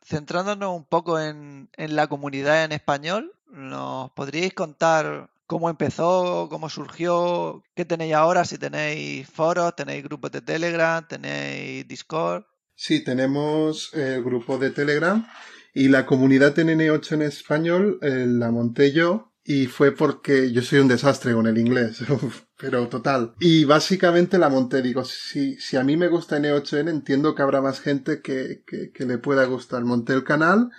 Centrándonos 0.04 0.76
un 0.76 0.84
poco 0.84 1.18
en, 1.18 1.70
en 1.76 1.96
la 1.96 2.08
comunidad 2.08 2.64
en 2.64 2.72
español, 2.72 3.32
¿nos 3.48 4.10
podríais 4.12 4.52
contar 4.52 5.30
cómo 5.46 5.70
empezó, 5.70 6.48
cómo 6.50 6.68
surgió, 6.68 7.62
qué 7.74 7.84
tenéis 7.84 8.14
ahora, 8.14 8.44
si 8.44 8.58
tenéis 8.58 9.28
foros, 9.28 9.74
tenéis 9.76 10.04
grupos 10.04 10.32
de 10.32 10.42
Telegram, 10.42 11.06
tenéis 11.06 11.86
Discord. 11.86 12.44
Sí, 12.74 13.02
tenemos 13.02 13.94
el 13.94 14.22
grupo 14.22 14.58
de 14.58 14.70
Telegram 14.70 15.26
y 15.72 15.88
la 15.88 16.04
comunidad 16.04 16.54
NN8 16.54 17.12
en 17.12 17.22
español 17.22 17.98
eh, 18.02 18.26
la 18.28 18.50
monté 18.50 18.92
yo 18.92 19.32
y 19.44 19.66
fue 19.66 19.92
porque 19.92 20.50
yo 20.50 20.60
soy 20.60 20.80
un 20.80 20.88
desastre 20.88 21.32
con 21.32 21.46
el 21.46 21.56
inglés, 21.56 22.00
pero 22.58 22.88
total. 22.88 23.34
Y 23.38 23.64
básicamente 23.64 24.38
la 24.38 24.48
monté, 24.48 24.82
digo, 24.82 25.04
si, 25.04 25.56
si 25.60 25.76
a 25.76 25.84
mí 25.84 25.96
me 25.96 26.08
gusta 26.08 26.38
N8N, 26.38 26.90
entiendo 26.90 27.34
que 27.34 27.42
habrá 27.42 27.62
más 27.62 27.80
gente 27.80 28.20
que, 28.20 28.64
que, 28.66 28.90
que 28.90 29.04
le 29.04 29.18
pueda 29.18 29.44
gustar. 29.44 29.84
Monté 29.84 30.14
el 30.14 30.24
canal 30.24 30.70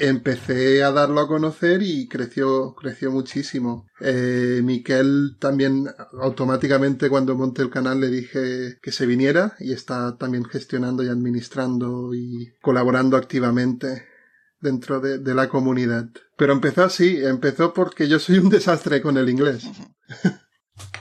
empecé 0.00 0.82
a 0.82 0.90
darlo 0.90 1.20
a 1.20 1.28
conocer 1.28 1.82
y 1.82 2.08
creció, 2.08 2.74
creció 2.74 3.12
muchísimo. 3.12 3.86
Eh, 4.00 4.60
Miquel 4.64 5.36
también 5.38 5.88
automáticamente 6.20 7.08
cuando 7.08 7.36
monté 7.36 7.62
el 7.62 7.70
canal 7.70 8.00
le 8.00 8.08
dije 8.08 8.78
que 8.82 8.92
se 8.92 9.06
viniera 9.06 9.54
y 9.60 9.72
está 9.72 10.16
también 10.16 10.44
gestionando 10.44 11.04
y 11.04 11.08
administrando 11.08 12.14
y 12.14 12.52
colaborando 12.62 13.16
activamente 13.16 14.06
dentro 14.60 15.00
de, 15.00 15.18
de 15.18 15.34
la 15.34 15.48
comunidad. 15.48 16.06
Pero 16.36 16.52
empezó 16.52 16.84
así, 16.84 17.22
empezó 17.22 17.74
porque 17.74 18.08
yo 18.08 18.18
soy 18.18 18.38
un 18.38 18.48
desastre 18.48 19.02
con 19.02 19.18
el 19.18 19.28
inglés. 19.28 19.68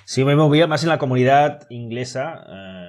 Sí, 0.05 0.25
me 0.25 0.35
movía 0.35 0.67
más 0.67 0.83
en 0.83 0.89
la 0.89 0.99
comunidad 0.99 1.67
inglesa. 1.69 2.43
Eh 2.47 2.88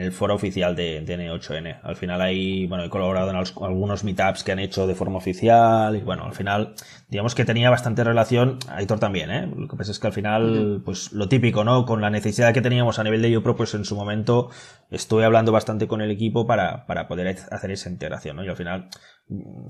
en 0.00 0.06
el 0.06 0.12
foro 0.12 0.34
oficial 0.34 0.74
de, 0.74 1.04
N8N. 1.04 1.80
Al 1.82 1.94
final 1.94 2.22
ahí, 2.22 2.66
bueno, 2.66 2.84
he 2.84 2.88
colaborado 2.88 3.30
en 3.30 3.36
algunos 3.36 4.02
meetups 4.02 4.42
que 4.42 4.52
han 4.52 4.58
hecho 4.58 4.86
de 4.86 4.94
forma 4.94 5.18
oficial 5.18 5.94
y 5.94 6.00
bueno, 6.00 6.24
al 6.24 6.32
final, 6.32 6.74
digamos 7.10 7.34
que 7.34 7.44
tenía 7.44 7.70
bastante 7.70 8.04
relación, 8.04 8.58
Aitor 8.68 9.00
también, 9.00 9.30
¿eh? 9.30 9.52
Lo 9.54 9.66
que 9.66 9.76
pasa 9.76 9.90
es 9.90 9.98
que 9.98 10.06
al 10.06 10.12
final, 10.12 10.80
pues 10.84 11.12
lo 11.12 11.28
típico, 11.28 11.64
¿no? 11.64 11.84
Con 11.84 12.00
la 12.00 12.08
necesidad 12.08 12.54
que 12.54 12.62
teníamos 12.62 12.98
a 12.98 13.04
nivel 13.04 13.20
de 13.20 13.30
YoPro, 13.32 13.56
pues 13.56 13.74
en 13.74 13.84
su 13.84 13.96
momento 13.96 14.50
estuve 14.90 15.24
hablando 15.24 15.50
bastante 15.50 15.88
con 15.88 16.00
el 16.00 16.10
equipo 16.10 16.46
para, 16.46 16.86
para 16.86 17.08
poder 17.08 17.36
hacer 17.50 17.70
esa 17.72 17.90
integración, 17.90 18.36
¿no? 18.36 18.44
Y 18.44 18.48
al 18.48 18.56
final, 18.56 18.88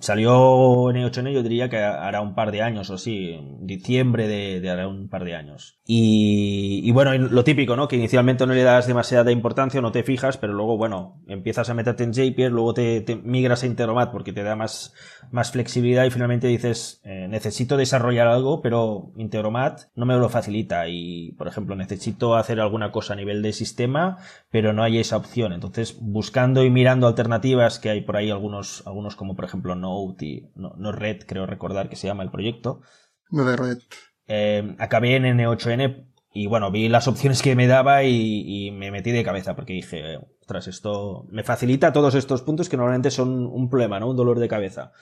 Salió 0.01 0.91
en 0.91 1.05
8 1.05 1.21
n 1.21 1.35
yo 1.35 1.43
diría 1.43 1.69
que 1.69 1.77
hará 1.77 2.23
un 2.23 2.35
par 2.35 2.51
de 2.51 2.63
años 2.63 2.89
o 2.89 2.97
sí, 2.97 3.33
en 3.33 3.67
diciembre 3.67 4.27
de, 4.27 4.71
hará 4.71 4.89
un 4.89 5.11
par 5.11 5.25
de 5.25 5.35
años. 5.35 5.79
Y, 5.87 6.91
bueno, 6.93 7.13
lo 7.13 7.45
típico, 7.45 7.77
¿no? 7.77 7.87
Que 7.87 7.97
inicialmente 7.97 8.47
no 8.47 8.55
le 8.55 8.63
das 8.63 8.87
demasiada 8.87 9.31
importancia, 9.31 9.83
no 9.83 9.93
te 9.93 10.03
fijas, 10.03 10.39
pero 10.39 10.55
luego, 10.55 10.79
bueno, 10.79 11.21
empiezas 11.29 11.69
a 11.69 11.75
meterte 11.75 12.05
en 12.05 12.15
Zapier, 12.15 12.51
luego 12.51 12.73
te, 12.73 13.05
migras 13.23 13.63
a 13.63 13.67
Interomat 13.67 14.11
porque 14.11 14.33
te 14.33 14.43
da 14.43 14.57
más, 14.57 14.95
más 15.31 15.51
flexibilidad 15.51 16.07
y 16.07 16.11
finalmente 16.11 16.47
dices, 16.47 17.03
eh, 17.05 17.29
necesito 17.31 17.77
desarrollar 17.77 18.27
algo, 18.27 18.61
pero 18.61 19.13
Integromat 19.17 19.83
no 19.95 20.05
me 20.05 20.17
lo 20.17 20.29
facilita 20.29 20.89
y, 20.89 21.33
por 21.39 21.47
ejemplo, 21.47 21.77
necesito 21.77 22.35
hacer 22.35 22.61
alguna 22.61 22.91
cosa 22.93 23.15
a 23.15 23.17
nivel 23.17 23.41
de 23.41 23.53
sistema, 23.53 24.19
pero 24.51 24.73
no 24.73 24.83
hay 24.83 24.99
esa 24.99 25.17
opción. 25.17 25.53
Entonces, 25.53 25.97
buscando 26.01 26.65
y 26.65 26.71
mirando 26.71 27.07
alternativas, 27.07 27.79
que 27.79 27.91
hay 27.91 28.01
por 28.03 28.17
ahí 28.17 28.31
algunos, 28.31 28.83
algunos 28.87 29.17
como 29.17 29.37
por 29.37 29.45
ejemplo 29.45 29.75
Node 29.77 30.27
y 30.27 30.51
no, 30.57 30.93
Red, 30.93 31.23
creo 31.27 31.47
recordar 31.47 31.89
que 31.89 31.97
se 31.97 32.09
llama 32.09 32.25
el 32.25 32.31
proyecto. 32.31 32.83
No 33.31 33.45
de 33.45 33.57
Red. 33.57 33.79
Eh, 34.27 34.75
acabé 34.79 35.17
en 35.17 35.25
N8N 35.25 36.11
y 36.33 36.47
bueno, 36.47 36.71
vi 36.71 36.89
las 36.89 37.09
opciones 37.09 37.43
que 37.43 37.57
me 37.57 37.67
daba 37.67 38.05
y, 38.05 38.71
me 38.73 38.91
metí 38.91 39.11
de 39.13 39.25
cabeza 39.25 39.55
porque 39.55 39.73
dije, 39.73 40.19
ostras, 40.41 40.69
esto 40.69 41.27
me 41.31 41.45
facilita 41.45 41.93
todos 41.93 42.15
estos 42.15 42.43
puntos 42.43 42.69
que 42.69 42.77
normalmente 42.77 43.11
son 43.11 43.47
un 43.47 43.69
problema, 43.69 43.99
¿no? 44.01 44.11
Un 44.11 44.17
dolor 44.17 44.39
de 44.39 44.49
cabeza. 44.49 44.93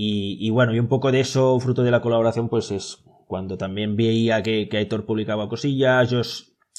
Y, 0.00 0.50
bueno, 0.50 0.72
y 0.72 0.78
un 0.78 0.86
poco 0.86 1.10
de 1.10 1.18
eso, 1.18 1.58
fruto 1.58 1.82
de 1.82 1.90
la 1.90 2.00
colaboración, 2.00 2.48
pues 2.48 2.70
es 2.70 3.02
cuando 3.26 3.58
también 3.58 3.96
veía 3.96 4.44
que, 4.44 4.68
que 4.68 4.76
Aitor 4.76 5.04
publicaba 5.04 5.48
cosillas, 5.48 6.08
yo 6.08 6.20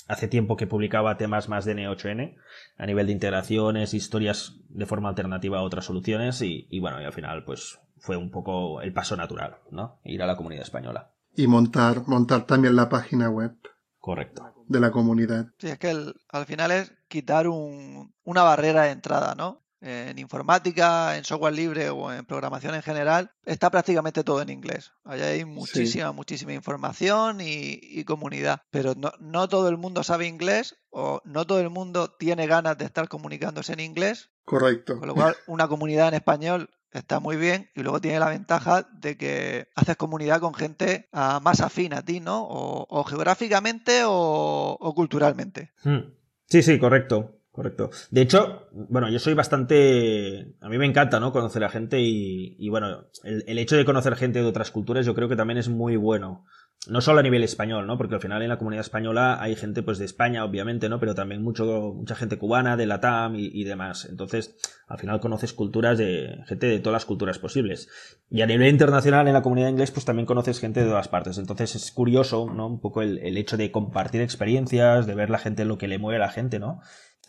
hace 0.08 0.28
tiempo 0.30 0.56
que 0.56 0.68
publicaba 0.68 1.18
temas 1.18 1.50
más 1.50 1.66
de 1.66 1.76
N8N 1.76 2.38
a 2.78 2.86
nivel 2.86 3.08
de 3.08 3.12
integraciones, 3.12 3.94
historias 3.94 4.56
de 4.70 4.86
forma 4.86 5.10
alternativa 5.10 5.60
a 5.60 5.64
otras 5.64 5.84
soluciones 5.84 6.42
y, 6.42 6.80
bueno, 6.80 7.02
y 7.02 7.04
al 7.04 7.12
final 7.12 7.44
pues 7.44 7.80
fue 7.98 8.16
un 8.16 8.32
poco 8.32 8.82
el 8.82 8.94
paso 8.94 9.18
natural, 9.18 9.58
¿no? 9.70 10.00
Ir 10.06 10.24
a 10.24 10.28
la 10.28 10.38
comunidad 10.38 10.64
española. 10.64 11.12
Y 11.36 11.48
montar, 11.48 12.08
montar 12.08 12.48
también 12.48 12.78
la 12.78 12.88
página 12.88 13.30
web. 13.30 13.52
Correcto. 14.00 14.54
De 14.68 14.80
la 14.80 14.92
comunidad. 14.92 15.48
Sí, 15.58 15.68
es 15.68 15.78
que 15.78 15.90
al 15.90 16.46
final 16.46 16.72
es 16.72 16.94
quitar 17.10 17.48
una 17.50 18.44
barrera 18.44 18.84
de 18.84 18.92
entrada, 18.92 19.36
¿no? 19.36 19.62
En 19.82 20.20
informática, 20.20 21.18
en 21.18 21.24
software 21.24 21.54
libre 21.54 21.90
o 21.90 22.12
en 22.12 22.26
programación 22.26 22.76
en 22.76 22.82
general, 22.82 23.32
está 23.46 23.70
prácticamente 23.70 24.24
todo 24.24 24.42
en 24.42 24.50
inglés. 24.50 24.92
Allá 25.04 25.28
hay 25.28 25.46
muchísima, 25.46 26.12
muchísima 26.12 26.54
información 26.54 27.40
y, 27.42 28.04
comunidad, 28.04 28.64
pero 28.72 28.96
no, 28.96 29.12
no, 29.20 29.48
todo 29.48 29.70
el 29.70 29.78
mundo 29.78 30.04
sabe 30.04 30.26
inglés 30.26 30.78
o 30.90 31.22
no 31.26 31.46
todo 31.46 31.60
el 31.60 31.70
mundo 31.70 32.10
tiene 32.10 32.48
ganas 32.48 32.78
de 32.78 32.86
estar 32.86 33.08
comunicándose 33.08 33.74
en 33.74 33.82
inglés. 33.82 34.32
Correcto. 34.46 34.98
Con 34.98 35.08
lo 35.08 35.16
cual, 35.16 35.36
una 35.48 35.68
comunidad 35.68 36.08
en 36.08 36.16
español 36.16 36.70
está 36.92 37.20
muy 37.20 37.38
bien 37.38 37.70
y 37.76 37.82
luego 37.82 38.02
tiene 38.02 38.20
la 38.20 38.30
ventaja 38.30 38.88
de 38.92 39.18
que 39.18 39.68
haces 39.76 39.96
comunidad 39.96 40.40
con 40.40 40.54
gente 40.54 41.08
ah, 41.12 41.40
más 41.42 41.62
afín 41.62 41.94
a 41.94 42.04
ti, 42.04 42.20
¿no? 42.20 42.48
O, 42.50 43.04
geográficamente 43.04 44.02
o, 44.06 44.94
culturalmente. 44.96 45.72
Hmm. 45.84 46.14
Sí, 46.48 46.64
sí, 46.64 46.80
correcto. 46.80 47.39
Correcto. 47.52 47.90
De 48.12 48.22
hecho, 48.22 48.68
bueno, 48.72 49.10
yo 49.10 49.18
soy 49.20 49.34
bastante. 49.34 50.56
A 50.62 50.70
mí 50.70 50.78
me 50.78 50.86
encanta, 50.86 51.20
¿no? 51.20 51.32
Conocer 51.32 51.64
a 51.64 51.70
gente 51.70 52.00
y, 52.00 52.56
y 52.60 52.70
bueno, 52.70 53.08
el, 53.24 53.58
hecho 53.58 53.76
de 53.76 53.86
conocer 53.86 54.16
gente 54.16 54.40
de 54.40 54.46
otras 54.46 54.70
culturas 54.72 55.06
yo 55.06 55.16
creo 55.16 55.28
que 55.28 55.36
también 55.36 55.58
es 55.58 55.68
muy 55.68 55.96
bueno. 55.96 56.46
no 56.88 57.02
solo 57.02 57.20
a 57.20 57.24
nivel 57.24 57.44
español, 57.44 57.88
¿no? 57.88 57.98
Porque 57.98 58.16
al 58.16 58.22
final 58.22 58.44
en 58.44 58.50
la 58.50 58.60
comunidad 58.60 58.86
española 58.86 59.42
hay 59.42 59.56
gente 59.56 59.82
pues 59.82 59.98
de 59.98 60.06
España, 60.06 60.46
obviamente, 60.46 60.90
¿no? 60.90 61.00
Pero 61.00 61.16
también 61.16 61.42
mucho, 61.42 61.92
mucha 61.96 62.16
gente 62.16 62.38
cubana, 62.38 62.78
de 62.78 62.86
la 62.86 63.00
TAM 63.00 63.36
y, 63.36 63.64
demás. 63.64 64.06
Entonces, 64.06 64.56
al 64.88 65.00
final 65.00 65.20
conoces 65.20 65.52
culturas 65.52 65.98
de 65.98 66.44
gente 66.46 66.68
de 66.68 66.80
todas 66.80 66.94
las 66.94 67.06
culturas 67.06 67.40
posibles. 67.40 67.90
Y 68.30 68.42
a 68.42 68.46
nivel 68.46 68.70
internacional 68.70 69.28
en 69.28 69.34
la 69.34 69.42
comunidad 69.42 69.70
inglés, 69.70 69.90
pues 69.92 70.06
también 70.06 70.28
conoces 70.28 70.60
gente 70.60 70.82
de 70.82 70.88
todas 70.88 71.08
partes. 71.08 71.40
Entonces 71.40 71.76
es 71.76 71.92
curioso, 71.92 72.46
¿no? 72.46 72.68
Un 72.68 72.80
poco 72.80 73.02
el, 73.02 73.38
hecho 73.38 73.58
de 73.58 73.72
compartir 73.72 74.22
experiencias, 74.22 75.08
de 75.08 75.16
ver 75.16 75.32
la 75.32 75.40
gente 75.40 75.66
lo 75.66 75.80
que 75.80 75.88
le 75.88 75.98
mueve 75.98 76.18
a 76.18 76.28
la 76.28 76.32
gente, 76.32 76.60
¿no? 76.60 76.80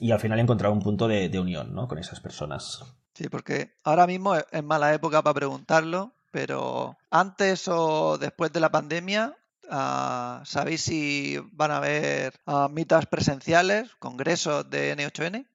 Y 0.01 0.11
al 0.11 0.21
final 0.21 0.41
encontrar 0.41 0.73
un 0.73 0.81
punto 0.81 1.07
de, 1.07 1.29
de 1.29 1.39
unión, 1.39 1.75
¿no? 1.75 1.87
Con 1.87 1.99
esas 1.99 2.21
personas. 2.21 2.83
Sí, 3.15 3.29
porque 3.29 3.75
ahora 3.85 4.07
mismo 4.07 4.35
es 4.35 4.65
mala 4.65 4.95
época 4.95 5.23
para 5.23 5.35
preguntarlo, 5.35 6.15
pero 6.31 6.97
antes 7.11 7.69
o 7.69 8.19
después 8.19 8.53
de 8.53 8.61
la 8.61 8.71
pandemia, 8.71 9.37
Ah, 9.71 10.43
¿Sabéis 10.45 10.83
si 10.83 11.39
van 11.53 11.71
a 11.71 11.77
haber 11.77 12.35
uh, 12.47 12.69
mitas 12.69 13.07
presenciales, 13.07 13.89
congresos 14.01 14.69
de 14.69 14.97
N8N? 14.97 15.47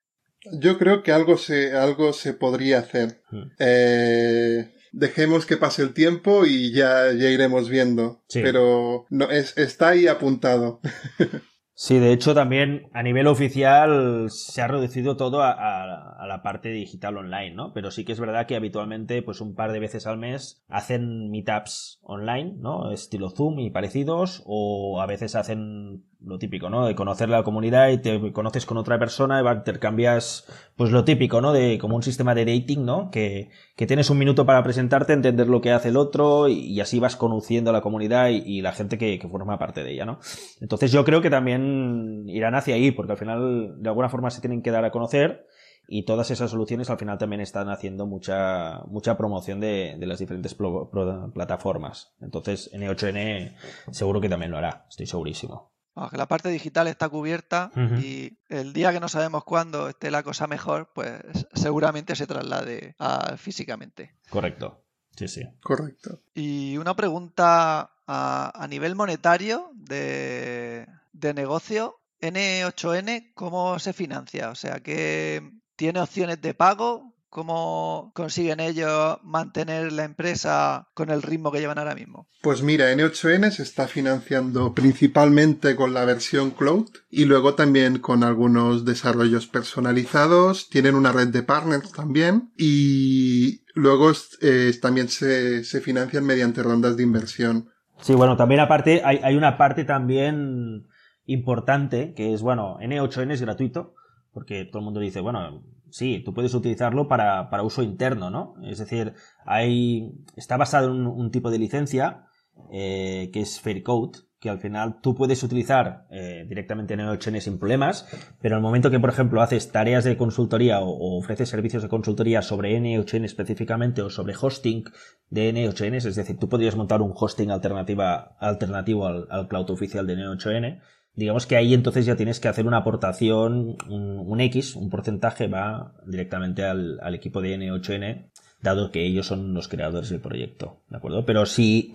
Yo 0.53 0.77
creo 0.77 1.03
que 1.03 1.11
algo 1.11 1.37
se, 1.37 1.73
algo 1.75 2.13
se 2.13 2.33
podría 2.33 2.79
hacer. 2.79 3.21
Hmm. 3.29 3.51
Eh, 3.59 4.73
dejemos 4.93 5.45
que 5.45 5.57
pase 5.57 5.81
el 5.81 5.93
tiempo 5.93 6.45
y 6.45 6.71
ya, 6.71 7.11
ya 7.11 7.29
iremos 7.29 7.67
viendo. 7.67 8.23
Pero 8.31 9.05
no, 9.09 9.29
es, 9.29 9.57
está 9.57 9.89
ahí 9.89 10.07
apuntado. 10.07 10.79
Sí, 11.77 11.99
de 11.99 12.13
hecho 12.13 12.33
también 12.33 12.87
a 12.93 13.03
nivel 13.03 13.27
oficial 13.27 14.29
se 14.29 14.61
ha 14.61 14.67
reducido 14.67 15.17
todo 15.17 15.43
a, 15.43 16.25
la 16.25 16.41
parte 16.41 16.69
digital 16.69 17.17
online, 17.17 17.53
¿no? 17.53 17.73
Pero 17.73 17.91
sí 17.91 18.05
que 18.05 18.13
es 18.13 18.19
verdad 18.19 18.47
que 18.47 18.55
habitualmente, 18.55 19.21
pues 19.21 19.41
un 19.41 19.55
par 19.55 19.73
de 19.73 19.79
veces 19.79 20.07
al 20.07 20.17
mes 20.17 20.63
hacen 20.69 21.29
meetups 21.29 21.99
online, 22.01 22.53
¿no? 22.59 22.91
Estilo 22.91 23.29
Zoom 23.29 23.59
y 23.59 23.71
parecidos, 23.71 24.41
o 24.45 25.01
a 25.01 25.05
veces 25.05 25.35
hacen 25.35 26.05
lo 26.21 26.37
típico, 26.37 26.69
¿no? 26.69 26.85
De 26.85 26.95
conocer 26.95 27.29
la 27.29 27.43
comunidad 27.43 27.89
y 27.89 27.97
te 27.99 28.31
conoces 28.31 28.65
con 28.65 28.77
otra 28.77 28.97
persona 28.99 29.41
y 29.41 29.55
intercambias, 29.55 30.45
pues 30.75 30.91
lo 30.91 31.03
típico, 31.03 31.41
¿no? 31.41 31.53
De 31.53 31.77
como 31.77 31.95
un 31.95 32.03
sistema 32.03 32.35
de 32.35 32.45
dating, 32.45 32.85
¿no? 32.85 33.09
Que, 33.11 33.49
que 33.75 33.85
tienes 33.85 34.09
un 34.09 34.17
minuto 34.17 34.45
para 34.45 34.63
presentarte, 34.63 35.13
entender 35.13 35.47
lo 35.47 35.61
que 35.61 35.71
hace 35.71 35.89
el 35.89 35.97
otro 35.97 36.47
y, 36.47 36.79
así 36.79 36.99
vas 36.99 37.15
conociendo 37.15 37.69
a 37.69 37.73
la 37.73 37.81
comunidad 37.81 38.29
y, 38.29 38.61
la 38.61 38.71
gente 38.71 38.97
que, 38.97 39.19
que, 39.19 39.27
forma 39.27 39.59
parte 39.59 39.83
de 39.83 39.93
ella, 39.93 40.05
¿no? 40.05 40.19
Entonces 40.61 40.91
yo 40.91 41.03
creo 41.05 41.21
que 41.21 41.29
también 41.29 42.25
irán 42.27 42.55
hacia 42.55 42.75
ahí, 42.75 42.91
porque 42.91 43.13
al 43.13 43.17
final 43.17 43.81
de 43.81 43.89
alguna 43.89 44.09
forma 44.09 44.29
se 44.29 44.41
tienen 44.41 44.61
que 44.61 44.71
dar 44.71 44.85
a 44.85 44.91
conocer 44.91 45.45
y 45.87 46.05
todas 46.05 46.31
esas 46.31 46.49
soluciones 46.49 46.89
al 46.89 46.97
final 46.97 47.17
también 47.17 47.41
están 47.41 47.69
haciendo 47.69 48.07
mucha, 48.07 48.81
mucha 48.87 49.17
promoción 49.17 49.59
de, 49.59 49.95
de 49.99 50.07
las 50.07 50.19
diferentes 50.19 50.55
plataformas. 50.55 52.15
Entonces 52.21 52.71
N8N 52.73 53.55
seguro 53.91 54.21
que 54.21 54.29
también 54.29 54.51
lo 54.51 54.57
hará, 54.57 54.85
estoy 54.89 55.05
segurísimo 55.05 55.74
que 56.09 56.17
la 56.17 56.27
parte 56.27 56.49
digital 56.49 56.87
está 56.87 57.07
cubierta 57.09 57.71
y 58.01 58.37
el 58.49 58.73
día 58.73 58.91
que 58.91 58.99
no 58.99 59.07
sabemos 59.07 59.43
cuándo 59.43 59.87
esté 59.89 60.11
la 60.11 60.23
cosa 60.23 60.45
mejor, 60.45 60.91
pues 60.93 61.21
seguramente 61.53 62.15
se 62.15 62.27
traslade 62.27 62.95
físicamente. 63.37 64.15
Correcto. 64.29 64.81
Sí, 65.15 65.27
sí. 65.29 65.43
Correcto. 65.61 66.21
Y 66.33 66.77
una 66.77 66.95
pregunta 66.95 67.91
a, 68.07 68.67
nivel 68.69 68.95
monetario 68.95 69.71
de, 69.73 70.87
de 71.13 71.33
negocio. 71.33 71.99
N8N, 72.21 73.33
¿cómo 73.33 73.77
se 73.79 73.93
financia? 73.93 74.49
O 74.49 74.55
sea, 74.55 74.79
¿qué 74.79 75.51
tiene 75.75 76.01
opciones 76.01 76.41
de 76.41 76.53
pago? 76.53 77.13
¿Cómo 77.35 78.13
consiguen 78.15 78.61
ellos 78.61 79.17
mantener 79.21 79.91
la 79.91 80.05
empresa 80.05 80.87
con 80.93 81.09
el 81.09 81.21
ritmo 81.21 81.51
que 81.51 81.59
llevan 81.59 81.77
ahora 81.77 81.93
mismo? 81.93 82.29
Pues 82.41 82.63
mira, 82.63 82.93
N8N 82.93 83.51
se 83.51 83.61
está 83.61 83.89
financiando 83.89 84.73
principalmente 84.73 85.75
con 85.75 85.93
la 85.93 86.05
versión 86.05 86.51
cloud 86.51 86.87
y 87.09 87.25
luego 87.25 87.53
también 87.53 87.99
con 87.99 88.23
algunos 88.23 88.85
desarrollos 88.85 89.47
personalizados. 89.47 90.69
Tienen 90.69 90.95
una 90.95 91.11
red 91.11 91.27
de 91.27 91.43
partners 91.43 91.91
también 91.91 92.53
y 92.57 93.65
luego 93.73 94.13
eh, 94.41 94.71
también 94.81 95.09
se, 95.09 95.61
financian 95.81 96.25
mediante 96.25 96.63
rondas 96.63 96.95
de 96.95 97.03
inversión. 97.03 97.67
Sí, 97.99 98.13
bueno, 98.13 98.37
también 98.37 98.61
aparte 98.61 99.01
hay, 99.03 99.19
hay 99.21 99.35
una 99.35 99.57
parte 99.57 99.83
también 99.83 100.87
importante 101.25 102.13
que 102.13 102.33
es, 102.33 102.41
bueno, 102.41 102.77
N8N 102.79 103.33
es 103.33 103.41
gratuito 103.41 103.93
porque 104.31 104.63
todo 104.63 104.79
el 104.79 104.85
mundo 104.85 105.01
dice, 105.01 105.19
bueno, 105.19 105.63
sí, 105.89 106.21
tú 106.23 106.33
puedes 106.33 106.53
utilizarlo 106.53 107.07
para, 107.07 107.49
para 107.49 107.63
uso 107.63 107.83
interno, 107.83 108.29
¿no? 108.29 108.55
Es 108.63 108.79
decir, 108.79 109.13
hay, 109.45 110.11
está 110.35 110.57
basado 110.57 110.91
en 110.91 111.07
un, 111.07 111.31
tipo 111.31 111.51
de 111.51 111.59
licencia 111.59 112.25
eh, 112.71 113.29
que 113.33 113.41
es 113.41 113.59
Faircode, 113.59 114.19
que 114.39 114.49
al 114.49 114.59
final 114.59 114.99
tú 115.01 115.15
puedes 115.15 115.41
utilizar 115.43 116.05
eh, 116.11 116.45
directamente 116.47 116.93
en 116.93 116.99
N8N 116.99 117.39
sin 117.39 117.57
problemas, 117.57 118.07
pero 118.41 118.55
el 118.55 118.61
momento 118.61 118.91
que, 118.91 118.99
por 118.99 119.09
ejemplo, 119.09 119.41
haces 119.41 119.71
tareas 119.71 120.03
de 120.03 120.17
consultoría 120.17 120.81
o, 120.81 121.17
ofreces 121.17 121.49
servicios 121.49 121.81
de 121.81 121.89
consultoría 121.89 122.41
sobre 122.41 122.77
N8N 122.77 123.25
específicamente 123.25 124.01
o 124.01 124.09
sobre 124.09 124.35
hosting 124.39 124.83
de 125.29 125.51
N8N, 125.51 125.95
es 125.95 126.15
decir, 126.15 126.37
tú 126.37 126.47
podrías 126.47 126.75
montar 126.75 127.01
un 127.01 127.13
hosting 127.15 127.49
alternativa, 127.49 128.35
alternativo 128.39 129.07
al, 129.07 129.27
al 129.31 129.47
cloud 129.47 129.71
oficial 129.71 130.05
de 130.05 130.15
N8N, 130.15 130.81
digamos 131.15 131.45
que 131.45 131.55
ahí 131.55 131.73
entonces 131.73 132.05
ya 132.05 132.15
tienes 132.15 132.39
que 132.39 132.47
hacer 132.47 132.67
una 132.67 132.77
aportación, 132.77 133.77
un, 133.89 134.41
X, 134.41 134.75
un 134.75 134.89
porcentaje 134.89 135.47
va 135.47 135.93
directamente 136.05 136.63
al, 136.63 136.99
al, 137.01 137.15
equipo 137.15 137.41
de 137.41 137.57
N8N, 137.57 138.29
dado 138.61 138.91
que 138.91 139.05
ellos 139.05 139.27
son 139.27 139.53
los 139.53 139.67
creadores 139.67 140.09
del 140.09 140.19
proyecto, 140.19 140.81
¿de 140.89 140.97
acuerdo? 140.97 141.25
Pero 141.25 141.45
si 141.45 141.93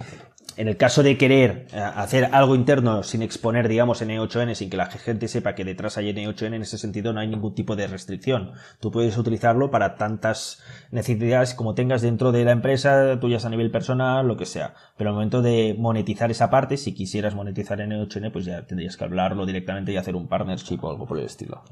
en 0.61 0.69
el 0.69 0.77
caso 0.77 1.03
de 1.03 1.17
querer 1.17 1.69
eh, 1.73 1.81
hacer 1.81 2.29
algo 2.33 2.55
interno 2.55 3.03
sin 3.03 3.23
exponer, 3.23 3.67
digamos, 3.67 4.03
N8N, 4.03 4.55
sin 4.55 4.69
que 4.69 4.77
la 4.77 4.91
gente 4.91 5.27
sepa 5.27 5.55
que 5.55 5.65
detrás 5.65 5.97
hay 5.97 6.13
N8N, 6.13 6.55
en 6.55 6.61
ese 6.61 6.77
sentido 6.77 7.15
no 7.15 7.21
hay 7.21 7.29
ningún 7.29 7.55
tipo 7.55 7.77
de 7.77 7.87
restricción. 7.87 8.53
Tú 8.79 8.91
puedes 8.91 9.17
utilizarlo 9.17 9.71
para 9.71 9.95
tantas 9.97 10.63
necesidades 10.91 11.55
como 11.55 11.75
tengas 11.75 12.03
dentro 12.03 12.31
de 12.31 12.45
la 12.45 12.53
empresa, 12.53 13.19
tuyas 13.21 13.47
a 13.47 13.49
nivel 13.49 13.71
personal, 13.71 14.29
lo 14.29 14.37
que 14.37 14.45
sea. 14.45 14.75
Pero 14.99 15.09
al 15.09 15.15
momento 15.15 15.41
de 15.41 15.75
monetizar 15.79 16.31
esa 16.31 16.51
parte, 16.51 16.77
si 16.77 16.93
quisieras 16.93 17.35
monetizar 17.35 17.79
N8N, 17.79 18.31
pues 18.31 18.45
ya 18.45 18.67
tendrías 18.67 18.99
que 18.99 19.05
hablarlo 19.05 19.47
directamente 19.47 19.93
y 19.93 19.97
hacer 19.97 20.15
un 20.15 20.29
partnership 20.29 20.81
o 20.83 20.91
algo 20.91 21.07
por 21.07 21.19
el 21.19 21.25
estilo. 21.25 21.65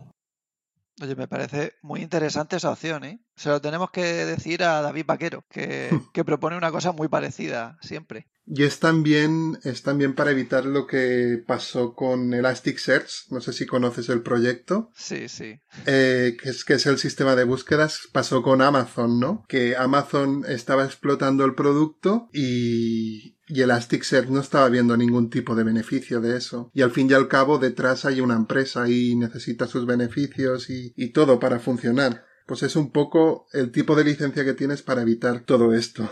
Oye, 1.00 1.14
me 1.14 1.28
parece 1.28 1.74
muy 1.82 2.00
interesante 2.00 2.56
esa 2.56 2.70
opción, 2.70 3.04
¿eh? 3.04 3.20
Se 3.36 3.50
lo 3.50 3.60
tenemos 3.60 3.90
que 3.90 4.02
decir 4.02 4.64
a 4.64 4.82
David 4.82 5.04
Vaquero, 5.06 5.44
que, 5.48 5.90
que 6.12 6.24
propone 6.24 6.56
una 6.56 6.72
cosa 6.72 6.92
muy 6.92 7.08
parecida 7.08 7.78
siempre. 7.80 8.26
Y 8.50 8.64
es 8.64 8.80
también, 8.80 9.58
es 9.62 9.82
también 9.82 10.14
para 10.14 10.30
evitar 10.30 10.64
lo 10.64 10.86
que 10.86 11.42
pasó 11.46 11.94
con 11.94 12.32
Elasticsearch. 12.32 13.30
No 13.30 13.40
sé 13.40 13.52
si 13.52 13.66
conoces 13.66 14.08
el 14.08 14.22
proyecto. 14.22 14.90
Sí, 14.94 15.28
sí. 15.28 15.60
Eh, 15.86 16.36
que, 16.42 16.48
es, 16.48 16.64
que 16.64 16.74
es 16.74 16.86
el 16.86 16.98
sistema 16.98 17.36
de 17.36 17.44
búsquedas. 17.44 18.08
Pasó 18.10 18.42
con 18.42 18.62
Amazon, 18.62 19.20
¿no? 19.20 19.44
Que 19.48 19.76
Amazon 19.76 20.44
estaba 20.48 20.84
explotando 20.84 21.44
el 21.44 21.54
producto 21.54 22.28
y, 22.32 23.37
y 23.48 23.62
Elasticsearch 23.62 24.28
no 24.28 24.40
estaba 24.40 24.68
viendo 24.68 24.96
ningún 24.96 25.30
tipo 25.30 25.54
de 25.54 25.64
beneficio 25.64 26.20
de 26.20 26.36
eso. 26.36 26.70
Y 26.74 26.82
al 26.82 26.90
fin 26.90 27.10
y 27.10 27.14
al 27.14 27.28
cabo 27.28 27.58
detrás 27.58 28.04
hay 28.04 28.20
una 28.20 28.34
empresa 28.34 28.88
y 28.88 29.16
necesita 29.16 29.66
sus 29.66 29.86
beneficios 29.86 30.70
y, 30.70 30.92
y 30.96 31.10
todo 31.10 31.40
para 31.40 31.58
funcionar. 31.58 32.24
Pues 32.46 32.62
es 32.62 32.76
un 32.76 32.90
poco 32.92 33.46
el 33.52 33.70
tipo 33.72 33.94
de 33.94 34.04
licencia 34.04 34.44
que 34.44 34.54
tienes 34.54 34.82
para 34.82 35.02
evitar 35.02 35.40
todo 35.40 35.74
esto. 35.74 36.08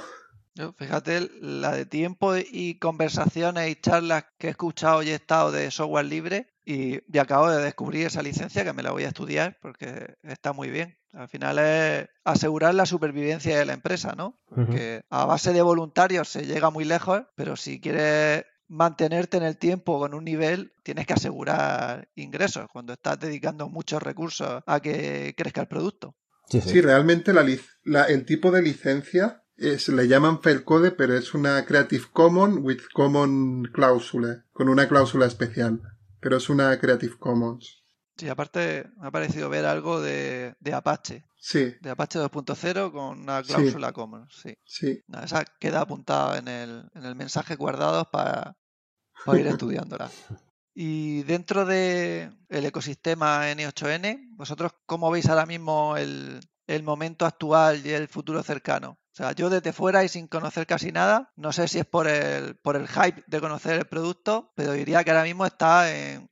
Fíjate 0.79 1.31
la 1.41 1.73
de 1.73 1.85
tiempo 1.85 2.35
y 2.37 2.79
conversaciones 2.79 3.71
y 3.71 3.81
charlas 3.81 4.25
que 4.39 4.47
he 4.47 4.51
escuchado 4.51 5.03
y 5.03 5.11
he 5.11 5.15
estado 5.15 5.53
de 5.53 5.71
software 5.71 6.07
libre 6.07 6.56
y, 6.67 7.01
acabo 7.19 7.49
de 7.49 7.63
descubrir 7.63 8.07
esa 8.07 8.23
licencia 8.23 8.65
que 8.65 8.73
me 8.73 8.83
la 8.83 8.91
voy 8.91 9.05
a 9.05 9.09
estudiar 9.09 9.57
porque 9.63 10.17
está 10.25 10.53
muy 10.53 10.69
bien. 10.69 10.99
Al 11.13 11.29
final 11.29 11.59
es 11.61 12.09
asegurar 12.25 12.75
la 12.75 12.87
supervivencia 12.87 13.57
de 13.57 13.65
la 13.65 13.73
empresa, 13.73 14.15
¿no? 14.17 14.39
Porque 14.47 15.03
a 15.09 15.25
base 15.25 15.53
de 15.53 15.63
voluntarios 15.63 16.29
se 16.29 16.45
llega 16.45 16.71
muy 16.71 16.85
lejos, 16.85 17.23
pero 17.37 17.57
si 17.57 17.81
quieres 17.81 18.45
mantenerte 18.69 19.37
en 19.37 19.45
el 19.45 19.57
tiempo 19.57 20.01
con 20.01 20.13
un 20.13 20.25
nivel, 20.25 20.73
tienes 20.83 21.07
que 21.07 21.15
asegurar 21.15 22.09
ingresos 22.17 22.67
cuando 22.73 22.95
estás 22.95 23.21
dedicando 23.21 23.69
muchos 23.69 24.03
recursos 24.03 24.63
a 24.67 24.81
que 24.81 25.35
crezca 25.37 25.61
el 25.61 25.69
producto. 25.69 26.17
Sí, 26.49 26.81
realmente 26.81 27.33
el 27.33 28.25
tipo 28.27 28.51
de 28.51 28.63
licencia 28.63 29.45
se 29.57 29.93
le 29.93 30.09
llaman 30.09 30.43
Faircode, 30.43 30.91
pero 30.91 31.17
es 31.17 31.33
una 31.33 31.65
Creative 31.65 32.07
Commons 32.13 32.59
with 32.61 32.81
Common 32.93 33.71
Cláusula, 33.73 34.45
con 34.53 34.69
una 34.69 34.89
cláusula 34.89 35.27
especial. 35.27 35.81
Pero 36.27 36.39
es 36.39 36.49
una 36.49 36.77
Creative 36.77 37.17
Commons. 37.21 37.85
Sí, 38.17 38.29
aparte 38.29 38.91
me 38.97 39.07
ha 39.07 39.11
parecido 39.13 39.49
ver 39.49 39.65
algo 39.65 40.01
de, 40.01 40.57
Apache. 40.73 41.25
Sí. 41.39 41.73
De 41.81 41.91
Apache 41.91 42.19
2.0 42.19 42.91
con 42.91 43.21
una 43.21 43.45
cláusula 43.45 43.93
Commons, 43.93 44.35
sí. 44.43 44.59
Sí. 44.65 45.05
esa 45.23 45.45
queda 45.45 45.83
apuntada 45.83 46.39
en 46.39 46.49
el, 46.49 46.91
en 46.97 47.05
el 47.05 47.15
mensaje 47.15 47.55
guardados 47.55 48.09
para, 48.09 48.57
para 49.25 49.39
ir 49.39 49.47
estudiándola. 49.47 50.11
Y 50.75 51.23
dentro 51.23 51.65
del 51.65 52.37
el 52.49 52.67
ecosistema 52.67 53.49
N8N, 53.53 54.31
¿vosotros 54.33 54.73
cómo 54.85 55.13
veis 55.13 55.29
ahora 55.29 55.47
mismo 55.47 55.97
el, 55.97 56.41
el 56.67 56.83
momento 56.83 57.25
actual 57.25 57.87
y 57.87 57.91
el 57.91 58.09
futuro 58.09 58.43
cercano? 58.43 58.99
O 59.17 59.23
sea, 59.23 59.33
yo 59.33 59.49
desde 59.49 59.73
fuera 59.73 60.05
y 60.05 60.09
sin 60.09 60.27
conocer 60.27 60.67
casi 60.67 60.93
nada, 60.93 61.33
no 61.37 61.51
sé 61.51 61.69
si 61.69 61.79
es 61.79 61.87
por 61.87 62.07
el, 62.07 62.55
por 62.57 62.77
el 62.77 62.87
hype 62.87 63.25
de 63.27 63.41
conocer 63.41 63.79
el 63.79 63.87
producto, 63.87 64.53
pero 64.55 64.73
diría 64.73 65.03
que 65.05 65.11
ahora 65.11 65.25
mismo 65.25 65.47
está 65.47 65.91
en, 65.91 66.29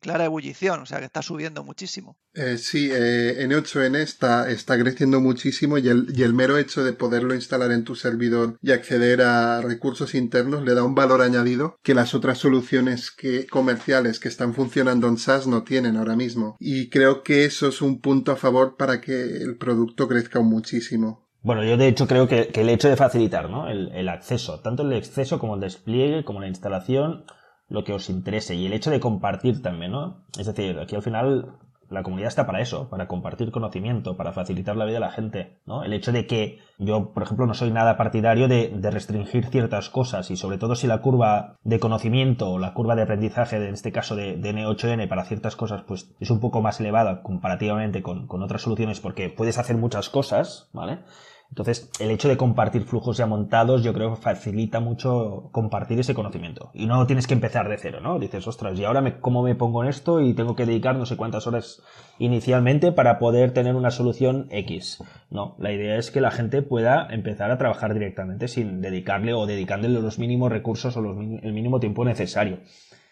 clara 0.00 0.24
ebullición, 0.24 0.80
o 0.80 0.86
sea 0.86 1.00
que 1.00 1.06
está 1.06 1.20
subiendo 1.20 1.64
muchísimo. 1.64 2.16
Eh, 2.34 2.56
sí, 2.56 2.90
eh, 2.92 3.44
N8N 3.44 3.96
está, 3.96 4.48
está 4.50 4.78
creciendo 4.78 5.20
muchísimo 5.20 5.78
y 5.78 5.88
el, 5.88 6.06
y 6.14 6.22
el 6.22 6.32
mero 6.32 6.58
hecho 6.58 6.84
de 6.84 6.92
poderlo 6.92 7.34
instalar 7.34 7.72
en 7.72 7.82
tu 7.82 7.96
servidor 7.96 8.56
y 8.62 8.70
acceder 8.70 9.20
a 9.22 9.60
recursos 9.60 10.14
internos 10.14 10.64
le 10.64 10.74
da 10.74 10.84
un 10.84 10.94
valor 10.94 11.22
añadido 11.22 11.76
que 11.82 11.92
las 11.92 12.14
otras 12.14 12.38
soluciones 12.38 13.10
que, 13.10 13.48
comerciales 13.48 14.20
que 14.20 14.28
están 14.28 14.54
funcionando 14.54 15.08
en 15.08 15.18
SaaS 15.18 15.48
no 15.48 15.64
tienen 15.64 15.96
ahora 15.96 16.14
mismo. 16.14 16.56
Y 16.60 16.88
creo 16.88 17.24
que 17.24 17.44
eso 17.44 17.66
es 17.66 17.82
un 17.82 18.00
punto 18.00 18.30
a 18.30 18.36
favor 18.36 18.76
para 18.76 19.00
que 19.00 19.38
el 19.38 19.58
producto 19.58 20.06
crezca 20.06 20.40
muchísimo. 20.40 21.27
Bueno, 21.42 21.64
yo 21.64 21.76
de 21.76 21.88
hecho 21.88 22.06
creo 22.06 22.26
que, 22.26 22.50
el 22.52 22.68
hecho 22.68 22.88
de 22.88 22.96
facilitar 22.96 23.48
¿no? 23.48 23.68
el, 23.68 24.08
acceso, 24.08 24.60
tanto 24.60 24.82
el 24.82 24.92
acceso 24.92 25.38
como 25.38 25.54
el 25.54 25.60
despliegue, 25.60 26.24
como 26.24 26.40
la 26.40 26.48
instalación, 26.48 27.24
lo 27.68 27.84
que 27.84 27.92
os 27.92 28.10
interese 28.10 28.54
y 28.54 28.66
el 28.66 28.72
hecho 28.72 28.90
de 28.90 29.00
compartir 29.00 29.62
también, 29.62 29.92
¿no? 29.92 30.24
Es 30.38 30.46
decir, 30.46 30.78
aquí 30.78 30.96
al 30.96 31.02
final 31.02 31.58
la 31.90 32.02
comunidad 32.02 32.28
está 32.28 32.46
para 32.46 32.60
eso, 32.60 32.88
para 32.88 33.08
compartir 33.08 33.50
conocimiento, 33.50 34.16
para 34.16 34.32
facilitar 34.32 34.76
la 34.76 34.84
vida 34.84 34.98
a 34.98 35.00
la 35.00 35.10
gente, 35.10 35.58
¿no? 35.66 35.84
El 35.84 35.92
hecho 35.92 36.12
de 36.12 36.26
que 36.26 36.58
yo, 36.78 37.12
por 37.12 37.22
ejemplo, 37.22 37.46
no 37.46 37.54
soy 37.54 37.70
nada 37.70 37.96
partidario 37.96 38.48
de, 38.48 38.72
restringir 38.90 39.46
ciertas 39.46 39.90
cosas 39.90 40.30
y 40.30 40.36
sobre 40.36 40.58
todo 40.58 40.74
si 40.74 40.86
la 40.86 41.00
curva 41.00 41.56
de 41.62 41.78
conocimiento 41.78 42.50
o 42.50 42.58
la 42.58 42.74
curva 42.74 42.96
de 42.96 43.02
aprendizaje, 43.02 43.56
en 43.56 43.74
este 43.74 43.92
caso 43.92 44.16
de, 44.16 44.38
N8N 44.38 45.08
para 45.08 45.24
ciertas 45.24 45.56
cosas, 45.56 45.82
pues 45.82 46.14
es 46.20 46.30
un 46.30 46.40
poco 46.40 46.62
más 46.62 46.80
elevada 46.80 47.22
comparativamente 47.22 48.02
con, 48.02 48.26
con 48.26 48.42
otras 48.42 48.62
soluciones 48.62 49.00
porque 49.00 49.28
puedes 49.28 49.58
hacer 49.58 49.76
muchas 49.76 50.08
cosas, 50.08 50.70
¿vale? 50.72 51.00
Entonces, 51.50 51.90
el 51.98 52.10
hecho 52.10 52.28
de 52.28 52.36
compartir 52.36 52.82
flujos 52.82 53.16
ya 53.16 53.26
montados, 53.26 53.82
yo 53.82 53.92
creo 53.94 54.14
que 54.14 54.20
facilita 54.20 54.80
mucho 54.80 55.48
compartir 55.50 55.98
ese 55.98 56.14
conocimiento. 56.14 56.70
Y 56.74 56.86
no 56.86 57.06
tienes 57.06 57.26
que 57.26 57.34
empezar 57.34 57.68
de 57.68 57.78
cero, 57.78 58.00
¿no? 58.02 58.18
Dices, 58.18 58.46
ostras, 58.46 58.78
¿y 58.78 58.84
ahora 58.84 59.00
me, 59.00 59.18
cómo 59.18 59.42
me 59.42 59.54
pongo 59.54 59.82
en 59.82 59.88
esto? 59.88 60.20
Y 60.20 60.34
tengo 60.34 60.54
que 60.54 60.66
dedicar 60.66 60.96
no 60.96 61.06
sé 61.06 61.16
cuántas 61.16 61.46
horas 61.46 61.82
inicialmente 62.18 62.92
para 62.92 63.18
poder 63.18 63.52
tener 63.52 63.74
una 63.76 63.90
solución 63.90 64.46
X. 64.50 65.02
No, 65.30 65.56
la 65.58 65.72
idea 65.72 65.96
es 65.96 66.10
que 66.10 66.20
la 66.20 66.30
gente 66.30 66.62
pueda 66.62 67.08
empezar 67.10 67.50
a 67.50 67.58
trabajar 67.58 67.94
directamente 67.94 68.46
sin 68.46 68.80
dedicarle 68.82 69.32
o 69.32 69.46
dedicándole 69.46 70.00
los 70.00 70.18
mínimos 70.18 70.52
recursos 70.52 70.96
o 70.96 71.00
el 71.00 71.52
mínimo 71.52 71.80
tiempo 71.80 72.04
necesario. 72.04 72.58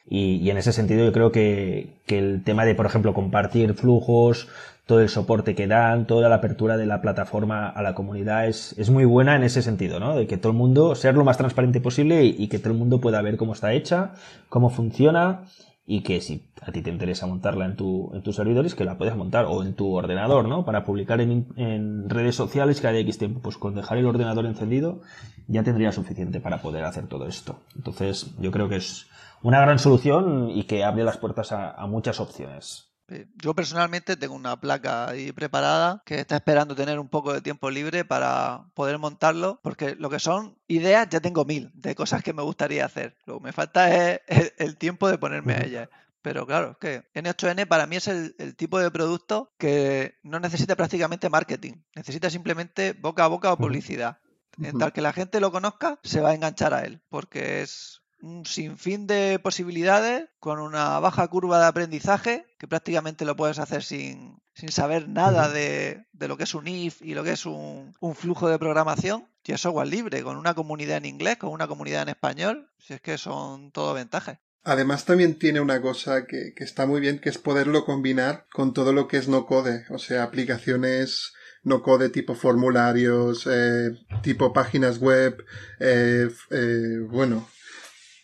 Y, 0.08 0.48
en 0.50 0.56
ese 0.56 0.72
sentido 0.72 1.04
yo 1.04 1.12
creo 1.12 1.32
que, 1.32 1.88
que, 2.06 2.18
el 2.18 2.44
tema 2.44 2.64
de, 2.64 2.76
por 2.76 2.86
ejemplo, 2.86 3.12
compartir 3.12 3.74
flujos, 3.74 4.48
todo 4.86 5.00
el 5.00 5.08
soporte 5.08 5.56
que 5.56 5.66
dan, 5.66 6.06
toda 6.06 6.28
la 6.28 6.36
apertura 6.36 6.76
de 6.76 6.86
la 6.86 7.00
plataforma 7.00 7.68
a 7.68 7.82
la 7.82 7.94
comunidad 7.94 8.46
es, 8.46 8.72
es 8.78 8.88
muy 8.88 9.04
buena 9.04 9.34
en 9.34 9.42
ese 9.42 9.60
sentido, 9.60 9.98
¿no? 9.98 10.14
De 10.16 10.28
que 10.28 10.36
todo 10.36 10.52
el 10.52 10.58
mundo, 10.58 10.94
ser 10.94 11.16
lo 11.16 11.24
más 11.24 11.36
transparente 11.36 11.80
posible 11.80 12.24
y, 12.24 12.46
que 12.46 12.60
todo 12.60 12.72
el 12.72 12.78
mundo 12.78 13.00
pueda 13.00 13.20
ver 13.20 13.36
cómo 13.36 13.52
está 13.52 13.72
hecha, 13.72 14.12
cómo 14.48 14.70
funciona 14.70 15.42
y 15.88 16.02
que 16.02 16.20
si 16.20 16.48
a 16.62 16.70
ti 16.70 16.82
te 16.82 16.90
interesa 16.90 17.26
montarla 17.26 17.66
en, 17.66 17.74
tu, 17.74 18.12
en 18.14 18.22
tus 18.22 18.36
servidores, 18.36 18.76
que 18.76 18.84
la 18.84 18.96
puedes 18.96 19.16
montar 19.16 19.46
o 19.46 19.64
en 19.64 19.74
tu 19.74 19.92
ordenador, 19.92 20.46
¿no? 20.46 20.64
Para 20.64 20.84
publicar 20.84 21.20
en, 21.20 21.48
en 21.56 22.08
redes 22.08 22.36
sociales 22.36 22.80
cada 22.80 22.96
X 22.98 23.18
tiempo. 23.18 23.40
Pues 23.40 23.56
con 23.56 23.74
dejar 23.74 23.98
el 23.98 24.06
ordenador 24.06 24.46
encendido 24.46 25.00
ya 25.48 25.64
tendría 25.64 25.90
suficiente 25.90 26.40
para 26.40 26.62
poder 26.62 26.84
hacer 26.84 27.08
todo 27.08 27.26
esto. 27.26 27.58
Entonces 27.74 28.36
yo 28.38 28.52
creo 28.52 28.68
que 28.68 28.76
es 28.76 29.08
una 29.42 29.60
gran 29.60 29.80
solución 29.80 30.48
y 30.48 30.62
que 30.64 30.84
abre 30.84 31.02
las 31.02 31.18
puertas 31.18 31.50
a 31.50 31.86
muchas 31.88 32.20
opciones. 32.20 32.95
Eh, 33.08 33.26
yo 33.36 33.54
personalmente 33.54 34.16
tengo 34.16 34.34
una 34.34 34.60
placa 34.60 35.08
ahí 35.08 35.30
preparada 35.30 36.02
que 36.04 36.18
está 36.18 36.36
esperando 36.36 36.74
tener 36.74 36.98
un 36.98 37.08
poco 37.08 37.32
de 37.32 37.40
tiempo 37.40 37.70
libre 37.70 38.04
para 38.04 38.66
poder 38.74 38.98
montarlo, 38.98 39.60
porque 39.62 39.94
lo 39.94 40.10
que 40.10 40.18
son 40.18 40.58
ideas 40.66 41.08
ya 41.08 41.20
tengo 41.20 41.44
mil 41.44 41.70
de 41.74 41.94
cosas 41.94 42.22
que 42.22 42.32
me 42.32 42.42
gustaría 42.42 42.84
hacer. 42.84 43.16
Lo 43.24 43.38
que 43.38 43.44
me 43.44 43.52
falta 43.52 43.94
es 43.94 44.20
el, 44.58 44.76
tiempo 44.76 45.08
de 45.08 45.18
ponerme 45.18 45.54
a 45.54 45.64
ellas. 45.64 45.88
Pero 46.20 46.44
claro, 46.44 46.72
es 46.72 46.78
que 46.78 47.04
N8N 47.14 47.68
para 47.68 47.86
mí 47.86 47.96
es 47.96 48.08
el, 48.08 48.56
tipo 48.56 48.80
de 48.80 48.90
producto 48.90 49.52
que 49.58 50.18
no 50.24 50.40
necesita 50.40 50.74
prácticamente 50.74 51.30
marketing, 51.30 51.74
necesita 51.94 52.30
simplemente 52.30 52.94
boca 52.94 53.24
a 53.24 53.28
boca 53.28 53.52
o 53.52 53.56
publicidad. 53.56 54.18
En 54.60 54.78
tal 54.78 54.92
que 54.92 55.02
la 55.02 55.12
gente 55.12 55.38
lo 55.38 55.52
conozca, 55.52 56.00
se 56.02 56.20
va 56.20 56.30
a 56.30 56.34
enganchar 56.34 56.72
a 56.72 56.84
él, 56.84 57.02
porque 57.10 57.60
es 57.60 58.00
un 58.20 58.46
sinfín 58.46 59.06
de 59.06 59.38
posibilidades 59.38 60.28
con 60.40 60.58
una 60.58 60.98
baja 61.00 61.26
curva 61.28 61.60
de 61.60 61.66
aprendizaje 61.66 62.46
que 62.58 62.68
prácticamente 62.68 63.24
lo 63.24 63.36
puedes 63.36 63.58
hacer 63.58 63.82
sin, 63.82 64.40
saber 64.68 65.08
nada 65.08 65.48
de, 65.48 66.06
lo 66.18 66.36
que 66.36 66.44
es 66.44 66.54
un 66.54 66.66
if 66.66 67.02
y 67.02 67.14
lo 67.14 67.24
que 67.24 67.32
es 67.32 67.46
un, 67.46 67.94
flujo 68.14 68.48
de 68.48 68.58
programación. 68.58 69.28
Y 69.44 69.52
es 69.52 69.60
software 69.60 69.86
libre, 69.86 70.24
con 70.24 70.36
una 70.36 70.54
comunidad 70.54 70.96
en 70.96 71.04
inglés, 71.04 71.36
con 71.36 71.50
una 71.50 71.68
comunidad 71.68 72.02
en 72.02 72.08
español, 72.08 72.68
si 72.78 72.94
es 72.94 73.00
que 73.00 73.16
son 73.16 73.70
todo 73.70 73.94
ventajas. 73.94 74.38
Además 74.64 75.04
también 75.04 75.38
tiene 75.38 75.60
una 75.60 75.80
cosa 75.80 76.26
que, 76.26 76.52
está 76.56 76.86
muy 76.86 77.00
bien, 77.00 77.20
que 77.20 77.28
es 77.28 77.38
poderlo 77.38 77.84
combinar 77.84 78.46
con 78.52 78.74
todo 78.74 78.92
lo 78.92 79.06
que 79.06 79.18
es 79.18 79.28
no 79.28 79.46
code, 79.46 79.84
o 79.90 79.98
sea, 79.98 80.24
aplicaciones 80.24 81.32
no 81.62 81.82
code 81.82 82.08
tipo 82.08 82.34
formularios, 82.34 83.46
eh, 83.48 83.92
tipo 84.22 84.52
páginas 84.52 84.98
web, 84.98 85.44
eh, 85.78 86.28
eh, 86.50 86.98
bueno, 87.08 87.48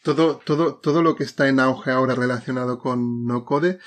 todo, 0.02 0.40
todo, 0.44 0.76
todo 0.76 1.02
lo 1.02 1.14
que 1.16 1.24
está 1.24 1.48
en 1.48 1.60
auge 1.60 1.90
ahora 1.90 2.14
relacionado 2.14 2.78
con 2.78 3.24
no 3.24 3.44
code, 3.44 3.78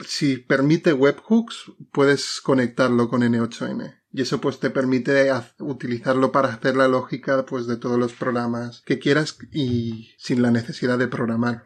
si 0.00 0.38
permite 0.38 0.92
webhooks, 0.92 1.72
puedes 1.92 2.40
conectarlo 2.40 3.08
con 3.08 3.22
N8N. 3.22 4.02
Y 4.14 4.22
eso 4.22 4.40
pues 4.40 4.60
te 4.60 4.70
permite 4.70 5.30
utilizarlo 5.58 6.32
para 6.32 6.48
hacer 6.48 6.76
la 6.76 6.88
lógica 6.88 7.46
pues 7.46 7.66
de 7.66 7.78
todos 7.78 7.98
los 7.98 8.12
programas 8.12 8.82
que 8.82 8.98
quieras 8.98 9.38
y 9.50 10.10
sin 10.18 10.42
la 10.42 10.50
necesidad 10.50 10.98
de 10.98 11.08
programar. 11.08 11.64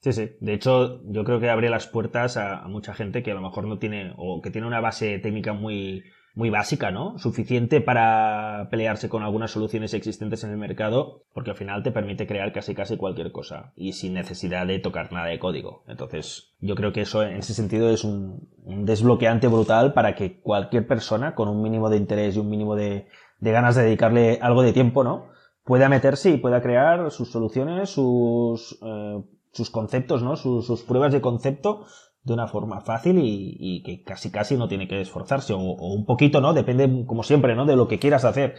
Sí, 0.00 0.12
sí. 0.12 0.30
De 0.40 0.54
hecho, 0.54 1.02
yo 1.10 1.24
creo 1.24 1.40
que 1.40 1.50
abre 1.50 1.68
las 1.68 1.88
puertas 1.88 2.36
a, 2.36 2.68
mucha 2.68 2.94
gente 2.94 3.24
que 3.24 3.32
a 3.32 3.34
lo 3.34 3.40
mejor 3.40 3.66
no 3.66 3.78
tiene 3.78 4.14
o 4.16 4.40
que 4.42 4.50
tiene 4.50 4.68
una 4.68 4.80
base 4.80 5.18
técnica 5.18 5.52
muy, 5.52 6.04
muy 6.36 6.50
básica, 6.50 6.90
¿no? 6.90 7.18
Suficiente 7.18 7.80
para 7.80 8.68
pelearse 8.70 9.08
con 9.08 9.22
algunas 9.22 9.50
soluciones 9.50 9.94
existentes 9.94 10.44
en 10.44 10.50
el 10.50 10.58
mercado, 10.58 11.22
porque 11.32 11.50
al 11.50 11.56
final 11.56 11.82
te 11.82 11.92
permite 11.92 12.26
crear 12.26 12.52
casi 12.52 12.74
casi 12.74 12.98
cualquier 12.98 13.32
cosa 13.32 13.72
y 13.74 13.94
sin 13.94 14.12
necesidad 14.12 14.66
de 14.66 14.78
tocar 14.78 15.10
nada 15.12 15.28
de 15.28 15.38
código. 15.38 15.82
Entonces, 15.88 16.52
yo 16.60 16.74
creo 16.74 16.92
que 16.92 17.00
eso 17.00 17.22
en 17.22 17.38
ese 17.38 17.54
sentido 17.54 17.88
es 17.88 18.04
un, 18.04 18.50
desbloqueante 18.66 19.48
brutal 19.48 19.94
para 19.94 20.14
que 20.14 20.38
cualquier 20.38 20.86
persona 20.86 21.34
con 21.34 21.48
un 21.48 21.62
mínimo 21.62 21.88
de 21.88 21.96
interés 21.96 22.36
y 22.36 22.40
un 22.40 22.50
mínimo 22.50 22.76
de, 22.76 23.06
ganas 23.40 23.74
de 23.74 23.84
dedicarle 23.84 24.38
algo 24.42 24.60
de 24.60 24.74
tiempo, 24.74 25.02
¿no? 25.02 25.28
Pueda 25.64 25.88
meterse 25.88 26.30
y 26.30 26.36
pueda 26.36 26.60
crear 26.60 27.10
sus 27.12 27.30
soluciones, 27.32 27.88
sus, 27.88 28.78
eh, 28.82 29.22
sus 29.52 29.70
conceptos, 29.70 30.22
¿no? 30.22 30.36
Sus 30.36 30.82
pruebas 30.82 31.14
de 31.14 31.22
concepto 31.22 31.86
de 32.26 32.34
una 32.34 32.48
forma 32.48 32.80
fácil 32.80 33.20
y, 33.22 33.82
que 33.84 34.02
casi 34.02 34.32
casi 34.32 34.56
no 34.56 34.66
tiene 34.66 34.88
que 34.88 35.00
esforzarse 35.00 35.52
o, 35.52 35.58
un 35.58 36.04
poquito, 36.04 36.40
¿no? 36.40 36.54
Depende, 36.54 37.04
como 37.06 37.22
siempre, 37.22 37.54
¿no? 37.54 37.66
De 37.66 37.76
lo 37.76 37.86
que 37.86 38.00
quieras 38.00 38.24
hacer. 38.24 38.56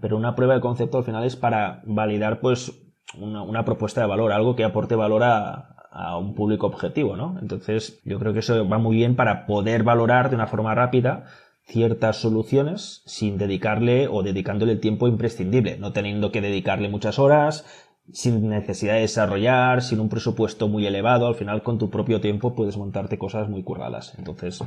Pero 0.00 0.16
una 0.16 0.36
prueba 0.36 0.54
de 0.54 0.60
concepto 0.60 0.98
al 0.98 1.04
final 1.04 1.24
es 1.24 1.34
para 1.34 1.82
validar, 1.84 2.38
pues, 2.38 2.80
una, 3.18 3.64
propuesta 3.64 4.02
de 4.02 4.06
valor, 4.06 4.30
algo 4.30 4.54
que 4.54 4.62
aporte 4.62 4.94
valor 4.94 5.24
a, 5.24 5.74
un 6.20 6.34
público 6.36 6.68
objetivo, 6.68 7.16
¿no? 7.16 7.36
Entonces, 7.42 8.00
yo 8.04 8.20
creo 8.20 8.32
que 8.32 8.38
eso 8.38 8.68
va 8.68 8.78
muy 8.78 8.94
bien 8.94 9.16
para 9.16 9.46
poder 9.46 9.82
valorar 9.82 10.30
de 10.30 10.36
una 10.36 10.46
forma 10.46 10.72
rápida 10.72 11.24
ciertas 11.64 12.18
soluciones 12.18 13.02
sin 13.04 13.36
dedicarle 13.36 14.06
o 14.06 14.22
dedicándole 14.22 14.72
el 14.72 14.80
tiempo 14.80 15.08
imprescindible, 15.08 15.76
no 15.76 15.92
teniendo 15.92 16.30
que 16.30 16.40
dedicarle 16.40 16.88
muchas 16.88 17.18
horas, 17.18 17.66
sin 18.12 18.48
necesidad 18.48 18.94
de 18.94 19.00
desarrollar, 19.00 19.82
sin 19.82 20.00
un 20.00 20.08
presupuesto 20.08 20.68
muy 20.68 20.86
elevado, 20.86 21.26
al 21.26 21.34
final 21.34 21.62
con 21.62 21.78
tu 21.78 21.90
propio 21.90 22.20
tiempo 22.20 22.54
puedes 22.54 22.76
montarte 22.76 23.18
cosas 23.18 23.48
muy 23.48 23.62
curradas. 23.62 24.14
Entonces, 24.18 24.60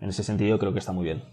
en 0.00 0.08
ese 0.08 0.22
sentido 0.22 0.58
creo 0.58 0.72
que 0.72 0.78
está 0.78 0.92
muy 0.92 1.04
bien. 1.04 1.24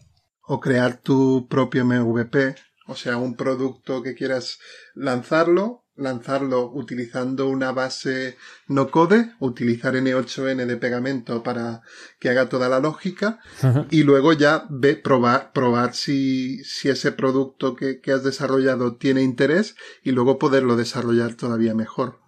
O 0.42 0.60
crear 0.60 0.98
tu 0.98 1.48
propio 1.50 1.86
MVP, 1.86 2.56
o 2.88 2.96
sea, 2.96 3.18
un 3.18 3.36
producto 3.36 4.02
que 4.02 4.16
quieras 4.16 4.60
lanzarlo 4.96 5.87
lanzarlo 5.98 6.72
utilizando 6.72 7.48
una 7.48 7.72
base 7.72 8.38
no 8.68 8.90
code, 8.90 9.34
utilizar 9.40 9.96
N8N 9.96 10.66
de 10.66 10.78
pegamento 10.78 11.44
para 11.44 11.82
que 12.20 12.30
haga 12.30 12.50
toda 12.50 12.70
la 12.70 12.80
lógica 12.80 13.40
y 13.90 14.04
luego 14.04 14.34
ya 14.34 14.66
ve, 14.70 14.96
probar, 14.96 15.52
probar 15.52 15.94
si, 15.94 16.64
si 16.64 16.90
ese 16.90 17.12
producto 17.12 17.76
que, 17.76 18.00
has 18.12 18.24
desarrollado 18.24 18.96
tiene 18.96 19.22
interés 19.22 19.76
y 20.04 20.12
luego 20.12 20.40
poderlo 20.40 20.76
desarrollar 20.76 21.36
todavía 21.36 21.74
mejor. 21.74 22.20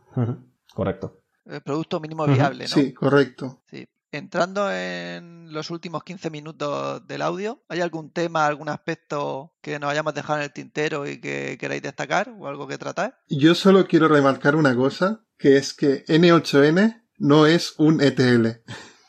Correcto. 0.73 1.21
El 1.45 1.61
producto 1.61 1.99
mínimo 1.99 2.27
viable, 2.27 2.65
¿no? 2.65 2.69
Sí, 2.69 2.93
correcto. 2.93 3.63
Sí. 3.69 3.87
Entrando 4.11 4.71
en 4.71 5.53
los 5.53 5.69
últimos 5.69 6.03
15 6.03 6.31
minutos 6.31 7.05
del 7.05 7.21
audio, 7.21 7.63
¿hay 7.69 7.81
algún 7.81 8.11
tema, 8.11 8.47
algún 8.47 8.67
aspecto 8.67 9.53
que 9.61 9.77
nos 9.77 9.91
hayamos 9.91 10.15
dejado 10.15 10.39
en 10.39 10.45
el 10.45 10.51
tintero 10.51 11.07
y 11.07 11.21
que 11.21 11.57
queráis 11.59 11.83
destacar 11.83 12.33
o 12.39 12.47
algo 12.47 12.67
que 12.67 12.79
tratar? 12.79 13.19
Yo 13.29 13.53
solo 13.53 13.87
quiero 13.87 14.07
remarcar 14.07 14.55
una 14.55 14.75
cosa, 14.75 15.21
que 15.37 15.57
es 15.57 15.75
que 15.75 16.05
N8N 16.05 17.03
no 17.19 17.45
es 17.45 17.75
un 17.77 18.01
ETL. 18.01 18.63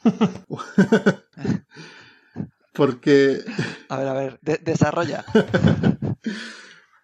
Porque... 2.75 3.43
A 3.89 3.97
ver, 3.97 4.09
a 4.09 4.13
ver, 4.13 4.39
desarrolla. 4.43 5.25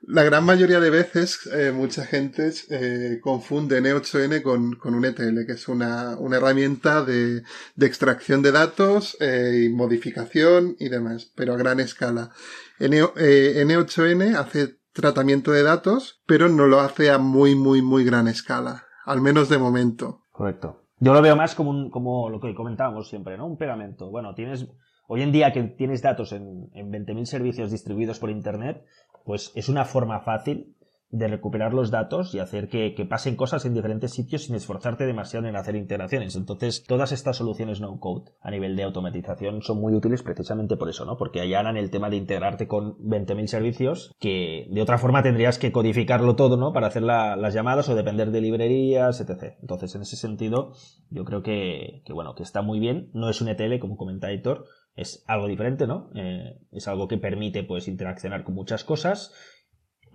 La 0.09 0.23
gran 0.23 0.45
mayoría 0.45 0.79
de 0.79 0.91
veces, 0.91 1.51
eh, 1.53 1.73
mucha 1.73 2.05
gente 2.05 2.53
eh, 2.71 3.19
confunde 3.21 3.83
N8N 3.83 4.41
con, 4.41 4.77
con, 4.77 4.95
un 4.95 5.05
ETL, 5.05 5.45
que 5.45 5.55
es 5.55 5.67
una, 5.67 6.17
una 6.21 6.37
herramienta 6.37 7.05
de, 7.05 7.43
de, 7.75 7.87
extracción 7.87 8.41
de 8.41 8.53
datos 8.53 9.17
eh, 9.21 9.65
y 9.65 9.69
modificación 9.69 10.77
y 10.79 10.91
demás, 10.91 11.33
pero 11.35 11.55
a 11.55 11.57
gran 11.57 11.81
escala. 11.81 12.31
N, 12.79 13.03
N8N 13.03 14.37
hace 14.37 14.77
tratamiento 14.93 15.51
de 15.51 15.65
datos, 15.65 16.23
pero 16.25 16.49
no 16.49 16.67
lo 16.67 16.81
hace 16.81 17.11
a 17.11 17.19
muy, 17.19 17.57
muy, 17.57 17.83
muy 17.83 18.05
gran 18.05 18.29
escala, 18.29 18.85
al 19.07 19.21
menos 19.21 19.49
de 19.49 19.59
momento. 19.59 20.23
Correcto. 20.31 20.85
Yo 21.01 21.15
lo 21.15 21.21
veo 21.21 21.35
más 21.35 21.57
como, 21.57 21.71
un, 21.71 21.91
como 21.91 22.31
lo 22.31 22.39
que 22.39 22.55
comentábamos 22.55 23.09
siempre, 23.09 23.37
¿no? 23.37 23.47
Un 23.47 23.59
pegamento. 23.59 24.09
Bueno, 24.09 24.35
tienes, 24.35 24.69
hoy 25.09 25.23
en 25.23 25.33
día 25.33 25.53
que 25.53 25.65
tienes 25.65 26.01
datos 26.01 26.33
en, 26.33 26.71
en 26.75 26.93
20.000 26.93 27.25
servicios 27.25 27.73
distribuidos 27.73 28.21
por 28.21 28.31
Internet, 28.31 28.85
pues 29.27 29.53
es 29.57 29.69
una 29.69 29.85
forma 29.85 30.21
fácil 30.21 30.77
de 31.11 31.29
recuperar 31.29 31.73
los 31.73 31.91
datos 31.91 32.35
y 32.35 32.41
hacer 32.41 32.69
que, 32.69 32.95
pasen 33.09 33.37
cosas 33.37 33.65
en 33.65 33.75
diferentes 33.75 34.13
sitios 34.13 34.45
sin 34.45 34.57
esforzarte 34.57 35.07
demasiado 35.07 35.47
en 35.47 35.57
hacer 35.57 35.77
integraciones. 35.77 36.35
Entonces, 36.37 36.85
todas 36.85 37.13
estas 37.13 37.37
soluciones 37.37 37.81
no 37.81 37.99
code 38.01 38.33
a 38.41 38.51
nivel 38.51 38.77
de 38.77 38.83
automatización 38.83 39.63
son 39.63 39.81
muy 39.81 39.95
útiles 39.95 40.23
precisamente 40.23 40.77
por 40.77 40.89
eso, 40.89 41.05
¿no? 41.05 41.17
Porque 41.17 41.41
allanan 41.41 41.77
el 41.77 41.91
tema 41.91 42.11
de 42.11 42.17
integrarte 42.17 42.67
con 42.67 42.99
20.000 42.99 43.47
servicios 43.47 44.15
que 44.19 44.67
de 44.71 44.83
otra 44.83 44.99
forma 44.99 45.23
tendrías 45.23 45.59
que 45.59 45.73
codificarlo 45.73 46.35
todo, 46.35 46.57
¿no? 46.57 46.73
Para 46.73 46.89
hacer 46.89 47.03
las 47.03 47.55
llamadas 47.55 47.89
o 47.89 47.95
depender 47.95 48.31
de 48.31 48.41
librerías, 48.41 49.21
etc. 49.21 49.55
Entonces, 49.61 49.95
en 49.95 50.03
ese 50.03 50.17
sentido, 50.17 50.73
yo 51.11 51.25
creo 51.25 51.43
que, 51.43 52.03
bueno, 52.13 52.35
que 52.35 52.43
está 52.43 52.63
muy 52.63 52.81
bien. 52.81 53.11
No 53.13 53.31
es 53.31 53.41
un 53.41 53.49
ETL, 53.49 53.79
como 53.79 53.97
comenta 53.97 54.33
Héctor, 54.33 54.65
es 54.97 55.25
algo 55.27 55.47
diferente, 55.47 55.87
¿no? 55.87 56.11
Eh, 56.15 56.59
es 56.73 56.89
algo 56.89 57.07
que 57.07 57.19
permite, 57.19 57.63
pues, 57.63 57.87
interaccionar 57.87 58.43
con 58.43 58.55
muchas 58.55 58.83
cosas 58.83 59.33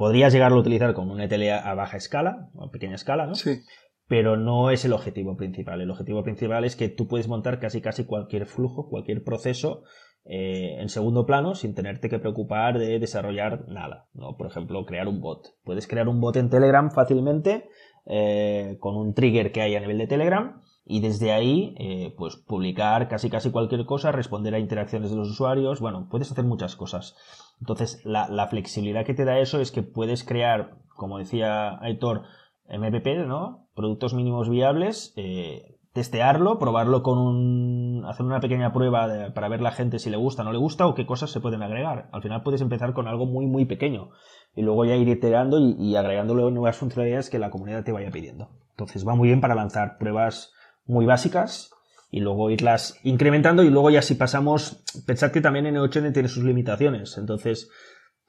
Podrías 0.01 0.33
llegarlo 0.33 0.57
a 0.57 0.61
utilizar 0.61 0.95
como 0.95 1.13
un 1.13 1.21
ETL 1.21 1.49
a 1.49 1.75
baja 1.75 1.95
escala, 1.95 2.49
a 2.59 2.71
pequeña 2.71 2.95
escala, 2.95 3.27
¿no? 3.27 3.35
Sí. 3.35 3.61
Pero 4.07 4.35
no 4.35 4.71
es 4.71 4.83
el 4.83 4.93
objetivo 4.93 5.37
principal. 5.37 5.79
El 5.79 5.91
objetivo 5.91 6.23
principal 6.23 6.65
es 6.65 6.75
que 6.75 6.89
tú 6.89 7.07
puedes 7.07 7.27
montar 7.27 7.59
casi 7.59 7.81
casi 7.81 8.05
cualquier 8.05 8.47
flujo, 8.47 8.89
cualquier 8.89 9.23
proceso 9.23 9.83
eh, 10.25 10.77
en 10.79 10.89
segundo 10.89 11.27
plano 11.27 11.53
sin 11.53 11.75
tenerte 11.75 12.09
que 12.09 12.17
preocupar 12.17 12.79
de 12.79 12.97
desarrollar 12.97 13.67
nada. 13.67 14.07
¿no? 14.15 14.35
Por 14.37 14.47
ejemplo, 14.47 14.83
crear 14.85 15.07
un 15.07 15.21
bot. 15.21 15.49
Puedes 15.63 15.87
crear 15.87 16.07
un 16.07 16.19
bot 16.19 16.35
en 16.35 16.49
Telegram 16.49 16.89
fácilmente 16.89 17.69
eh, 18.07 18.77
con 18.79 18.97
un 18.97 19.13
trigger 19.13 19.51
que 19.51 19.61
hay 19.61 19.75
a 19.75 19.79
nivel 19.79 19.99
de 19.99 20.07
Telegram 20.07 20.61
y 20.91 20.99
desde 20.99 21.31
ahí 21.31 21.73
eh, 21.79 22.13
pues 22.17 22.35
publicar 22.35 23.07
casi 23.07 23.29
casi 23.29 23.49
cualquier 23.49 23.85
cosa, 23.85 24.11
responder 24.11 24.53
a 24.53 24.59
interacciones 24.59 25.09
de 25.09 25.15
los 25.15 25.29
usuarios, 25.29 25.79
bueno, 25.79 26.07
puedes 26.11 26.29
hacer 26.29 26.43
muchas 26.43 26.75
cosas. 26.75 27.15
Entonces, 27.61 28.01
la, 28.03 28.47
flexibilidad 28.47 29.05
que 29.05 29.13
te 29.13 29.23
da 29.23 29.39
eso 29.39 29.61
es 29.61 29.71
que 29.71 29.83
puedes 29.83 30.25
crear, 30.25 30.79
como 30.97 31.17
decía 31.17 31.79
Aitor, 31.79 32.23
MVP, 32.67 33.25
¿no? 33.25 33.69
Productos 33.73 34.13
mínimos 34.13 34.49
viables, 34.49 35.13
eh, 35.15 35.77
testearlo, 35.93 36.59
probarlo 36.59 37.03
con 37.03 37.19
un, 37.19 38.05
hacer 38.05 38.25
una 38.25 38.41
pequeña 38.41 38.73
prueba 38.73 39.31
para 39.33 39.47
ver 39.47 39.61
la 39.61 39.71
gente 39.71 39.97
si 39.97 40.09
le 40.09 40.17
gusta 40.17 40.41
o 40.41 40.45
no 40.45 40.51
le 40.51 40.57
gusta 40.57 40.87
o 40.87 40.93
qué 40.93 41.05
cosas 41.05 41.31
se 41.31 41.39
pueden 41.39 41.63
agregar. 41.63 42.09
Al 42.11 42.21
final 42.21 42.43
puedes 42.43 42.59
empezar 42.59 42.93
con 42.93 43.07
algo 43.07 43.25
muy, 43.25 43.45
muy 43.47 43.63
pequeño 43.63 44.09
y 44.55 44.61
luego 44.61 44.83
ya 44.83 44.97
ir 44.97 45.07
iterando 45.07 45.57
y, 45.57 45.75
y 45.79 45.95
agregándole 45.95 46.51
nuevas 46.51 46.75
funcionalidades 46.75 47.29
que 47.29 47.39
la 47.39 47.49
comunidad 47.49 47.85
te 47.85 47.93
vaya 47.93 48.11
pidiendo. 48.11 48.49
Entonces 48.71 49.07
va 49.07 49.15
muy 49.15 49.29
bien 49.29 49.39
para 49.39 49.55
lanzar 49.55 49.97
pruebas 49.97 50.53
muy 50.85 51.05
básicas 51.05 51.71
y 52.11 52.19
luego 52.19 52.51
irlas 52.51 52.99
incrementando 53.03 53.63
y 53.63 53.69
luego 53.69 53.89
ya 53.89 54.01
si 54.01 54.15
pasamos, 54.15 54.83
pensad 55.05 55.31
que 55.31 55.41
también 55.41 55.65
N8N 55.65 56.13
tiene 56.13 56.27
sus 56.27 56.43
limitaciones, 56.43 57.17
entonces, 57.17 57.69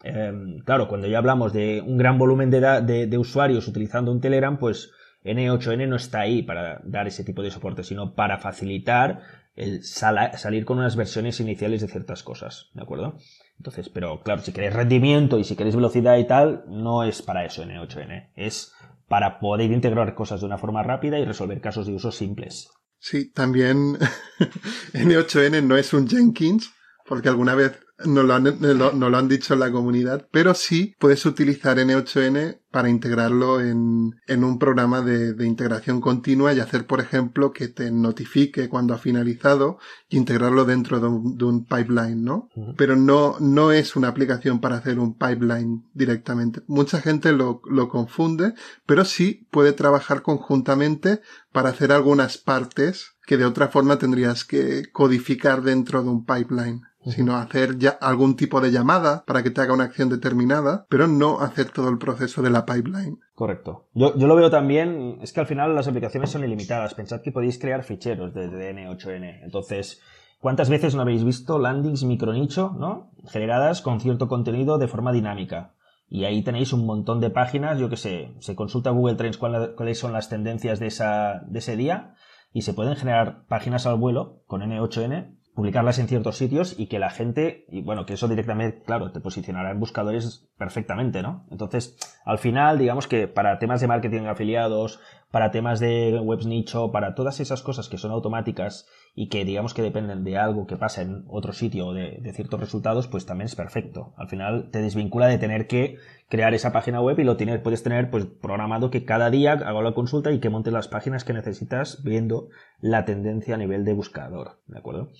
em, 0.04 0.60
claro, 0.60 0.88
cuando 0.88 1.08
ya 1.08 1.18
hablamos 1.18 1.52
de 1.52 1.80
un 1.80 1.98
gran 1.98 2.18
volumen 2.18 2.50
de, 2.50 3.06
de, 3.06 3.18
usuarios 3.18 3.66
utilizando 3.66 4.12
un 4.12 4.20
Telegram, 4.20 4.58
pues 4.58 4.92
N8N 5.24 5.88
no 5.88 5.96
está 5.96 6.20
ahí 6.20 6.42
para 6.42 6.80
dar 6.84 7.08
ese 7.08 7.24
tipo 7.24 7.42
de 7.42 7.50
soporte, 7.50 7.82
sino 7.82 8.14
para 8.14 8.38
facilitar 8.38 9.20
el 9.54 9.82
salir 9.82 10.64
con 10.64 10.78
unas 10.78 10.96
versiones 10.96 11.40
iniciales 11.40 11.80
de 11.80 11.88
ciertas 11.88 12.22
cosas, 12.22 12.70
¿de 12.74 12.82
acuerdo? 12.82 13.18
Entonces, 13.58 13.88
pero 13.88 14.22
claro, 14.22 14.42
si 14.42 14.52
queréis 14.52 14.74
rendimiento 14.74 15.38
y 15.38 15.44
si 15.44 15.56
queréis 15.56 15.76
velocidad 15.76 16.18
y 16.18 16.26
tal, 16.26 16.64
no 16.68 17.04
es 17.04 17.22
para 17.22 17.44
eso 17.44 17.62
N8N, 17.62 18.32
es 18.34 18.72
para 19.08 19.38
poder 19.38 19.70
integrar 19.70 20.14
cosas 20.14 20.40
de 20.40 20.46
una 20.46 20.58
forma 20.58 20.82
rápida 20.82 21.18
y 21.18 21.24
resolver 21.24 21.60
casos 21.60 21.86
de 21.86 21.94
uso 21.94 22.10
simples. 22.10 22.70
Sí, 22.98 23.32
también 23.32 23.98
N8N 24.94 25.62
no 25.62 25.76
es 25.76 25.92
un 25.92 26.08
Jenkins, 26.08 26.72
porque 27.06 27.28
alguna 27.28 27.54
vez 27.54 27.78
no 28.04 28.22
lo, 28.22 28.34
han, 28.34 28.44
no 28.60 29.10
lo 29.10 29.18
han 29.18 29.28
dicho 29.28 29.54
en 29.54 29.60
la 29.60 29.70
comunidad, 29.70 30.28
pero 30.30 30.54
sí 30.54 30.94
puedes 30.98 31.24
utilizar 31.26 31.78
N8N 31.78 32.61
para 32.72 32.88
integrarlo 32.88 33.60
en, 33.60 34.18
en 34.26 34.44
un 34.44 34.58
programa 34.58 35.02
de, 35.02 35.34
de, 35.34 35.46
integración 35.46 36.00
continua 36.00 36.52
y 36.54 36.60
hacer, 36.60 36.86
por 36.86 37.00
ejemplo, 37.00 37.52
que 37.52 37.68
te 37.68 37.92
notifique 37.92 38.68
cuando 38.70 38.94
ha 38.94 38.98
finalizado 38.98 39.78
y 40.08 40.16
integrarlo 40.16 40.64
dentro 40.64 40.98
de 40.98 41.06
un, 41.06 41.36
de 41.36 41.44
un 41.44 41.66
pipeline, 41.66 42.24
¿no? 42.24 42.48
Pero 42.76 42.96
no, 42.96 43.36
no 43.40 43.72
es 43.72 43.94
una 43.94 44.08
aplicación 44.08 44.60
para 44.60 44.76
hacer 44.76 44.98
un 44.98 45.18
pipeline 45.18 45.84
directamente. 45.92 46.62
Mucha 46.66 47.00
gente 47.00 47.32
lo, 47.32 47.60
lo 47.70 47.88
confunde, 47.90 48.54
pero 48.86 49.04
sí 49.04 49.46
puede 49.50 49.72
trabajar 49.74 50.22
conjuntamente 50.22 51.20
para 51.52 51.68
hacer 51.68 51.92
algunas 51.92 52.38
partes 52.38 53.12
que 53.26 53.36
de 53.36 53.44
otra 53.44 53.68
forma 53.68 53.98
tendrías 53.98 54.44
que 54.44 54.90
codificar 54.90 55.62
dentro 55.62 56.02
de 56.02 56.08
un 56.08 56.24
pipeline 56.24 56.82
sino 57.04 57.36
hacer 57.36 57.78
ya 57.78 57.90
algún 57.90 58.36
tipo 58.36 58.60
de 58.60 58.70
llamada 58.70 59.24
para 59.26 59.42
que 59.42 59.50
te 59.50 59.60
haga 59.60 59.74
una 59.74 59.84
acción 59.84 60.08
determinada, 60.08 60.86
pero 60.88 61.06
no 61.06 61.40
hacer 61.40 61.70
todo 61.70 61.88
el 61.88 61.98
proceso 61.98 62.42
de 62.42 62.50
la 62.50 62.64
pipeline. 62.64 63.18
Correcto. 63.34 63.88
Yo, 63.94 64.16
yo 64.16 64.26
lo 64.26 64.36
veo 64.36 64.50
también, 64.50 65.18
es 65.22 65.32
que 65.32 65.40
al 65.40 65.46
final 65.46 65.74
las 65.74 65.88
aplicaciones 65.88 66.30
son 66.30 66.44
ilimitadas. 66.44 66.94
Pensad 66.94 67.22
que 67.22 67.32
podéis 67.32 67.58
crear 67.58 67.82
ficheros 67.82 68.32
desde 68.34 68.74
N8N. 68.74 69.40
Entonces, 69.42 70.00
¿cuántas 70.38 70.70
veces 70.70 70.94
no 70.94 71.02
habéis 71.02 71.24
visto 71.24 71.58
landings 71.58 72.04
micronicho, 72.04 72.74
¿no? 72.78 73.10
Generadas 73.26 73.82
con 73.82 74.00
cierto 74.00 74.28
contenido 74.28 74.78
de 74.78 74.88
forma 74.88 75.12
dinámica. 75.12 75.74
Y 76.08 76.24
ahí 76.24 76.42
tenéis 76.42 76.74
un 76.74 76.84
montón 76.84 77.20
de 77.20 77.30
páginas, 77.30 77.78
yo 77.78 77.88
que 77.88 77.96
sé, 77.96 78.34
se 78.40 78.54
consulta 78.54 78.90
Google 78.90 79.14
Trends 79.14 79.38
cuáles 79.38 79.98
son 79.98 80.12
las 80.12 80.28
tendencias 80.28 80.78
de, 80.78 80.88
esa, 80.88 81.40
de 81.46 81.58
ese 81.58 81.74
día 81.74 82.14
y 82.52 82.62
se 82.62 82.74
pueden 82.74 82.96
generar 82.96 83.46
páginas 83.46 83.86
al 83.86 83.96
vuelo 83.96 84.42
con 84.46 84.60
N8N 84.60 85.38
publicarlas 85.54 85.98
en 85.98 86.08
ciertos 86.08 86.38
sitios 86.38 86.78
y 86.78 86.86
que 86.86 86.98
la 86.98 87.10
gente, 87.10 87.66
y 87.68 87.82
bueno, 87.82 88.06
que 88.06 88.14
eso 88.14 88.26
directamente, 88.28 88.82
claro, 88.84 89.12
te 89.12 89.20
posicionará 89.20 89.70
en 89.70 89.80
buscadores 89.80 90.48
perfectamente, 90.56 91.22
¿no? 91.22 91.46
Entonces, 91.50 91.96
al 92.24 92.38
final, 92.38 92.78
digamos 92.78 93.06
que 93.06 93.28
para 93.28 93.58
temas 93.58 93.80
de 93.80 93.88
marketing 93.88 94.22
afiliados, 94.22 95.00
para 95.30 95.50
temas 95.50 95.78
de 95.80 96.18
webs 96.22 96.46
nicho, 96.46 96.90
para 96.90 97.14
todas 97.14 97.40
esas 97.40 97.62
cosas 97.62 97.88
que 97.88 97.98
son 97.98 98.12
automáticas 98.12 98.86
y 99.14 99.28
que 99.28 99.44
digamos 99.44 99.74
que 99.74 99.82
dependen 99.82 100.24
de 100.24 100.38
algo 100.38 100.66
que 100.66 100.76
pasa 100.76 101.02
en 101.02 101.24
otro 101.28 101.52
sitio 101.52 101.88
o 101.88 101.94
de, 101.94 102.20
ciertos 102.34 102.60
resultados, 102.60 103.08
pues 103.08 103.26
también 103.26 103.46
es 103.46 103.56
perfecto. 103.56 104.14
Al 104.16 104.28
final 104.28 104.70
te 104.70 104.80
desvincula 104.80 105.26
de 105.26 105.38
tener 105.38 105.66
que 105.66 105.98
crear 106.28 106.54
esa 106.54 106.72
página 106.72 107.00
web 107.00 107.18
y 107.18 107.24
lo 107.24 107.36
tienes, 107.36 107.60
puedes 107.60 107.82
tener 107.82 108.10
pues 108.10 108.24
programado 108.24 108.90
que 108.90 109.04
cada 109.04 109.30
día 109.30 109.52
haga 109.52 109.82
la 109.82 109.94
consulta 109.94 110.32
y 110.32 110.40
que 110.40 110.48
montes 110.48 110.72
las 110.72 110.88
páginas 110.88 111.24
que 111.24 111.34
necesitas 111.34 112.02
viendo 112.02 112.48
la 112.80 113.04
tendencia 113.04 113.54
a 113.54 113.58
nivel 113.58 113.84
de 113.84 113.92
buscador, 113.92 114.62
¿de 114.66 114.78
acuerdo? 114.78 115.10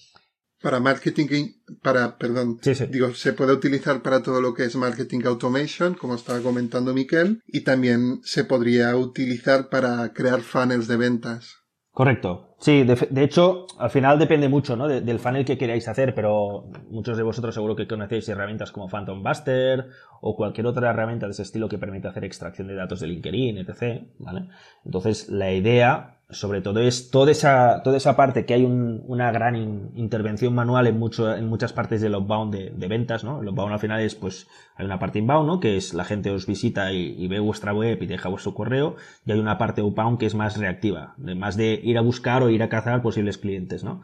Para 0.63 0.79
marketing, 0.79 1.27
para, 1.83 2.17
perdón, 2.19 2.61
digo, 2.91 3.13
se 3.15 3.33
puede 3.33 3.53
utilizar 3.53 4.01
para 4.01 4.23
todo 4.23 4.41
lo 4.41 4.55
que 4.55 4.65
es 4.65 4.77
marketing 4.77 5.23
automation, 5.27 5.95
como 5.95 6.15
estaba 6.15 6.41
comentando 6.41 6.95
Miquel, 6.95 7.43
y 7.49 7.63
también 7.63 8.21
se 8.23 8.45
podría 8.45 8.97
utilizar 8.97 9.71
para 9.71 10.13
crear 10.13 10.41
funnels 10.41 10.87
de 10.87 10.97
ventas. 10.97 11.57
Correcto. 11.91 12.52
Sí, 12.63 12.85
de, 12.85 13.25
hecho, 13.25 13.67
al 13.77 13.91
final 13.91 14.21
depende 14.21 14.49
mucho 14.49 14.77
¿no? 14.77 14.87
del 14.87 15.19
funnel 15.19 15.45
que 15.45 15.59
queráis 15.59 15.89
hacer, 15.89 16.15
pero 16.15 16.71
muchos 16.91 17.17
de 17.17 17.25
vosotros 17.25 17.57
seguro 17.57 17.75
que 17.75 17.89
conocéis 17.89 18.29
herramientas 18.29 18.71
como 18.71 18.89
Phantom 18.89 19.21
Buster 19.21 19.89
o 20.21 20.37
cualquier 20.37 20.69
otra 20.69 20.91
herramienta 20.91 21.27
de 21.27 21.33
ese 21.33 21.43
estilo 21.43 21.69
que 21.69 21.77
permite 21.77 22.07
hacer 22.07 22.25
extracción 22.25 22.69
de 22.69 22.77
datos 22.77 23.01
de 23.01 23.09
LinkedIn, 23.09 23.59
etc. 23.59 24.05
¿vale? 24.21 24.49
Entonces, 24.85 25.29
la 25.29 25.51
idea 25.51 26.19
sobre 26.33 26.61
todo 26.61 26.81
es 26.81 27.11
toda 27.11 27.31
esa, 27.31 27.83
toda 27.83 27.97
esa 27.97 28.17
parte 28.17 28.45
que 28.45 28.55
hay 28.55 28.65
una 28.65 29.31
gran 29.31 29.57
intervención 29.95 30.55
manual 30.55 30.87
en, 30.87 30.97
en 30.97 31.49
muchas 31.49 31.73
partes 31.73 32.01
del 32.01 32.15
outbound 32.15 32.55
de, 32.55 32.71
de, 32.71 32.89
ventas, 32.89 33.25
¿no? 33.25 33.41
El 33.41 33.49
outbound 33.49 33.73
al 33.73 33.79
final 33.79 34.01
es, 34.01 34.15
pues, 34.15 34.49
hay 34.77 34.87
una 34.87 34.99
parte 34.99 35.19
inbound, 35.19 35.47
¿no? 35.47 35.61
Que 35.61 35.77
es 35.77 35.95
la 35.95 36.05
gente 36.05 36.31
os 36.31 36.47
visita 36.47 36.93
y, 36.93 37.27
ve 37.29 37.39
vuestra 37.39 37.73
web 37.73 38.03
y 38.03 38.07
deja 38.07 38.29
vuestro 38.29 38.55
correo, 38.55 38.97
y 39.25 39.33
hay 39.33 39.39
una 39.39 39.59
parte 39.59 39.81
outbound 39.81 40.19
que 40.19 40.27
es 40.27 40.35
más 40.35 40.57
reactiva, 40.57 41.15
de, 41.17 41.35
más 41.35 41.57
de 41.57 41.81
ir 41.83 41.99
a 41.99 42.01
buscar 42.01 42.43
o 42.43 42.51
ir 42.51 42.63
a 42.63 42.69
cazar 42.69 43.03
posibles 43.03 43.39
clientes, 43.39 43.85
¿no? 43.85 44.03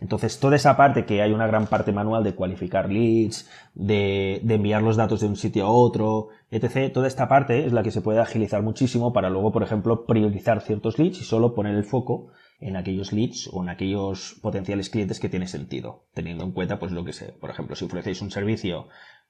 Entonces, 0.00 0.38
toda 0.38 0.56
esa 0.56 0.76
parte 0.76 1.04
que 1.04 1.22
hay 1.22 1.32
una 1.32 1.46
gran 1.46 1.66
parte 1.66 1.92
manual 1.92 2.24
de 2.24 2.34
cualificar 2.34 2.90
leads, 2.90 3.48
de, 3.78 4.40
de 4.42 4.54
enviar 4.56 4.82
los 4.82 4.96
datos 4.96 5.20
de 5.20 5.28
un 5.28 5.36
sitio 5.36 5.64
a 5.64 5.70
otro, 5.70 6.28
etc. 6.50 6.92
Toda 6.92 7.06
esta 7.06 7.28
parte 7.28 7.64
es 7.64 7.72
la 7.72 7.82
que 7.82 7.92
se 7.92 8.02
puede 8.02 8.20
agilizar 8.20 8.62
muchísimo 8.62 9.12
para 9.12 9.30
luego, 9.30 9.52
por 9.52 9.62
ejemplo, 9.62 10.04
priorizar 10.04 10.60
ciertos 10.60 10.98
leads 10.98 11.20
y 11.20 11.24
solo 11.24 11.54
poner 11.54 11.76
el 11.76 11.84
foco 11.84 12.32
en 12.60 12.76
aquellos 12.76 13.12
leads 13.12 13.48
o 13.52 13.62
en 13.62 13.68
aquellos 13.68 14.36
potenciales 14.42 14.90
clientes 14.90 15.20
que 15.20 15.28
tiene 15.28 15.46
sentido, 15.46 16.06
teniendo 16.12 16.42
en 16.42 16.50
cuenta, 16.50 16.80
pues 16.80 16.90
lo 16.90 17.04
que 17.04 17.12
sé, 17.12 17.32
por 17.32 17.50
ejemplo, 17.50 17.76
si 17.76 17.84
ofrecéis 17.84 18.20
un 18.20 18.32
servicio 18.32 18.88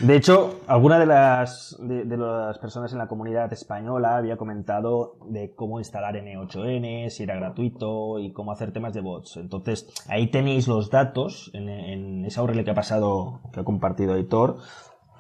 De 0.01 0.15
hecho, 0.15 0.61
alguna 0.69 0.99
de 0.99 1.07
las, 1.07 1.77
de, 1.81 2.05
las 2.17 2.59
personas 2.59 2.93
en 2.93 2.99
la 2.99 3.09
comunidad 3.09 3.53
española 3.53 4.17
había 4.17 4.37
comentado 4.37 5.17
de 5.29 5.55
cómo 5.55 5.81
instalar 5.81 6.15
N8N, 6.15 7.09
si 7.11 7.25
era 7.25 7.35
gratuito 7.35 8.21
y 8.21 8.33
cómo 8.33 8.53
hacer 8.53 8.73
temas 8.73 8.95
de 8.95 9.01
bots. 9.01 9.37
Entonces, 9.39 9.93
ahí 10.07 10.29
tenéis 10.29 10.69
los 10.69 10.91
datos 10.91 11.51
en, 11.53 11.69
en 11.69 12.25
esa 12.25 12.43
URL 12.43 12.65
que 12.65 12.71
ha 12.71 12.75
pasado, 12.75 13.41
que 13.53 13.61
ha 13.61 13.65
compartido 13.65 14.15
Editor, 14.15 14.59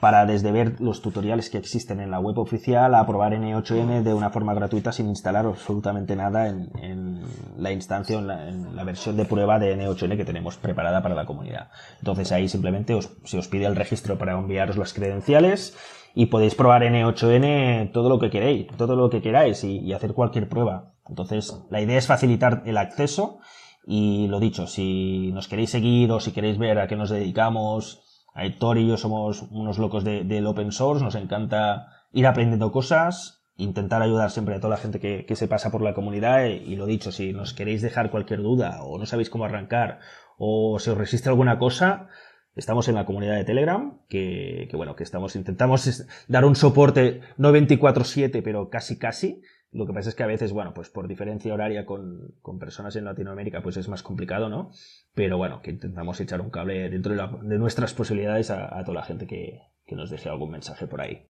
para 0.01 0.27
desde 0.27 0.53
ver 0.53 0.81
los 0.81 1.03
tutoriales 1.03 1.51
que 1.51 1.59
existen 1.59 2.01
en 2.01 2.11
la 2.11 2.21
web 2.21 2.39
oficial 2.39 2.95
a 2.95 3.05
probar 3.07 3.33
N8N 3.33 4.03
de 4.03 4.15
una 4.15 4.31
forma 4.31 4.55
gratuita 4.55 4.93
sin 4.93 5.09
instalar 5.09 5.47
absolutamente 5.47 6.15
nada 6.15 6.49
en, 6.49 7.23
la 7.57 7.73
instancia 7.73 8.17
o 8.17 8.21
en 8.21 8.77
la, 8.77 8.85
versión 8.85 9.17
de 9.17 9.25
prueba 9.25 9.59
de 9.59 9.77
N8N 9.77 10.17
que 10.17 10.25
tenemos 10.25 10.57
preparada 10.57 11.03
para 11.03 11.17
la 11.17 11.27
comunidad. 11.27 11.71
Entonces 11.99 12.31
ahí 12.31 12.49
simplemente 12.49 12.97
se 13.25 13.39
os 13.39 13.49
pide 13.49 13.67
el 13.67 13.75
registro 13.75 14.19
para 14.19 14.39
enviaros 14.39 14.77
las 14.77 14.95
credenciales 14.95 15.77
y 16.15 16.27
podéis 16.27 16.55
probar 16.55 16.83
N8N 16.83 17.91
todo 17.93 18.09
lo 18.09 18.21
que 18.21 18.31
queréis, 18.31 18.69
todo 18.77 18.95
lo 18.95 19.11
que 19.11 19.21
queráis 19.21 19.65
y, 19.65 19.79
y 19.79 19.93
hacer 19.93 20.15
cualquier 20.15 20.49
prueba. 20.49 20.93
Entonces 21.09 21.61
la 21.71 21.81
idea 21.81 21.99
es 21.99 22.07
facilitar 22.07 22.63
el 22.67 22.77
acceso 22.77 23.41
y 23.85 24.29
lo 24.29 24.39
dicho, 24.39 24.69
si 24.69 25.33
nos 25.33 25.49
queréis 25.49 25.71
seguir 25.71 26.13
o 26.13 26.21
si 26.21 26.31
queréis 26.31 26.59
ver 26.59 26.79
a 26.79 26.87
qué 26.87 26.95
nos 26.95 27.11
dedicamos, 27.11 28.05
Aitor 28.35 28.79
y 28.79 28.87
yo 28.87 28.97
somos 28.97 29.43
unos 29.51 29.79
locos 29.79 30.05
del 30.05 30.47
open 30.47 30.73
source, 30.73 31.03
nos 31.03 31.15
encanta 31.15 31.89
ir 32.13 32.27
aprendiendo 32.27 32.71
cosas, 32.73 33.45
intentar 33.57 34.03
ayudar 34.03 34.31
siempre 34.31 34.55
a 34.55 34.61
toda 34.61 34.71
la 34.71 34.77
gente 34.77 35.01
que, 35.01 35.37
se 35.37 35.49
pasa 35.49 35.71
por 35.71 35.83
la 35.83 35.95
comunidad 35.95 36.47
y, 36.47 36.77
lo 36.77 36.87
dicho, 36.87 37.11
si 37.13 37.33
nos 37.33 37.53
queréis 37.53 37.83
dejar 37.83 38.11
cualquier 38.11 38.41
duda 38.41 38.83
o 38.83 38.99
no 38.99 39.07
sabéis 39.07 39.31
cómo 39.31 39.45
arrancar 39.45 39.99
o 40.39 40.79
si 40.79 40.91
os 40.91 40.97
resiste 40.97 41.29
alguna 41.29 41.59
cosa, 41.59 42.09
estamos 42.55 42.89
en 42.89 42.95
la 42.95 43.05
comunidad 43.05 43.35
de 43.35 43.45
Telegram, 43.45 44.01
que, 44.09 44.69
que 44.71 44.77
bueno, 44.77 44.95
que 44.95 45.03
estamos, 45.03 45.35
intentamos 45.35 46.07
dar 46.29 46.45
un 46.45 46.55
soporte 46.55 47.21
no 47.37 47.53
24-7, 47.53 48.41
pero 48.43 48.71
casi 48.71 48.99
casi, 48.99 49.43
lo 49.71 49.87
que 49.87 49.93
pasa 49.93 50.09
es 50.09 50.15
que 50.15 50.23
a 50.23 50.27
veces, 50.29 50.53
bueno, 50.53 50.73
pues 50.73 50.89
por 50.89 51.09
diferencia 51.09 51.53
horaria 51.53 51.85
con, 51.85 52.35
personas 52.59 52.97
en 52.97 53.05
Latinoamérica, 53.05 53.63
pues 53.63 53.77
es 53.77 53.89
más 53.89 54.03
complicado, 54.03 54.49
¿no? 54.49 54.71
Pero 55.15 55.37
bueno, 55.37 55.61
que 55.63 55.71
intentamos 55.71 56.21
echar 56.21 56.41
un 56.41 56.51
cable 56.51 56.89
dentro 56.89 57.15
de, 57.15 57.59
nuestras 57.59 57.93
posibilidades 57.93 58.51
a, 58.51 58.83
toda 58.85 59.01
la 59.01 59.05
gente 59.05 59.27
que, 59.27 59.61
nos 59.95 60.11
deje 60.11 60.29
algún 60.29 60.51
mensaje 60.51 60.87
por 60.87 61.01
ahí. 61.01 61.29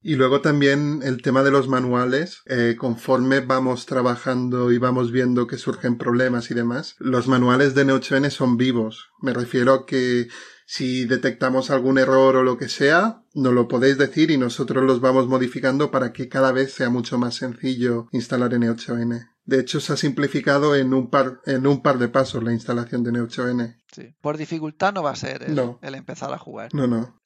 Y 0.00 0.14
luego 0.14 0.40
también 0.40 1.00
el 1.02 1.22
tema 1.22 1.42
de 1.42 1.50
los 1.50 1.66
manuales, 1.66 2.42
eh, 2.46 2.76
conforme 2.78 3.40
vamos 3.40 3.86
trabajando 3.86 4.70
y 4.70 4.78
vamos 4.78 5.10
viendo 5.10 5.46
que 5.46 5.56
surgen 5.56 5.98
problemas 5.98 6.50
y 6.50 6.54
demás, 6.54 6.94
los 6.98 7.26
manuales 7.26 7.74
de 7.74 7.84
Neo8n 7.84 8.30
son 8.30 8.56
vivos. 8.56 9.10
Me 9.20 9.32
refiero 9.32 9.72
a 9.72 9.86
que 9.86 10.28
si 10.70 11.06
detectamos 11.06 11.70
algún 11.70 11.96
error 11.96 12.36
o 12.36 12.42
lo 12.42 12.58
que 12.58 12.68
sea, 12.68 13.22
nos 13.32 13.54
lo 13.54 13.68
podéis 13.68 13.96
decir 13.96 14.30
y 14.30 14.36
nosotros 14.36 14.84
los 14.84 15.00
vamos 15.00 15.26
modificando 15.26 15.90
para 15.90 16.12
que 16.12 16.28
cada 16.28 16.52
vez 16.52 16.74
sea 16.74 16.90
mucho 16.90 17.16
más 17.16 17.36
sencillo 17.36 18.06
instalar 18.12 18.50
N8N. 18.50 19.30
De 19.46 19.60
hecho, 19.60 19.80
se 19.80 19.94
ha 19.94 19.96
simplificado 19.96 20.76
en 20.76 20.92
un 20.92 21.08
par, 21.08 21.40
en 21.46 21.66
un 21.66 21.80
par 21.80 21.96
de 21.96 22.08
pasos 22.08 22.44
la 22.44 22.52
instalación 22.52 23.02
de 23.02 23.12
N8N. 23.12 23.78
Sí. 23.90 24.14
Por 24.20 24.36
dificultad 24.36 24.92
no 24.92 25.02
va 25.02 25.12
a 25.12 25.16
ser 25.16 25.44
el 25.44 25.94
empezar 25.94 26.34
a 26.34 26.38
jugar. 26.38 26.74
No, 26.74 26.86
no. 26.86 27.18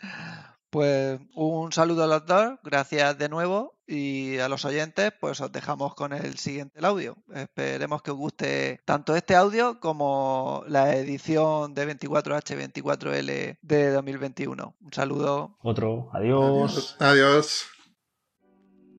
Pues 0.72 1.20
un 1.34 1.70
saludo 1.70 2.04
a 2.04 2.06
los 2.06 2.24
dos, 2.24 2.54
gracias 2.64 3.18
de 3.18 3.28
nuevo 3.28 3.74
y 3.86 4.38
a 4.38 4.48
los 4.48 4.64
oyentes 4.64 5.12
pues 5.20 5.38
os 5.42 5.52
dejamos 5.52 5.94
con 5.94 6.14
el 6.14 6.38
siguiente 6.38 6.80
audio. 6.82 7.18
Esperemos 7.34 8.00
que 8.00 8.10
os 8.10 8.16
guste 8.16 8.80
tanto 8.86 9.14
este 9.14 9.36
audio 9.36 9.80
como 9.80 10.64
la 10.68 10.96
edición 10.96 11.74
de 11.74 11.94
24H24L 11.98 13.58
de 13.60 13.90
2021. 13.90 14.74
Un 14.80 14.92
saludo. 14.94 15.58
Otro. 15.60 16.08
Adiós. 16.14 16.96
Adiós. 16.98 17.66